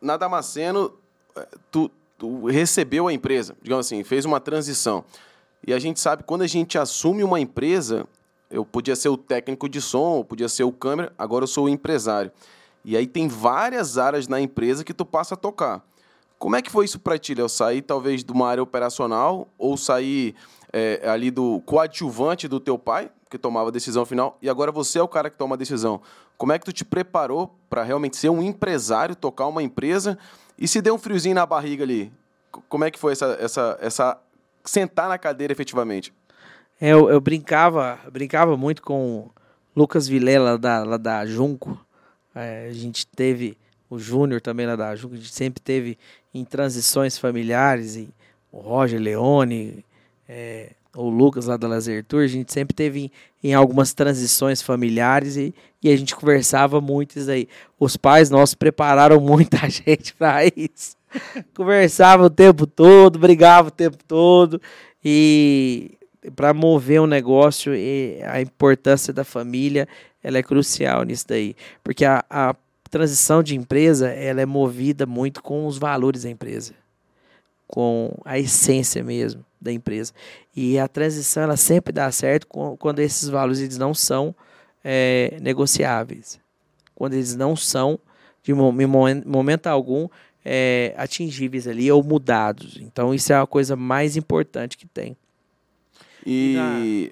[0.00, 0.90] na Damasceno,
[1.36, 5.04] é, tu, tu recebeu a empresa, digamos assim, fez uma transição.
[5.66, 8.06] E a gente sabe, quando a gente assume uma empresa,
[8.50, 11.66] eu podia ser o técnico de som, eu podia ser o câmera, agora eu sou
[11.66, 12.32] o empresário.
[12.82, 15.84] E aí tem várias áreas na empresa que tu passa a tocar.
[16.42, 17.48] Como é que foi isso para ti, Léo?
[17.48, 20.34] Sair talvez de uma área operacional ou sair
[20.72, 24.98] é, ali do coadjuvante do teu pai, que tomava a decisão final, e agora você
[24.98, 26.00] é o cara que toma a decisão.
[26.36, 30.18] Como é que tu te preparou para realmente ser um empresário, tocar uma empresa
[30.58, 32.12] e se deu um friozinho na barriga ali?
[32.68, 34.18] Como é que foi essa, essa, essa
[34.64, 36.12] sentar na cadeira efetivamente?
[36.80, 39.30] É, eu, eu brincava, brincava muito com o
[39.76, 41.78] Lucas Vilela da, lá da Junco.
[42.34, 43.56] É, a gente teve
[43.88, 45.98] o Júnior também lá da Junco, a gente sempre teve
[46.34, 48.08] em transições familiares, e
[48.50, 49.84] o Roger Leone,
[50.28, 53.10] é, o Lucas lá da Lazer Tour, a gente sempre teve
[53.42, 57.48] em, em algumas transições familiares e, e, a gente conversava muito isso aí.
[57.78, 60.96] Os pais nossos prepararam muita gente para isso.
[61.54, 64.60] Conversava o tempo todo, brigava o tempo todo
[65.04, 65.92] e
[66.36, 67.72] para mover um negócio
[68.26, 69.88] a importância da família
[70.22, 72.54] ela é crucial nisso daí, porque a, a
[72.92, 76.74] transição de empresa ela é movida muito com os valores da empresa,
[77.66, 80.12] com a essência mesmo da empresa.
[80.54, 84.34] E a transição ela sempre dá certo quando esses valores eles não são
[84.84, 86.38] é, negociáveis,
[86.94, 87.98] quando eles não são
[88.42, 90.06] de momento algum
[90.44, 92.76] é, atingíveis ali ou mudados.
[92.78, 95.16] Então isso é a coisa mais importante que tem.
[96.26, 97.10] E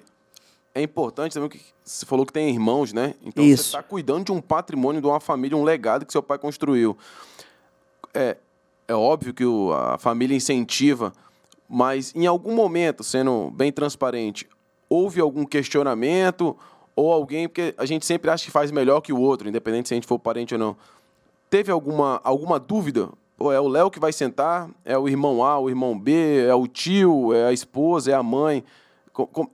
[0.75, 1.59] é importante também que
[1.91, 3.15] você falou que tem irmãos, né?
[3.21, 3.63] Então Isso.
[3.63, 6.97] você está cuidando de um patrimônio, de uma família, um legado que seu pai construiu.
[8.13, 8.37] É,
[8.87, 11.11] é óbvio que o, a família incentiva,
[11.67, 14.47] mas em algum momento, sendo bem transparente,
[14.89, 16.55] houve algum questionamento
[16.95, 19.93] ou alguém, porque a gente sempre acha que faz melhor que o outro, independente se
[19.93, 20.77] a gente for parente ou não.
[21.49, 23.09] Teve alguma, alguma dúvida?
[23.37, 24.69] Ou é o Léo que vai sentar?
[24.85, 26.45] É o irmão A, o irmão B?
[26.45, 27.33] É o tio?
[27.33, 28.11] É a esposa?
[28.11, 28.63] É a mãe?
[29.11, 29.49] Com,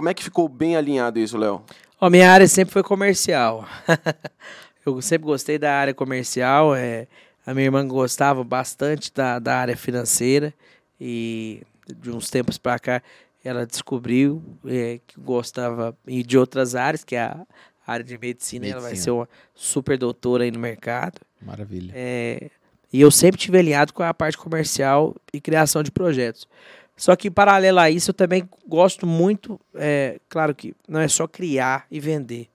[0.00, 1.62] como é que ficou bem alinhado isso, Léo?
[2.00, 3.68] A minha área sempre foi comercial.
[4.86, 6.74] eu sempre gostei da área comercial.
[6.74, 7.06] É,
[7.46, 10.54] a minha irmã gostava bastante da, da área financeira
[10.98, 11.60] e
[11.98, 13.02] de uns tempos para cá
[13.44, 17.44] ela descobriu é, que gostava de outras áreas, que é a
[17.86, 18.60] área de medicina.
[18.62, 18.80] medicina.
[18.80, 21.20] Ela vai ser uma super doutora aí no mercado.
[21.42, 21.92] Maravilha.
[21.94, 22.50] É,
[22.90, 26.48] e eu sempre tive alinhado com a parte comercial e criação de projetos.
[27.00, 31.26] Só que, paralelo a isso, eu também gosto muito, é, claro que não é só
[31.26, 32.46] criar e vender.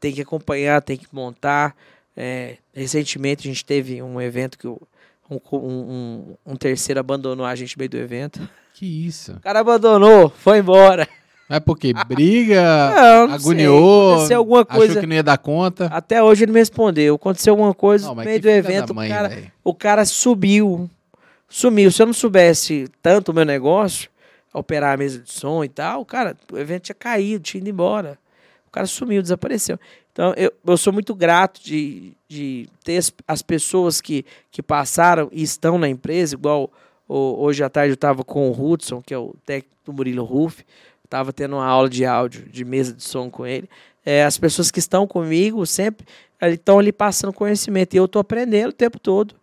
[0.00, 1.76] Tem que acompanhar, tem que montar.
[2.16, 4.80] É, recentemente a gente teve um evento que um,
[5.52, 8.48] um, um, terceiro abandonou a gente no meio do evento.
[8.74, 9.34] Que isso?
[9.34, 11.06] O cara abandonou, foi embora.
[11.48, 12.60] É porque briga,
[12.96, 15.86] não, não agoniou, aconteceu alguma coisa, achou que não ia dar conta.
[15.86, 17.14] Até hoje ele me respondeu.
[17.14, 20.90] Aconteceu alguma coisa não, no meio do evento, mãe, o, cara, o cara subiu
[21.48, 21.90] sumiu.
[21.90, 24.10] Se eu não soubesse tanto o meu negócio,
[24.52, 28.18] operar a mesa de som e tal, cara, o evento tinha caído, tinha ido embora.
[28.66, 29.78] O cara sumiu, desapareceu.
[30.12, 35.28] Então, eu, eu sou muito grato de, de ter as, as pessoas que, que passaram
[35.32, 36.70] e estão na empresa, igual
[37.08, 40.24] o, hoje à tarde eu estava com o Hudson, que é o técnico do Murilo
[40.24, 40.64] Ruff,
[41.04, 43.68] estava tendo uma aula de áudio, de mesa de som com ele.
[44.04, 46.06] É, as pessoas que estão comigo sempre
[46.42, 49.34] estão ali passando conhecimento e eu estou aprendendo o tempo todo.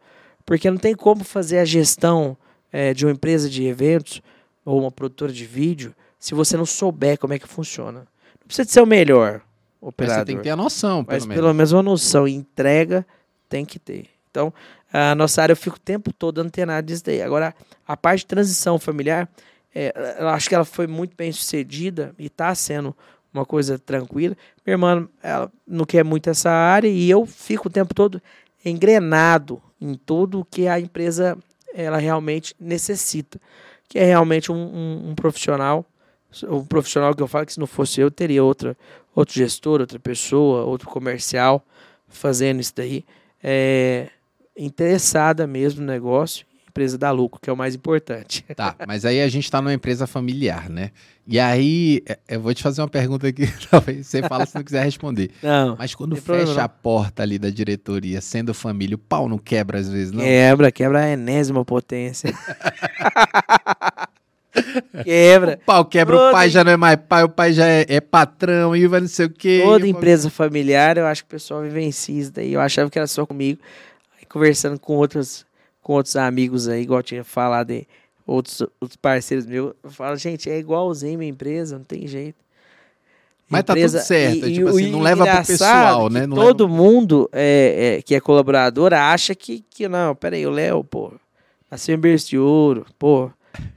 [0.46, 2.38] Porque não tem como fazer a gestão
[2.72, 4.22] é, de uma empresa de eventos
[4.64, 8.00] ou uma produtora de vídeo se você não souber como é que funciona.
[8.00, 9.42] Não precisa ser o melhor
[9.82, 10.18] operador.
[10.18, 11.42] Mas você tem que ter a noção, pelo mas menos.
[11.42, 12.28] pelo menos uma noção.
[12.28, 13.06] Entrega
[13.48, 14.08] tem que ter.
[14.30, 14.54] Então,
[14.92, 17.22] a nossa área eu fico o tempo todo antenado disso daí.
[17.22, 17.54] Agora,
[17.88, 19.30] a parte de transição familiar,
[19.74, 22.96] é, eu acho que ela foi muito bem sucedida e está sendo
[23.34, 24.36] uma coisa tranquila.
[24.66, 28.22] Minha irmã, ela não quer muito essa área e eu fico o tempo todo
[28.66, 31.38] engrenado em tudo que a empresa
[31.74, 33.40] ela realmente necessita,
[33.88, 35.86] que é realmente um, um, um profissional,
[36.50, 38.76] um profissional que eu falo que se não fosse eu teria outra
[39.14, 41.66] outro gestor, outra pessoa, outro comercial
[42.08, 43.06] fazendo isso daí,
[43.42, 44.10] é,
[44.58, 46.46] interessada mesmo no negócio
[46.76, 48.44] empresa dá lucro, que é o mais importante.
[48.56, 50.92] Tá, mas aí a gente está numa empresa familiar, né?
[51.28, 54.64] E aí, é, eu vou te fazer uma pergunta aqui, talvez você fala se não
[54.64, 55.32] quiser responder.
[55.44, 55.76] Não.
[55.78, 59.90] Mas quando fecha a porta ali da diretoria, sendo família, o pau não quebra às
[59.90, 60.24] vezes, não?
[60.24, 62.34] Quebra, quebra a enésima potência.
[65.04, 65.60] quebra.
[65.62, 66.30] O pau quebra, Toda...
[66.30, 69.02] o pai já não é mais pai, o pai já é, é patrão e vai
[69.02, 69.62] não sei o quê.
[69.66, 72.54] Toda empresa familiar, eu acho que o pessoal vivencia isso daí.
[72.54, 73.60] Eu achava que era só comigo.
[74.18, 75.46] Aí, conversando com outras
[75.86, 77.88] com outros amigos aí, igual eu tinha falado de
[78.26, 82.44] outros, outros parceiros meus, eu falo, gente, é igualzinho minha empresa, não tem jeito.
[83.48, 86.26] Mas empresa, tá tudo certo, e, tipo assim, não leva pro pessoal, né?
[86.26, 86.76] Não todo leva...
[86.76, 91.14] mundo é, é, que é colaborador acha que, que não, peraí, o Léo, pô,
[91.70, 93.30] nasceu em berço de ouro, pô,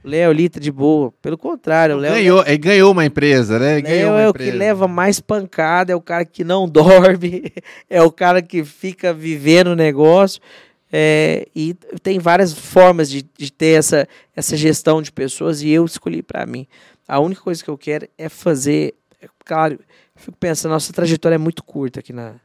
[0.03, 1.13] O Léo ali tá de boa.
[1.21, 2.13] Pelo contrário, o Léo.
[2.13, 3.79] Ganhou, ele ganhou uma empresa, né?
[3.81, 4.51] Ganhou Léo uma é o empresa.
[4.51, 7.53] que leva mais pancada, é o cara que não dorme,
[7.87, 10.41] é o cara que fica vivendo o negócio.
[10.91, 15.85] É, e tem várias formas de, de ter essa, essa gestão de pessoas e eu
[15.85, 16.67] escolhi para mim.
[17.07, 18.95] A única coisa que eu quero é fazer.
[19.21, 19.79] é, Claro, eu
[20.15, 22.35] fico pensando, nossa trajetória é muito curta aqui na.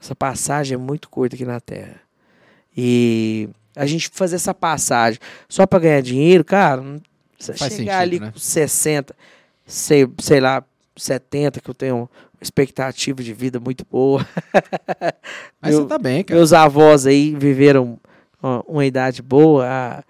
[0.00, 2.00] Essa passagem é muito curta aqui na Terra.
[2.76, 6.82] E a gente fazer essa passagem só para ganhar dinheiro, cara,
[7.38, 8.30] você Faz chegar sentido, ali né?
[8.30, 9.14] com 60,
[9.66, 10.62] sei, sei lá,
[10.96, 12.08] 70, que eu tenho
[12.46, 14.26] expectativa de vida muito boa.
[15.60, 16.38] Mas Meu- você tá bem, cara.
[16.38, 17.98] Meus avós aí viveram
[18.42, 19.66] uma, uma idade boa.
[19.68, 20.04] ah,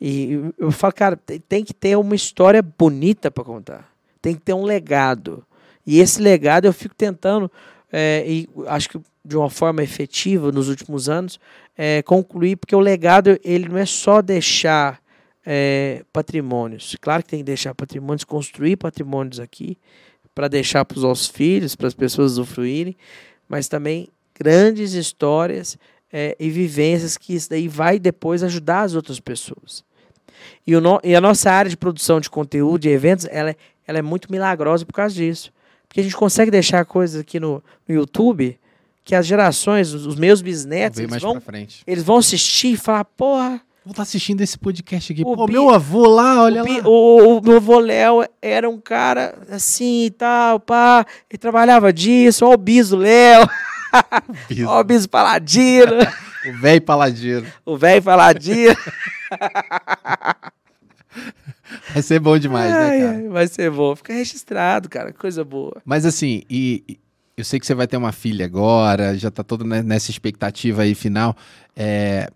[0.00, 3.90] E eu- falo, cara, tem, tem que ter uma história bonita para contar.
[4.22, 5.44] Tem que ter um legado.
[5.86, 7.50] E esse legado eu fico tentando,
[7.92, 11.38] é, e acho que de uma forma efetiva nos últimos anos,
[11.76, 14.98] é, concluir, porque o legado ele não é só deixar
[15.44, 16.96] é, patrimônios.
[17.00, 19.76] Claro que tem que deixar patrimônios, construir patrimônios aqui,
[20.40, 22.96] para deixar para os nossos filhos, para as pessoas usufruírem,
[23.46, 25.76] mas também grandes histórias
[26.10, 29.84] é, e vivências que isso daí vai depois ajudar as outras pessoas.
[30.66, 33.56] E, no- e a nossa área de produção de conteúdo, de eventos, ela, é-
[33.86, 35.52] ela é muito milagrosa por causa disso.
[35.86, 38.58] Porque a gente consegue deixar coisas aqui no, no YouTube
[39.04, 41.34] que as gerações, os, meus bisnetos, eles vão,
[41.86, 43.60] eles vão assistir e falar, porra,
[43.90, 45.22] Vou estar assistindo esse podcast aqui.
[45.26, 46.88] O Pô, Bi- meu avô lá, olha o, Bi- lá.
[46.88, 52.46] o, o meu avô Léo era um cara assim e tal, pá, ele trabalhava disso,
[52.46, 53.48] ó o biso Léo,
[54.48, 54.68] Biso.
[54.68, 55.90] ó o biso Paladino,
[56.46, 57.46] O velho paladino.
[57.66, 58.76] o velho Paladino.
[61.92, 63.18] Vai ser bom demais, Ai, né, cara?
[63.18, 63.94] ai, vai ser bom.
[63.96, 65.12] Fica registrado, cara.
[65.12, 65.80] Coisa boa.
[65.84, 66.98] Mas assim, e,
[67.36, 70.82] eu sei que você vai ter uma filha agora, já tá todo ne- nessa expectativa
[70.82, 71.36] aí final.
[71.76, 72.28] É,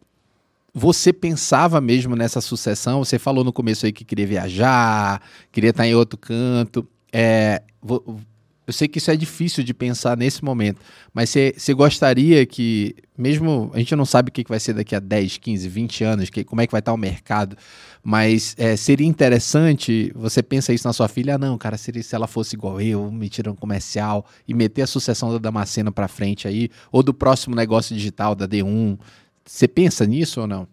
[0.75, 3.05] você pensava mesmo nessa sucessão?
[3.05, 5.23] Você falou no começo aí que queria viajar,
[5.53, 6.87] queria estar em outro canto.
[7.13, 8.21] É, vo-
[8.67, 10.81] eu sei que isso é difícil de pensar nesse momento,
[11.13, 15.01] mas você, gostaria que, mesmo a gente não sabe o que vai ser daqui a
[15.01, 17.57] 10, 15, 20 anos, que, como é que vai estar o mercado,
[18.03, 22.15] mas é, seria interessante, você pensa isso na sua filha, ah, não, cara, seria se
[22.15, 26.09] ela fosse igual eu, me tirar um comercial e meter a sucessão da Damasceno pra
[26.09, 28.99] frente aí, ou do próximo negócio digital da D1.
[29.45, 30.67] Você pensa nisso ou não?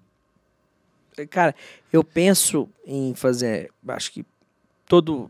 [1.29, 1.53] Cara,
[1.91, 3.71] eu penso em fazer.
[3.87, 4.25] Acho que
[4.87, 5.29] todo.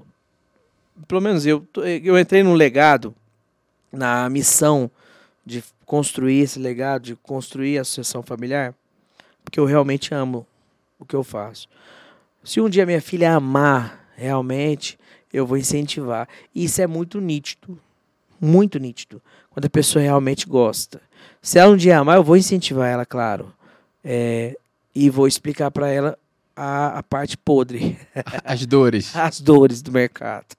[1.07, 1.67] Pelo menos eu.
[2.03, 3.15] Eu entrei no legado,
[3.91, 4.89] na missão
[5.45, 8.73] de construir esse legado, de construir a sucessão familiar,
[9.43, 10.45] porque eu realmente amo
[10.99, 11.67] o que eu faço.
[12.43, 14.97] Se um dia minha filha amar realmente,
[15.33, 16.27] eu vou incentivar.
[16.53, 17.79] E isso é muito nítido.
[18.39, 19.21] Muito nítido.
[19.49, 21.01] Quando a pessoa realmente gosta.
[21.41, 23.53] Se ela um dia amar, eu vou incentivar ela, claro.
[24.03, 24.57] É,
[24.93, 26.17] e vou explicar para ela
[26.55, 27.97] a, a parte podre,
[28.43, 29.13] As dores.
[29.15, 30.55] as dores do mercado.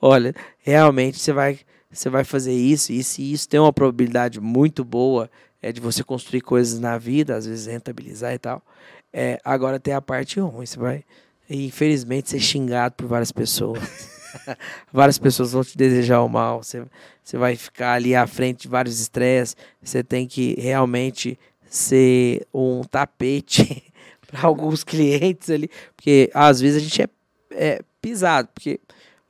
[0.00, 1.58] Olha, realmente você vai,
[1.90, 5.30] você vai fazer isso, isso e isso tem uma probabilidade muito boa
[5.62, 8.62] é de você construir coisas na vida, às vezes rentabilizar e tal.
[9.10, 11.04] É, agora tem a parte ruim, você vai,
[11.48, 13.80] infelizmente, ser xingado por várias pessoas.
[14.92, 16.84] várias pessoas vão te desejar o mal, você,
[17.22, 21.38] você vai ficar ali à frente de vários estresses, você tem que realmente
[21.68, 23.84] ser um tapete
[24.26, 27.08] para alguns clientes ali, porque às vezes a gente é,
[27.50, 28.80] é pisado, porque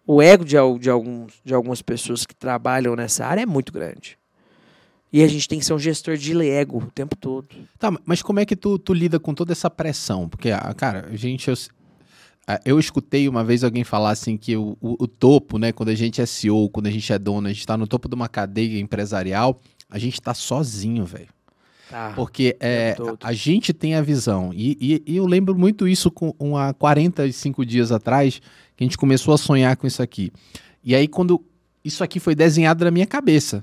[0.06, 4.18] o ego de, de, alguns, de algumas pessoas que trabalham nessa área é muito grande.
[5.14, 7.47] E a gente tem que ser um gestor de ego o tempo todo.
[7.78, 10.28] Tá, mas como é que tu, tu lida com toda essa pressão?
[10.28, 11.48] Porque, ah, cara, a gente.
[11.48, 11.55] Eu,
[12.64, 15.72] eu escutei uma vez alguém falar assim que o, o, o topo, né?
[15.72, 18.08] Quando a gente é CEO, quando a gente é dono, a gente tá no topo
[18.08, 19.58] de uma cadeia empresarial,
[19.88, 21.28] a gente tá sozinho, velho.
[21.88, 22.12] Tá.
[22.16, 23.18] Porque é, todo.
[23.22, 24.50] a gente tem a visão.
[24.54, 24.76] E,
[25.06, 28.40] e- e eu lembro muito isso com há 45 dias atrás,
[28.76, 30.32] que a gente começou a sonhar com isso aqui.
[30.82, 31.42] E aí, quando
[31.84, 33.62] isso aqui foi desenhado na minha cabeça.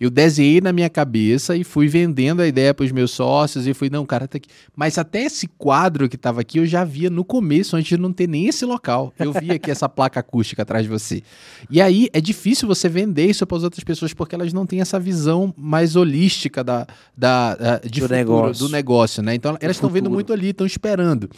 [0.00, 3.74] Eu desenhei na minha cabeça e fui vendendo a ideia para os meus sócios e
[3.74, 4.48] fui, não, cara, tá aqui.
[4.76, 8.12] Mas até esse quadro que estava aqui eu já via no começo, antes de não
[8.12, 9.12] ter nem esse local.
[9.18, 11.22] Eu via aqui essa placa acústica atrás de você.
[11.68, 14.80] E aí é difícil você vender isso para as outras pessoas porque elas não têm
[14.80, 18.66] essa visão mais holística da, da, da- de Do futuro, negócio.
[18.66, 19.34] do negócio, né?
[19.34, 21.28] Então elas estão vendo muito ali, estão esperando.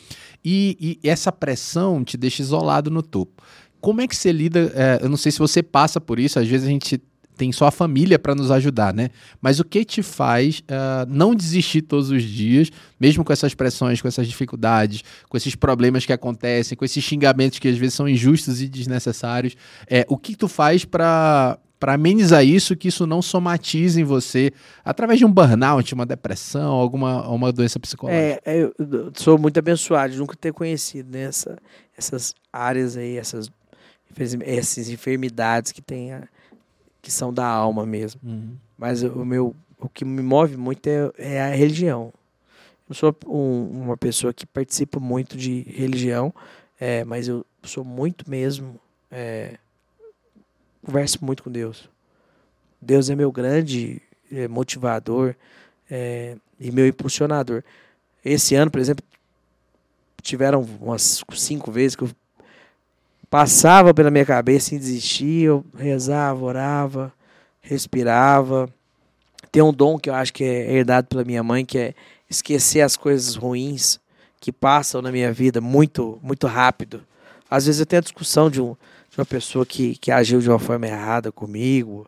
[0.44, 3.42] E, e essa pressão te deixa isolado no topo.
[3.80, 4.70] Como é que você lida?
[4.74, 7.00] é, eu não sei se você passa por isso, às vezes a gente
[7.40, 9.08] tem só a família para nos ajudar, né?
[9.40, 14.02] Mas o que te faz ah, não desistir todos os dias, mesmo com essas pressões,
[14.02, 18.06] com essas dificuldades, com esses problemas que acontecem, com esses xingamentos que às vezes são
[18.06, 19.56] injustos e desnecessários?
[19.88, 24.52] É, o que tu faz para para amenizar isso, que isso não somatize em você
[24.84, 28.42] através de um burnout, uma depressão, alguma uma doença psicológica?
[28.44, 31.56] É, eu sou muito abençoado de nunca ter conhecido né, essa,
[31.96, 33.50] essas áreas aí, essas,
[34.44, 36.28] essas enfermidades que tem a,
[37.00, 38.20] que são da alma mesmo.
[38.24, 38.56] Uhum.
[38.76, 42.12] Mas o meu o que me move muito é, é a religião.
[42.88, 46.34] Eu sou um, uma pessoa que participa muito de religião,
[46.78, 48.78] é, mas eu sou muito mesmo
[49.10, 49.56] é,
[50.84, 51.88] converso muito com Deus.
[52.80, 54.02] Deus é meu grande
[54.32, 55.34] é, motivador
[55.90, 57.62] é, e meu impulsionador.
[58.24, 59.04] Esse ano, por exemplo,
[60.22, 62.10] tiveram umas cinco vezes que eu
[63.30, 67.12] passava pela minha cabeça e desistia, eu rezava, orava,
[67.60, 68.68] respirava.
[69.52, 71.94] Tem um dom que eu acho que é herdado pela minha mãe, que é
[72.28, 74.00] esquecer as coisas ruins
[74.40, 77.02] que passam na minha vida muito, muito rápido.
[77.48, 78.76] Às vezes eu tenho a discussão de um,
[79.10, 82.06] de uma pessoa que, que agiu de uma forma errada comigo.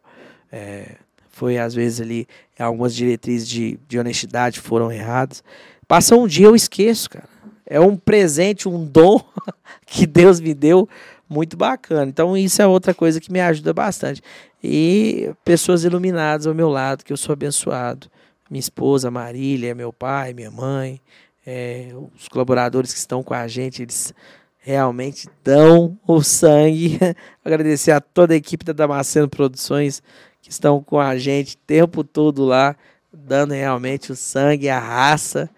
[0.51, 0.97] É,
[1.31, 2.27] foi, às vezes, ali,
[2.59, 5.43] algumas diretrizes de, de honestidade foram erradas.
[5.87, 7.32] Passa um dia, eu esqueço, cara.
[7.67, 9.21] É um presente, um dom
[9.87, 10.89] que Deus me deu
[11.29, 12.09] muito bacana.
[12.09, 14.23] Então, isso é outra coisa que me ajuda bastante.
[14.63, 18.09] E pessoas iluminadas ao meu lado, que eu sou abençoado.
[18.51, 21.01] Minha esposa, Marília, meu pai, minha mãe,
[21.47, 24.13] é, os colaboradores que estão com a gente, eles
[24.59, 26.99] realmente dão o sangue.
[27.45, 30.03] Agradecer a toda a equipe da Damasceno Produções
[30.41, 32.77] que estão com a gente o tempo todo lá,
[33.13, 35.49] dando realmente o sangue, a raça.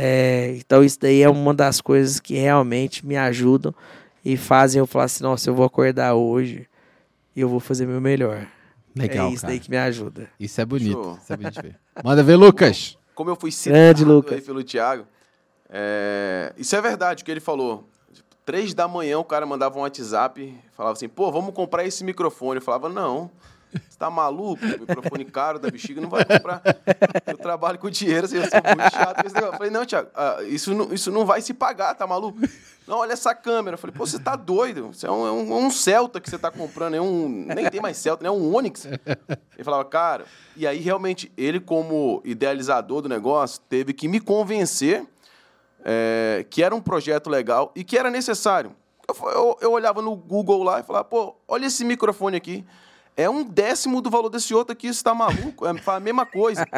[0.00, 3.74] É, então isso daí é uma das coisas que realmente me ajudam
[4.24, 6.68] e fazem eu falar assim, nossa, eu vou acordar hoje
[7.34, 8.46] e eu vou fazer meu melhor.
[8.94, 9.52] Legal, é isso cara.
[9.52, 10.30] daí que me ajuda.
[10.38, 11.02] Isso é bonito.
[11.02, 11.18] Show.
[11.20, 11.76] Isso é bonito de ver.
[12.04, 12.96] Manda ver, Lucas.
[13.12, 14.34] Como eu fui citado Lucas.
[14.34, 15.04] aí pelo Thiago,
[15.68, 17.88] é, isso é verdade o que ele falou.
[18.46, 22.58] Três da manhã o cara mandava um WhatsApp, falava assim, pô, vamos comprar esse microfone.
[22.58, 23.30] Eu falava, não,
[23.72, 24.64] você tá maluco?
[24.64, 26.62] Microfone caro da bexiga, não vai comprar.
[27.26, 29.24] Eu trabalho com dinheiro, assim, eu sou muito chato.
[29.26, 32.38] Eu falei, não, Thiago, ah, isso, não, isso não vai se pagar, tá maluco?
[32.86, 33.74] Não, olha essa câmera.
[33.74, 34.90] Eu falei, pô, você tá doido?
[34.92, 37.28] Isso é um, é um, é um Celta que você tá comprando, é um.
[37.28, 38.28] Nem tem mais Celta, né?
[38.28, 38.86] É um Onix.
[38.86, 40.24] Ele falava, cara,
[40.56, 45.06] e aí realmente ele, como idealizador do negócio, teve que me convencer
[45.84, 48.74] é, que era um projeto legal e que era necessário.
[49.06, 52.64] Eu, eu, eu olhava no Google lá e falava, pô, olha esse microfone aqui.
[53.18, 55.66] É um décimo do valor desse outro aqui, você tá maluco?
[55.66, 56.64] É faz a mesma coisa.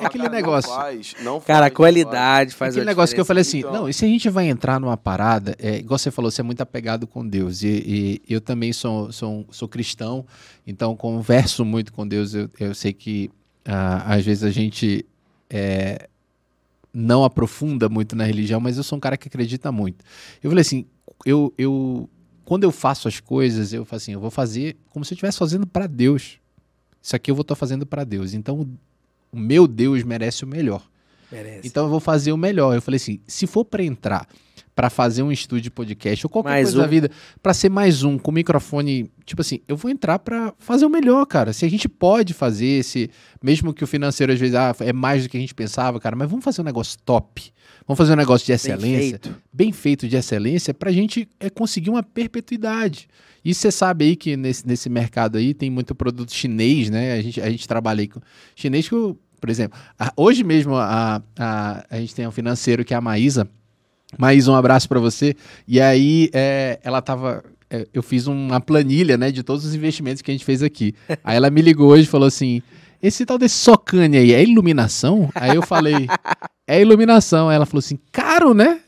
[0.00, 0.70] É aquele negócio.
[0.70, 3.42] Não faz, não Cara, faz, a não qualidade faz Aquele a negócio que eu falei
[3.42, 3.72] assim, Então.
[3.72, 6.44] não, e se a gente vai entrar numa parada, é, igual você falou, você é
[6.44, 10.24] muito apegado com Deus, e, e eu também sou, sou, sou cristão,
[10.66, 13.30] então converso muito com Deus, eu, eu sei que
[13.66, 15.04] ah, às vezes a gente
[15.50, 16.08] é,
[16.92, 20.02] não aprofunda muito na religião, mas eu sou um cara que acredita muito.
[20.42, 20.86] Eu falei assim,
[21.24, 22.08] eu, eu
[22.44, 25.38] quando eu faço as coisas, eu falo assim, eu vou fazer como se eu estivesse
[25.38, 26.38] fazendo para Deus.
[27.02, 28.34] Isso aqui eu vou estar fazendo para Deus.
[28.34, 28.68] Então,
[29.32, 30.86] o meu Deus merece o melhor.
[31.30, 31.66] Merece.
[31.66, 32.74] Então eu vou fazer o melhor.
[32.74, 34.28] Eu falei assim, se for para entrar
[34.74, 36.88] para fazer um estúdio de podcast ou qualquer Mais coisa da um.
[36.88, 37.10] vida,
[37.42, 41.26] para ser mais um com microfone, tipo assim, eu vou entrar para fazer o melhor,
[41.26, 41.52] cara.
[41.52, 43.10] Se a gente pode fazer se
[43.42, 46.16] mesmo que o financeiro às vezes ah, é mais do que a gente pensava, cara,
[46.16, 47.52] mas vamos fazer um negócio top.
[47.92, 49.36] Vamos fazer um negócio de Bem excelência, feito.
[49.52, 53.06] bem feito de excelência, pra gente é, conseguir uma perpetuidade.
[53.44, 57.12] E você sabe aí que nesse, nesse mercado aí tem muito produto chinês, né?
[57.14, 58.20] A gente, a gente trabalha aí com
[58.56, 58.94] chinês que,
[59.40, 63.00] por exemplo, a- hoje mesmo a, a, a gente tem um financeiro que é a
[63.00, 63.48] Maísa.
[64.18, 65.34] Maísa, um abraço pra você.
[65.66, 67.42] E aí é, ela tava.
[67.70, 70.94] é, eu fiz uma planilha, né, de todos os investimentos que a gente fez aqui.
[71.24, 72.62] Aí ela me ligou hoje e falou assim:
[73.02, 75.28] esse tal desse Socane aí é iluminação?
[75.34, 76.06] Aí eu falei,
[76.66, 77.48] é iluminação.
[77.48, 78.80] Aí ela falou assim, caro, né?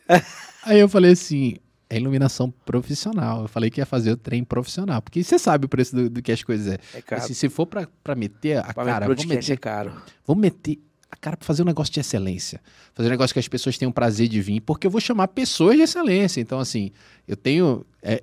[0.65, 1.57] Aí eu falei assim,
[1.91, 3.43] é iluminação profissional.
[3.43, 5.03] Eu falei que ia fazer o trem profissional.
[5.03, 6.79] Porque você sabe o preço do, do que as coisas é.
[6.95, 7.23] É caro.
[7.23, 9.93] Assim, se for pra, pra meter a Para cara, vamos podcast é meter, caro.
[10.27, 10.79] vamos meter
[11.11, 12.61] a cara pra fazer um negócio de excelência.
[12.95, 14.61] Fazer um negócio que as pessoas tenham prazer de vir.
[14.61, 16.41] Porque eu vou chamar pessoas de excelência.
[16.41, 16.91] Então, assim,
[17.27, 17.85] eu tenho...
[18.03, 18.23] é,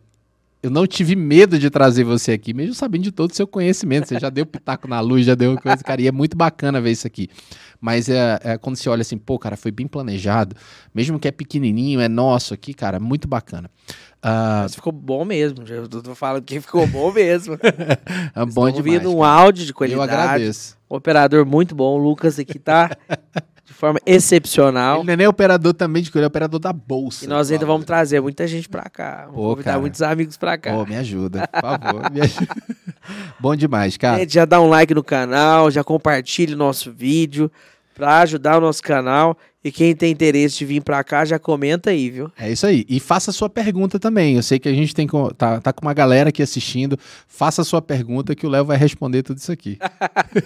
[0.64, 4.08] eu não tive medo de trazer você aqui, mesmo sabendo de todo o seu conhecimento.
[4.08, 6.92] Você já deu pitaco na luz, já deu coisa, cara, e é muito bacana ver
[6.92, 7.30] isso aqui.
[7.80, 10.56] Mas é, é quando você olha assim, pô, cara, foi bem planejado,
[10.94, 13.72] mesmo que é pequenininho, é nosso aqui, cara, muito bacana.
[14.22, 15.64] Ah, Mas ficou bom mesmo.
[15.68, 17.56] Eu tô falando que ficou bom mesmo.
[18.36, 18.76] é bom demais.
[18.78, 20.12] ouvindo um áudio de Eu qualidade.
[20.14, 20.78] agradeço.
[20.88, 21.96] Um operador muito bom.
[21.96, 22.96] O Lucas aqui tá
[23.82, 24.98] forma excepcional.
[24.98, 27.26] Ele não é nem operador também de coisa, ele é operador da bolsa.
[27.26, 29.24] E nós ainda vamos trazer muita gente pra cá.
[29.26, 29.80] Vamos Pô, convidar cara.
[29.82, 30.72] muitos amigos pra cá.
[30.72, 32.12] Pô, me ajuda, por favor.
[32.12, 32.48] me ajuda.
[33.40, 34.20] Bom demais, cara.
[34.20, 37.52] Gente, já dá um like no canal, já compartilha o nosso vídeo.
[37.96, 39.36] para ajudar o nosso canal.
[39.64, 42.32] E quem tem interesse de vir para cá, já comenta aí, viu?
[42.36, 42.84] É isso aí.
[42.90, 44.36] E faça a sua pergunta também.
[44.36, 46.98] Eu sei que a gente tem com, tá, tá com uma galera aqui assistindo.
[47.28, 49.78] Faça a sua pergunta que o Léo vai responder tudo isso aqui.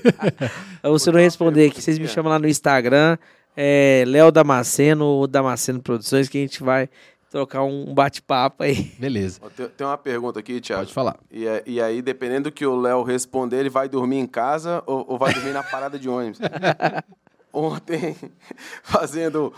[0.84, 3.18] Ou se não responder aqui, vocês me chamam lá no Instagram,
[3.56, 6.90] é Léo Damasceno ou Damasceno Produções, que a gente vai
[7.32, 8.92] trocar um bate-papo aí.
[9.00, 9.40] Beleza.
[9.56, 10.82] Tem, tem uma pergunta aqui, Thiago.
[10.84, 11.18] Pode falar.
[11.32, 14.84] E, é- e aí, dependendo do que o Léo responder, ele vai dormir em casa
[14.86, 16.40] ou, ou vai dormir na parada de ônibus?
[17.56, 18.16] Ontem,
[18.84, 19.54] fazendo.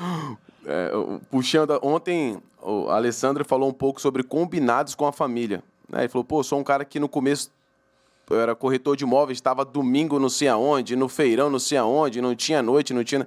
[0.65, 0.91] é,
[1.31, 1.79] puxando.
[1.81, 5.63] Ontem, o Alessandro falou um pouco sobre combinados com a família.
[5.89, 6.01] né?
[6.01, 7.51] Ele falou: pô, sou um cara que no começo.
[8.29, 12.21] Eu era corretor de imóveis, estava domingo não sei aonde, no feirão não sei aonde,
[12.21, 13.25] não tinha noite, não tinha.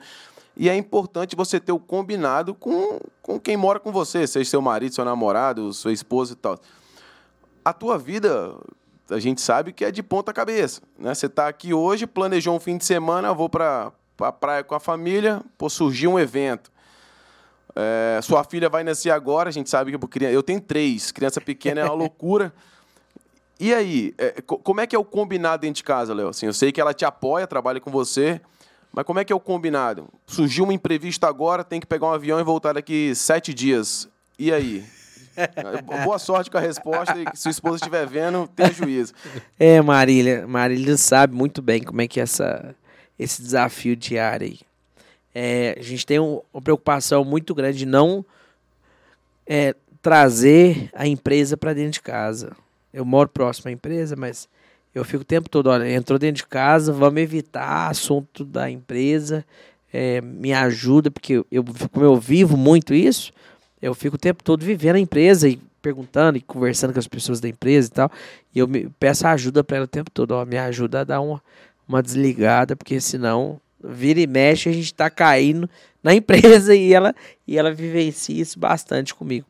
[0.55, 4.61] E é importante você ter o combinado com, com quem mora com você, seja seu
[4.61, 6.61] marido, seu namorado, sua esposa e tal
[7.65, 8.55] a tua vida,
[9.09, 11.15] a gente sabe que é de ponta cabeça, né?
[11.15, 13.93] Você está aqui hoje, planejou um fim de semana, vou para
[14.25, 16.71] a praia com a família, pô, surgiu um evento.
[17.75, 21.81] É, sua filha vai nascer agora, a gente sabe que eu tenho três, criança pequena
[21.81, 22.53] é uma loucura.
[23.59, 26.29] E aí, é, co- como é que é o combinado dentro de casa, Léo?
[26.29, 28.41] Assim, eu sei que ela te apoia, trabalha com você,
[28.93, 30.09] mas como é que é o combinado?
[30.27, 34.09] Surgiu um imprevisto agora, tem que pegar um avião e voltar daqui sete dias.
[34.39, 34.85] E aí?
[36.05, 39.13] Boa sorte com a resposta e se sua esposa estiver vendo, tenha juízo.
[39.59, 40.47] É, Marília.
[40.47, 42.75] Marília sabe muito bem como é que é essa,
[43.23, 44.59] esse desafio diário aí.
[45.35, 48.25] É, a gente tem um- uma preocupação muito grande de não
[49.47, 52.53] é, trazer a empresa para dentro de casa.
[52.93, 54.49] Eu moro próximo à empresa, mas
[54.95, 59.45] eu fico o tempo todo, olha, entrou dentro de casa, vamos evitar assunto da empresa,
[59.93, 63.33] é, me ajuda, porque eu, como eu vivo muito isso,
[63.81, 67.41] eu fico o tempo todo vivendo a empresa e perguntando e conversando com as pessoas
[67.41, 68.13] da empresa e tal.
[68.55, 70.33] E eu me, peço ajuda para ela o tempo todo.
[70.33, 71.43] Ó, me ajuda a dar uma,
[71.91, 75.69] uma desligada, porque senão vira e mexe a gente tá caindo
[76.03, 77.15] na empresa e ela,
[77.47, 79.47] e ela vivencia isso bastante comigo.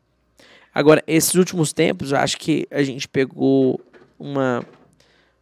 [0.73, 3.79] Agora, esses últimos tempos, eu acho que a gente pegou
[4.17, 4.65] uma,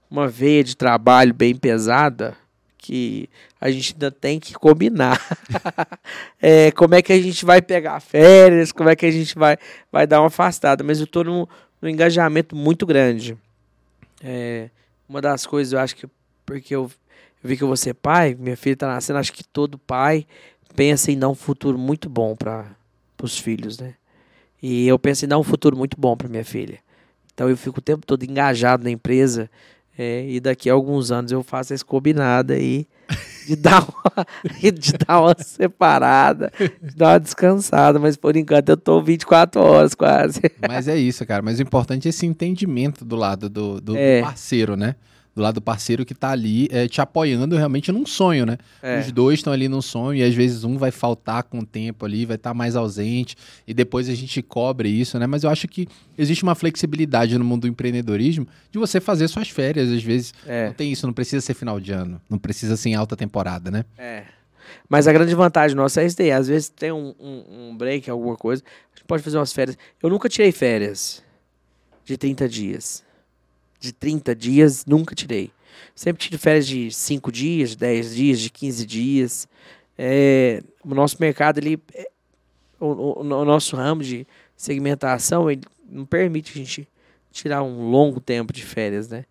[0.09, 2.35] uma veia de trabalho bem pesada
[2.77, 3.30] que
[3.61, 5.19] a gente ainda tem que combinar.
[6.41, 9.57] É, como é que a gente vai pegar férias, como é que a gente vai,
[9.91, 10.85] vai dar uma afastada.
[10.85, 11.45] Mas eu estou num,
[11.81, 13.38] num engajamento muito grande.
[14.23, 14.69] É,
[15.07, 16.07] uma das coisas, eu acho que
[16.49, 16.89] porque eu,
[17.43, 20.26] vi que eu vou ser pai, minha filha está nascendo, acho que todo pai
[20.76, 22.65] pensa em dar um futuro muito bom para
[23.21, 23.93] os filhos, né?
[24.61, 26.80] E eu penso em dar um futuro muito bom para minha filha.
[27.34, 29.49] Então eu fico o tempo todo engajado na empresa.
[29.97, 32.85] é, e daqui a alguns anos eu faço esse combinado aí
[33.47, 34.26] de dar uma,
[34.71, 36.51] de dar uma separada,
[36.81, 37.99] de dar uma descansada.
[37.99, 40.41] Mas por enquanto eu tô 24 horas quase.
[40.67, 41.41] Mas é isso, cara.
[41.41, 44.21] Mas o importante é esse entendimento do lado do, do É.
[44.21, 44.95] parceiro, né?
[45.39, 48.57] Do lado do parceiro que tá ali é, te apoiando realmente num sonho, né?
[48.83, 48.99] É.
[48.99, 52.05] Os dois estão ali num sonho e às vezes um vai faltar com o tempo
[52.05, 55.25] ali, vai estar mais ausente e depois a gente cobre isso, né?
[55.25, 55.87] Mas eu acho que
[56.17, 60.33] existe uma flexibilidade no mundo do empreendedorismo de você fazer suas férias, às vezes.
[60.45, 60.67] É.
[60.67, 63.71] Não tem isso, não precisa ser final de ano, não precisa ser em alta temporada,
[63.71, 63.85] né?
[63.97, 64.25] É.
[64.89, 66.33] Mas a grande vantagem nossa é isso daí.
[66.33, 68.61] Às vezes tem um, um, um break, alguma coisa,
[68.93, 69.77] a gente pode fazer umas férias.
[70.03, 71.23] Eu nunca tirei férias
[72.03, 73.07] de 30 dias.
[73.80, 75.51] De 30 dias, nunca tirei.
[75.95, 79.47] Sempre tive férias de 5 dias, de 10 dias, de 15 dias.
[79.97, 82.10] É, o nosso mercado, ele, é-
[82.80, 84.26] o, o- o nosso ramo de
[84.56, 86.88] segmentação, ele não permite a gente
[87.31, 89.26] tirar um longo tempo de férias, né?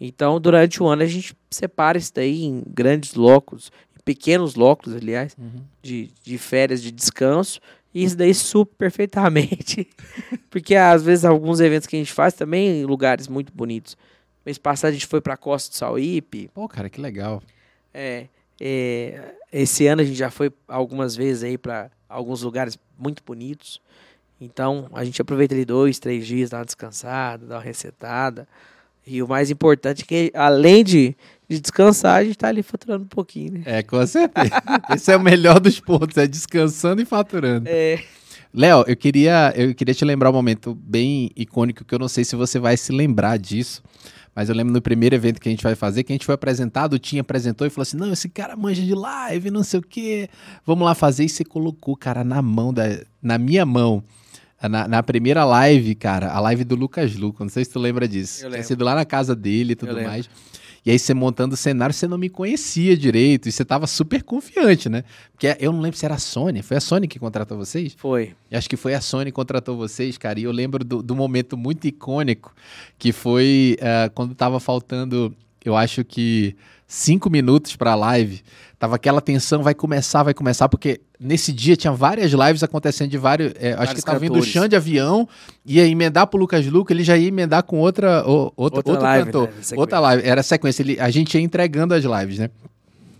[0.00, 4.94] Então, durante o ano, a gente separa isso daí em grandes locos, em pequenos locos,
[4.94, 5.36] aliás,
[5.82, 7.60] de, de férias, de descanso,
[7.94, 9.88] e isso daí super perfeitamente.
[10.50, 13.96] Porque às vezes alguns eventos que a gente faz também em lugares muito bonitos.
[14.44, 16.50] Mês passado a gente foi para Costa do Sauípe.
[16.52, 17.42] Pô, cara, que legal.
[17.92, 18.26] É,
[18.60, 23.80] é, esse ano a gente já foi algumas vezes aí para alguns lugares muito bonitos.
[24.40, 28.48] Então a gente aproveita ali dois, três dias, dá uma descansada, dá uma resetada.
[29.06, 31.16] E o mais importante é que, além de,
[31.48, 33.62] de descansar, a gente tá ali faturando um pouquinho, né?
[33.64, 34.50] É, com certeza.
[34.94, 37.68] Esse é o melhor dos pontos, é descansando e faturando.
[37.68, 38.02] É,
[38.52, 42.24] Léo, eu queria, eu queria te lembrar um momento bem icônico que eu não sei
[42.24, 43.82] se você vai se lembrar disso.
[44.34, 46.34] Mas eu lembro no primeiro evento que a gente vai fazer, que a gente foi
[46.34, 49.78] apresentado, o Tim apresentou e falou assim: não, esse cara manja de live, não sei
[49.78, 50.28] o quê.
[50.66, 51.24] Vamos lá fazer.
[51.24, 52.84] E você colocou, cara, na mão, da,
[53.22, 54.02] na minha mão.
[54.60, 58.08] Na, na primeira live, cara, a live do Lucas Luco, não sei se tu lembra
[58.08, 58.38] disso.
[58.38, 58.66] Eu Tinha lembro.
[58.66, 60.10] sido lá na casa dele e tudo lembro.
[60.10, 60.30] mais.
[60.84, 63.48] E aí você montando o cenário, você não me conhecia direito.
[63.48, 65.02] E você tava super confiante, né?
[65.32, 66.62] Porque eu não lembro se era a Sony.
[66.62, 67.94] Foi a Sony que contratou vocês?
[67.96, 68.34] foi.
[68.50, 70.38] E Acho que foi a Sony que contratou vocês, cara.
[70.38, 72.54] E eu lembro do, do momento muito icônico
[72.98, 75.34] que foi ah, quando tava faltando,
[75.64, 76.54] eu acho que
[76.86, 78.42] cinco minutos pra live,
[78.78, 83.18] tava aquela tensão, vai começar, vai começar, porque nesse dia tinha várias lives acontecendo de
[83.18, 83.52] vários.
[83.58, 84.42] é, acho Vários que tava vindo o.
[84.42, 85.28] Xande de avião,
[85.64, 89.02] ia emendar pro Lucas Luca, ele já ia emendar com outra, o- outra, Outra outro
[89.04, 89.48] live, cantor.
[89.48, 90.82] né, outra live, era sequência.
[90.82, 92.50] Ele, a gente ia entregando as lives, né?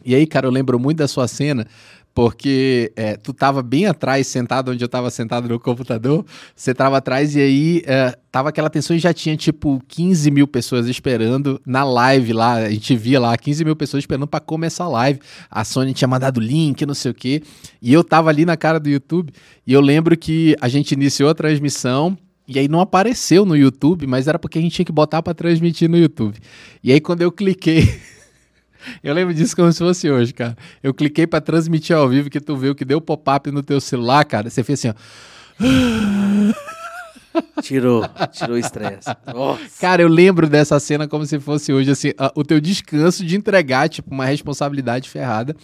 [0.05, 1.66] E aí, cara, eu lembro muito da sua cena,
[2.15, 6.24] porque é, tu tava bem atrás, sentado onde eu tava sentado no computador,
[6.55, 10.47] você tava atrás e aí é, tava aquela tensão e já tinha tipo 15 mil
[10.47, 14.85] pessoas esperando na live lá, a gente via lá 15 mil pessoas esperando pra começar
[14.85, 15.19] a live.
[15.51, 17.43] A Sony tinha mandado o link, não sei o quê,
[17.82, 19.32] e eu tava ali na cara do YouTube
[19.66, 22.16] e eu lembro que a gente iniciou a transmissão.
[22.47, 25.32] E aí não apareceu no YouTube, mas era porque a gente tinha que botar pra
[25.32, 26.36] transmitir no YouTube.
[26.82, 27.89] E aí quando eu cliquei
[29.02, 30.56] Eu lembro disso como se fosse hoje, cara.
[30.82, 34.24] Eu cliquei pra transmitir ao vivo, que tu viu que deu pop-up no teu celular,
[34.24, 34.51] cara.
[34.51, 34.94] Você fez assim, ó.
[37.62, 39.09] Tirou, tirou o estresse.
[39.81, 43.89] Cara, eu lembro dessa cena como se fosse hoje, assim, o teu descanso de entregar,
[43.89, 45.56] tipo, uma responsabilidade ferrada.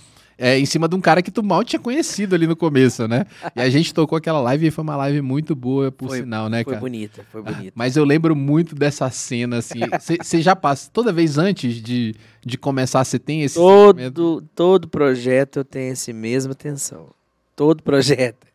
[0.43, 3.27] É, em cima de um cara que tu mal tinha conhecido ali no começo, né?
[3.55, 6.49] E a gente tocou aquela live e foi uma live muito boa, por Foi- sinal,
[6.49, 6.81] né, Foi cara?
[6.81, 7.73] bonita, foi bonita.
[7.75, 9.81] Mas eu lembro muito dessa cena, assim.
[10.01, 14.15] Você já passa, toda vez antes de, de começar, você tem esse sentimento?
[14.15, 17.09] Todo, todo projeto eu tenho essa mesma tensão.
[17.55, 18.47] Todo projeto.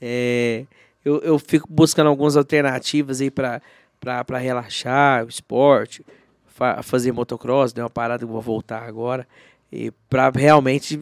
[0.00, 0.64] É,
[1.04, 3.60] eu, eu fico buscando algumas alternativas aí para
[4.38, 6.04] relaxar, o esporte,
[6.46, 9.26] fa- fazer motocross, deu uma parada que eu vou voltar agora.
[9.72, 11.00] E para realmente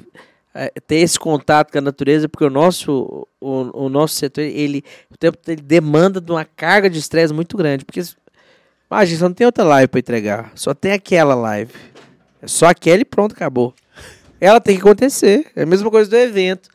[0.55, 4.85] é, ter esse contato com a natureza, porque o nosso, o, o nosso setor, ele,
[5.11, 7.85] o tempo ele demanda de uma carga de estresse muito grande.
[7.85, 8.01] Porque,
[8.91, 11.73] imagina, você não tem outra live para entregar, só tem aquela live.
[12.43, 13.75] É só aquela e pronto, acabou.
[14.41, 15.51] Ela tem que acontecer.
[15.55, 16.71] É a mesma coisa do evento.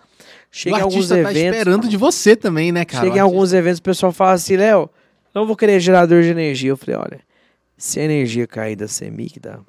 [0.51, 1.41] Chega o em alguns tá eventos.
[1.41, 3.03] esperando de você também, né, cara?
[3.03, 4.89] chega em alguns eventos, o pessoal fala assim, Léo,
[5.34, 6.69] não vou querer gerador de energia.
[6.69, 7.19] Eu falei, olha,
[7.77, 9.59] se a energia cair da CEMIC, da,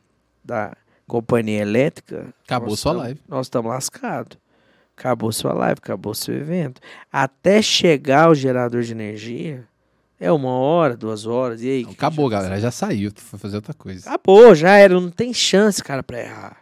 [0.44, 0.76] da
[1.06, 3.20] companhia elétrica, Acabou sua tamo- live.
[3.28, 4.38] Nós estamos lascados.
[4.96, 6.80] Acabou sua live, acabou seu evento.
[7.12, 9.64] Até chegar o gerador de energia,
[10.18, 11.62] é uma hora, duas horas.
[11.62, 11.82] E aí?
[11.84, 12.58] o gente Acabou, galera.
[12.58, 13.12] Já saiu.
[13.12, 14.08] Tu foi fazer outra coisa.
[14.08, 14.98] Acabou, já era.
[14.98, 16.56] Não tem chance, cara, pra errar.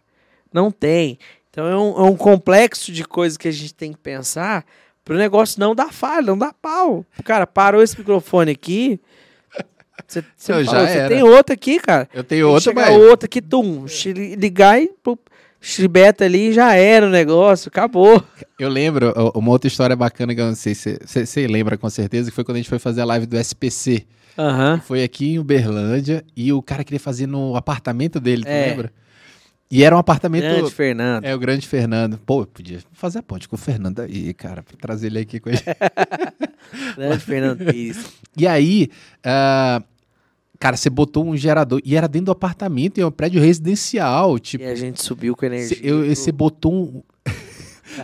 [0.52, 1.18] Não tem.
[1.50, 4.64] Então é um, é um complexo de coisas que a gente tem que pensar
[5.04, 7.06] pro negócio não dar falha, não dar pau.
[7.24, 8.98] Cara, parou esse microfone aqui.
[10.06, 12.08] Você me já você tem outro aqui, cara.
[12.12, 13.00] Eu tenho outra, chegar mas...
[13.00, 13.86] outro aqui, tum,
[14.36, 14.90] ligar e
[15.60, 18.22] chibeta ali já era o negócio, acabou.
[18.58, 22.30] Eu lembro, uma outra história bacana que eu não sei se você lembra com certeza,
[22.30, 24.04] que foi quando a gente foi fazer a live do SPC.
[24.36, 24.80] Aham.
[24.84, 28.66] Foi aqui em Uberlândia e o cara queria fazer no apartamento dele, tu É.
[28.68, 28.92] lembra?
[29.70, 30.42] E era um apartamento...
[30.44, 31.24] Grande Fernando.
[31.24, 32.18] É, o grande Fernando.
[32.18, 35.40] Pô, eu podia fazer a ponte com o Fernando aí, cara, pra trazer ele aqui
[35.40, 35.64] com gente.
[36.96, 38.04] Grande Fernando Pires.
[38.36, 38.88] E aí,
[39.24, 39.82] ah,
[40.60, 41.80] cara, você botou um gerador.
[41.84, 44.38] E era dentro do apartamento, em um prédio residencial.
[44.38, 45.76] Tipo, E a gente subiu com energia.
[45.76, 47.02] cê, eu- pro- você botou um.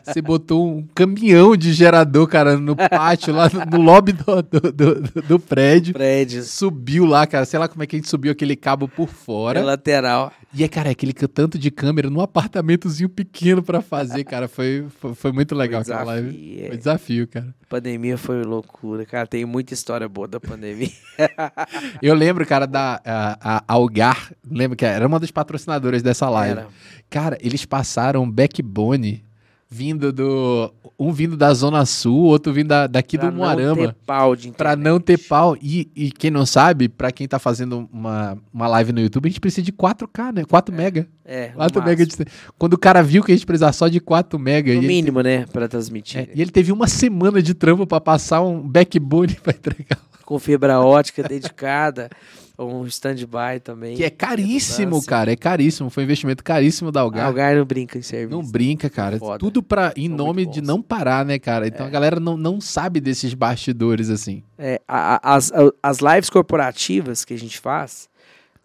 [0.05, 4.61] Você botou um caminhão de gerador, cara, no pátio, lá no, no lobby do, do,
[4.73, 5.93] do- do prédio.
[5.95, 6.49] prédios.
[6.49, 7.45] Subiu lá, cara.
[7.45, 9.61] Sei lá como é que a gente subiu aquele cabo por fora.
[9.61, 10.33] na lateral.
[10.53, 14.49] E é, cara, aquele ca- tanto de câmera num apartamentozinho pequeno pra fazer, cara.
[14.49, 16.31] Foi, foi, foi muito legal aquela live.
[16.33, 16.69] Desafio, é.
[16.69, 17.55] Foi desafio, cara.
[17.69, 19.27] pandemia foi loucura, cara.
[19.29, 20.91] Tem muita história boa da pandemia.
[22.03, 26.59] Eu lembro, cara, da a, a Algar, lembra que era uma das patrocinadoras dessa live.
[26.59, 26.67] Era.
[27.09, 29.23] Cara, eles passaram backbone
[29.71, 30.73] vindo do.
[30.99, 33.77] Um vindo da Zona Sul, outro vindo da, daqui Pra do não Moarama.
[33.89, 34.85] ter pau de Pra internet.
[34.85, 35.57] não ter pau.
[35.63, 39.29] E, e quem não sabe, pra quem tá fazendo uma, uma live no YouTube, a
[39.31, 40.45] gente precisa de 4K, né?
[40.45, 41.09] 4 mega.
[41.25, 42.15] É, no 4 mega de...
[42.59, 44.75] Quando o cara viu que a gente precisava só de 4 mega.
[44.75, 45.47] No mínimo, né?
[45.47, 46.21] Pra transmitir.
[46.21, 49.99] É, e ele teve uma semana de trampo pra passar um backbone pra entregar.
[50.31, 52.09] Com fibra ótica dedicada.
[52.57, 53.97] um stand-by também.
[53.97, 55.09] Que é caríssimo, redundância.
[55.09, 55.33] cara.
[55.33, 55.91] É caríssimo.
[55.91, 57.27] Foi um investimento caríssimo da Algar.
[57.27, 58.31] Algar não brinca em serviço.
[58.41, 59.19] Não brinca, cara.
[59.19, 59.39] Foda.
[59.39, 61.67] Tudo pra, em São nome de não parar, né, cara?
[61.67, 61.89] Então É.
[61.89, 64.43] a galera não, não sabe desses bastidores assim.
[64.59, 68.09] É, a- a- as, a- as lives corporativas que a gente faz,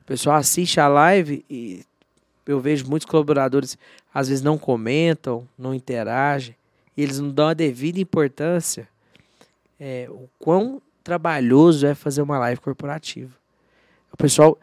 [0.02, 1.82] o pessoal assiste a live e
[2.46, 3.76] eu vejo muitos colaboradores
[4.14, 6.54] às vezes não comentam, não interagem,
[6.96, 8.88] e eles não dão a devida importância
[9.80, 13.32] é, o quão trabalhoso é fazer uma live corporativa.
[14.11, 14.57] O pessoal,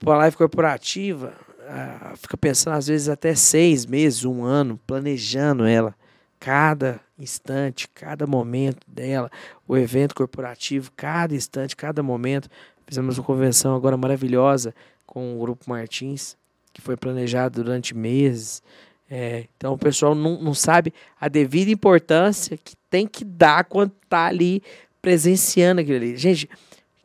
[0.00, 1.34] uma live corporativa,
[1.68, 5.92] ah, fica pensando às vezes até seis meses, um ano, planejando ela,
[6.38, 9.28] cada instante, cada momento dela,
[9.66, 12.48] o evento corporativo, cada instante, cada momento.
[12.86, 14.72] Fizemos uma convenção agora maravilhosa
[15.04, 16.36] com o Grupo Martins,
[16.72, 18.62] que foi planejado durante meses.
[19.10, 23.90] É, então o pessoal não, não sabe a devida importância que tem que dar quando
[24.08, 24.62] tá ali
[25.04, 26.16] presenciando aquilo ali.
[26.16, 26.48] Gente,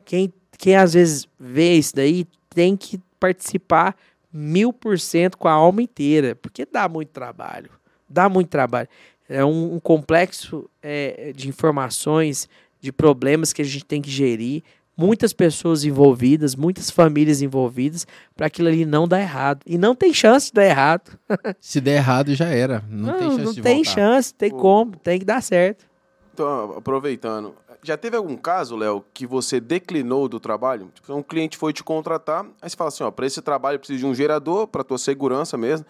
[0.06, 3.94] quem, quem às vezes vê isso daí tem que participar
[4.32, 7.70] mil por cento com a alma inteira, porque dá muito trabalho.
[8.08, 8.88] Dá muito trabalho.
[9.28, 12.48] É um, um complexo é, de informações,
[12.80, 14.62] de problemas que a gente tem que gerir,
[14.96, 19.60] muitas pessoas envolvidas, muitas famílias envolvidas, para aquilo ali não dar errado.
[19.66, 21.18] E não tem chance de dar errado.
[21.60, 22.82] Se der errado, já era.
[22.88, 23.90] Não, Não, tem chance não de tem voltar.
[23.90, 25.84] chance, tem como, tem que dar certo.
[26.32, 30.90] Então, aproveitando, já teve algum caso, Léo, que você declinou do trabalho?
[30.94, 33.78] Tipo, um cliente foi te contratar, aí você fala assim, ó, para esse trabalho eu
[33.78, 35.86] preciso de um gerador, para tua segurança mesmo,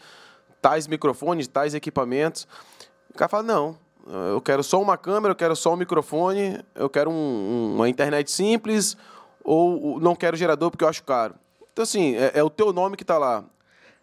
[0.62, 2.46] tais microfones, tais equipamentos.
[3.12, 3.76] O cara fala, não,
[4.32, 7.88] eu quero só uma câmera, eu quero só um microfone, eu quero um- um- uma
[7.88, 8.96] internet simples,
[9.42, 11.34] ou não quero gerador porque eu acho caro.
[11.72, 13.44] Então, assim, é, é o teu nome que está lá.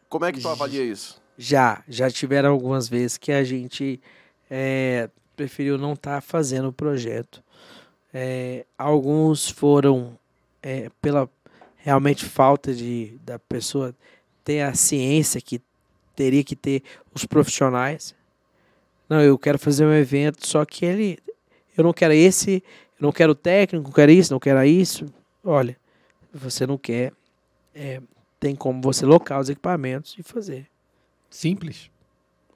[0.09, 1.21] Como é que tu avalia isso?
[1.37, 4.01] Já, já tiveram algumas vezes que a gente
[4.49, 7.43] é, preferiu não estar fazendo o projeto.
[8.13, 10.17] É, alguns foram
[10.61, 11.29] é, pela
[11.77, 13.95] realmente falta de da pessoa
[14.43, 15.61] ter a ciência que
[16.15, 18.15] teria que ter os profissionais.
[19.07, 21.19] Não, eu quero fazer um evento, só que ele,
[21.77, 22.63] eu não quero esse,
[22.99, 25.05] eu não quero técnico, não quero isso, não quero isso.
[25.43, 25.77] Olha,
[26.33, 27.13] você não quer,
[27.73, 28.01] é,
[28.39, 30.67] tem como você locar os equipamentos e fazer
[31.29, 31.89] Simples.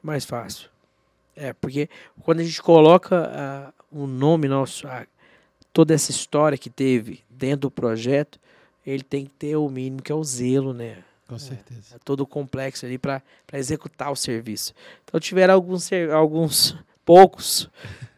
[0.02, 0.70] mais fácil.
[1.36, 1.90] É, porque
[2.22, 4.88] quando a gente coloca ah, o nome nosso,
[5.74, 8.40] toda essa história que teve dentro do projeto,
[8.86, 11.04] ele tem que ter o mínimo que é o zelo, né?
[11.28, 11.96] Com certeza.
[11.96, 13.22] É todo o complexo ali para
[13.54, 14.74] executar o serviço.
[15.04, 16.76] Então tiveram alguns, alguns
[17.06, 17.70] poucos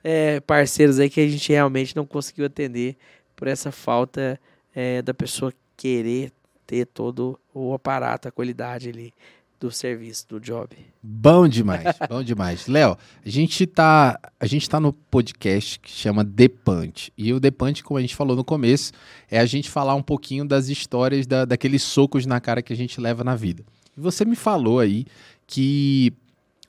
[0.03, 2.97] é, parceiros aí que a gente realmente não conseguiu atender
[3.35, 4.39] por essa falta
[4.73, 6.31] é, da pessoa querer
[6.65, 9.13] ter todo o aparato, a qualidade ali
[9.63, 10.75] do serviço, do job.
[11.01, 12.67] Bom demais, bom demais.
[12.67, 17.13] Léo, a gente tá, a gente tá no podcast que chama The Punch.
[17.17, 18.91] E o The Punch, como a gente falou no começo,
[19.31, 22.75] é a gente falar um pouquinho das histórias da, daqueles socos na cara que a
[22.75, 23.63] gente leva na vida.
[23.97, 25.05] E você me falou aí
[25.47, 26.11] que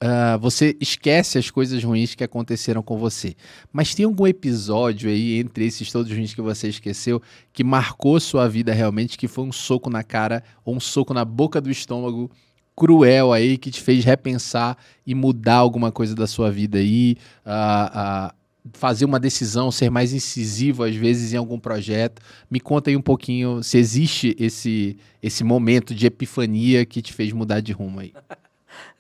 [0.01, 3.35] ah, você esquece as coisas ruins que aconteceram com você.
[3.73, 7.21] Mas tem algum episódio aí, entre esses todos ruins que você esqueceu,
[7.53, 11.25] que marcou sua vida realmente, que foi um soco na cara ou um soco na
[11.25, 12.31] boca do estômago
[12.77, 14.77] cruel aí que te fez repensar
[15.07, 18.35] e mudar alguma coisa da sua vida aí, a, a
[18.73, 22.23] fazer uma decisão, ser mais incisivo às vezes em algum projeto.
[22.51, 27.33] Me conta aí um pouquinho se existe esse esse momento de epifania que te fez
[27.33, 28.13] mudar de rumo aí.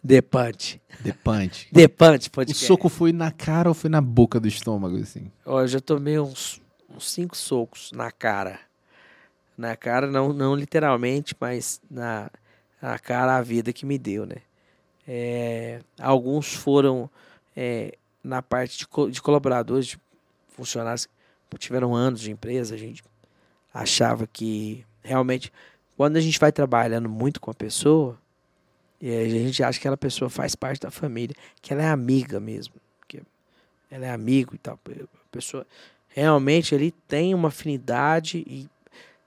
[0.02, 0.80] Depante.
[1.24, 1.68] Punch.
[1.72, 2.66] Depante, O podcast.
[2.66, 5.30] soco foi na cara ou foi na boca do estômago assim?
[5.46, 6.60] Ó, eu já tomei uns,
[6.94, 8.60] uns cinco socos na cara.
[9.56, 12.30] Na cara, não, não literalmente, mas na,
[12.84, 14.36] na cara a vida que me deu, né?
[15.08, 17.08] É, alguns foram
[17.56, 19.98] é, na parte de, co- de colaboradores, de
[20.50, 21.08] funcionários
[21.48, 23.02] que tiveram anos de empresa, a gente
[23.72, 25.50] achava que realmente,
[25.96, 28.18] quando a gente vai trabalhando muito com a pessoa,
[29.00, 32.38] e a gente acha que aquela pessoa faz parte da família, que ela é amiga
[32.38, 32.74] mesmo,
[33.08, 33.22] que
[33.90, 34.78] ela é amigo e tal.
[34.90, 35.66] A pessoa
[36.08, 38.68] realmente ele tem uma afinidade e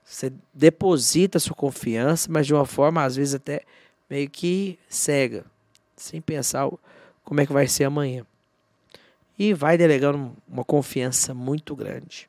[0.08, 3.60] você deposita sua confiança, mas de uma forma às vezes até
[4.08, 5.44] meio que cega,
[5.94, 6.68] sem pensar
[7.22, 8.24] como é que vai ser amanhã.
[9.38, 12.28] E vai delegando uma confiança muito grande.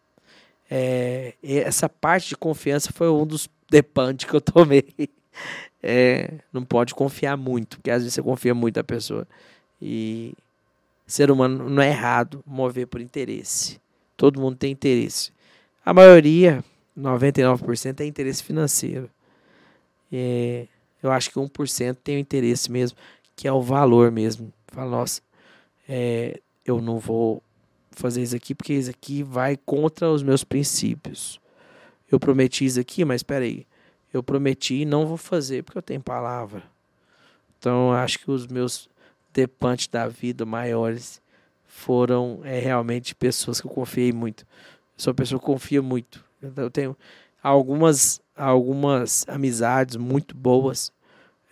[0.70, 4.86] É, essa parte de confiança foi um dos depantes que eu tomei.
[5.82, 9.26] É, não pode confiar muito, porque às vezes você confia muito na pessoa.
[9.82, 10.34] E
[11.08, 13.80] ser humano não é errado mover por interesse.
[14.18, 15.32] Todo mundo tem interesse.
[15.86, 16.62] A maioria,
[17.00, 19.10] 99%, tem interesse financeiro.
[20.12, 20.68] É,
[21.02, 22.98] eu acho que 1% tem o interesse mesmo,
[23.36, 24.52] que é o valor mesmo.
[24.68, 25.22] Fala, nossa,
[25.88, 27.42] é, eu não vou
[27.92, 31.40] fazer isso aqui porque isso aqui vai contra os meus princípios.
[32.12, 33.66] Eu prometi isso aqui, mas espera aí.
[34.12, 36.64] Eu prometi e não vou fazer porque eu tenho palavra.
[37.58, 38.90] Então, acho que os meus
[39.34, 41.22] depantes da vida maiores
[41.66, 44.44] foram é, realmente pessoas que eu confiei muito.
[44.44, 46.24] Eu sou uma pessoa que confia muito.
[46.42, 46.96] Eu tenho
[47.44, 50.92] algumas, algumas amizades muito boas.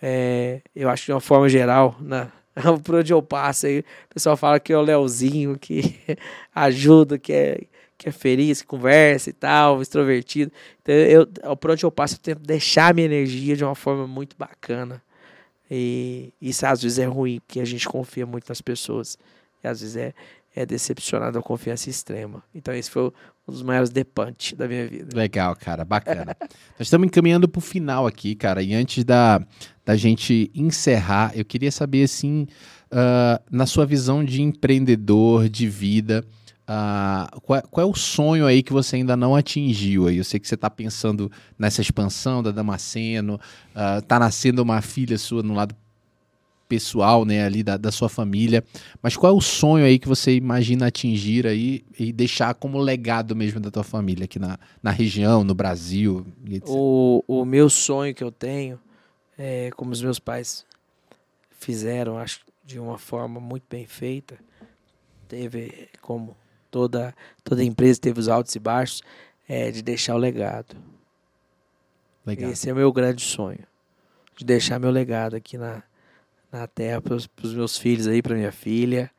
[0.00, 2.30] É, eu acho que de uma forma geral, na,
[2.84, 5.98] por onde eu passo, aí, o pessoal fala que é o Leozinho, que
[6.54, 7.60] ajuda, que é,
[7.96, 10.52] que é feliz, que conversa e tal, extrovertido.
[10.82, 14.36] Então, eu, por onde eu passo, eu tento deixar minha energia de uma forma muito
[14.38, 15.02] bacana.
[15.70, 19.18] E isso às vezes é ruim, porque a gente confia muito nas pessoas.
[19.62, 20.14] E às vezes é,
[20.58, 22.42] é decepcionado a confiança extrema.
[22.54, 23.04] Então esse foi
[23.46, 25.16] um dos maiores depantes da minha vida.
[25.16, 26.36] Legal, cara, bacana.
[26.78, 29.40] Nós estamos encaminhando para o final aqui, cara, e antes da,
[29.84, 32.46] da gente encerrar, eu queria saber, assim,
[32.90, 36.24] ah, na sua visão de empreendedor, de vida,
[36.68, 40.08] uh, qual, qual, é o sonho aí que você ainda não atingiu?
[40.08, 40.16] Aí?
[40.16, 43.34] Eu sei que você está pensando nessa expansão da Damasceno,
[43.74, 45.74] uh, tá nascendo uma filha sua no lado
[46.68, 48.62] pessoal, né, ali da, da sua família.
[49.02, 53.34] Mas qual é o sonho aí que você imagina atingir aí e deixar como legado
[53.34, 56.26] mesmo da tua família aqui na, na região, no Brasil?
[56.66, 58.78] O, o meu sonho que eu tenho
[59.38, 60.66] é como os meus pais
[61.58, 64.38] fizeram, acho de uma forma muito bem feita.
[65.26, 66.36] Teve como
[66.70, 69.02] toda toda empresa teve os altos e baixos,
[69.48, 70.76] é de deixar o legado.
[72.26, 72.50] Legal.
[72.50, 73.64] Esse é o meu grande sonho,
[74.36, 75.82] de deixar meu legado aqui na
[76.50, 79.10] na terra para os meus filhos aí, para minha filha.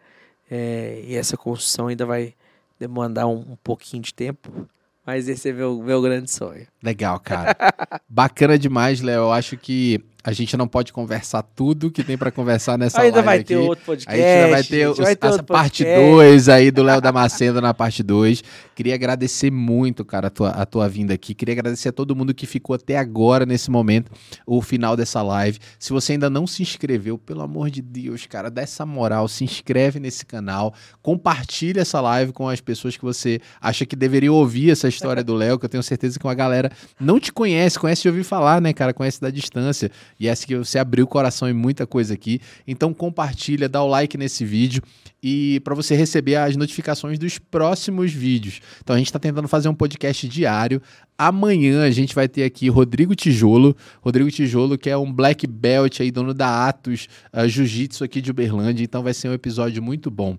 [0.50, 2.34] É, e essa construção ainda vai
[2.80, 4.68] demandar um, um pouquinho de tempo,
[5.06, 6.66] mas esse é meu, meu grande sonho.
[6.82, 7.56] Legal, cara.
[8.08, 9.24] Bacana demais, Léo.
[9.24, 13.16] Eu acho que a gente não pode conversar tudo que tem para conversar nessa ainda
[13.16, 13.48] live vai aqui.
[13.48, 14.22] ter outro podcast.
[14.22, 18.04] Ainda vai ter, os, vai ter essa parte 2 aí do Léo Damasceno na parte
[18.04, 18.44] 2.
[18.76, 21.34] Queria agradecer muito, cara, a tua, a tua vinda aqui.
[21.34, 24.12] Queria agradecer a todo mundo que ficou até agora nesse momento,
[24.46, 25.58] o final dessa live.
[25.80, 29.46] Se você ainda não se inscreveu, pelo amor de Deus, cara, dá essa moral, se
[29.46, 34.72] inscreve nesse canal, compartilha essa live com as pessoas que você acha que deveriam ouvir
[34.72, 36.69] essa história do Léo, que eu tenho certeza que uma galera
[37.00, 39.92] não te conhece, conhece de ouvir falar, né, cara, conhece da distância.
[40.20, 42.40] E essa que você abriu o coração em muita coisa aqui.
[42.68, 44.82] Então compartilha, dá o like nesse vídeo
[45.22, 48.62] e para você receber as notificações dos próximos vídeos.
[48.82, 50.82] Então a gente está tentando fazer um podcast diário.
[51.18, 56.00] Amanhã a gente vai ter aqui Rodrigo Tijolo, Rodrigo Tijolo que é um black belt
[56.00, 58.84] aí dono da Atos uh, Jiu-Jitsu aqui de Uberlândia.
[58.84, 60.38] Então vai ser um episódio muito bom.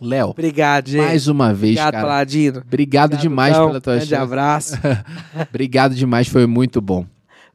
[0.00, 1.04] Léo, obrigado, gente.
[1.04, 2.06] Mais uma vez, obrigado, cara.
[2.06, 2.58] Paladino.
[2.60, 4.74] Obrigado, obrigado demais então, pela tua grande abraço.
[5.48, 7.06] obrigado demais, foi muito bom.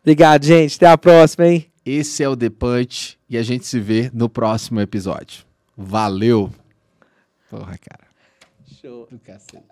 [0.01, 0.75] Obrigado, gente.
[0.75, 1.65] Até a próxima, hein?
[1.83, 5.43] Esse é o The Punch e a gente se vê no próximo episódio.
[5.75, 6.51] Valeu!
[7.49, 8.05] Porra, cara.
[8.81, 9.07] Show.
[9.09, 9.63] Do cacete.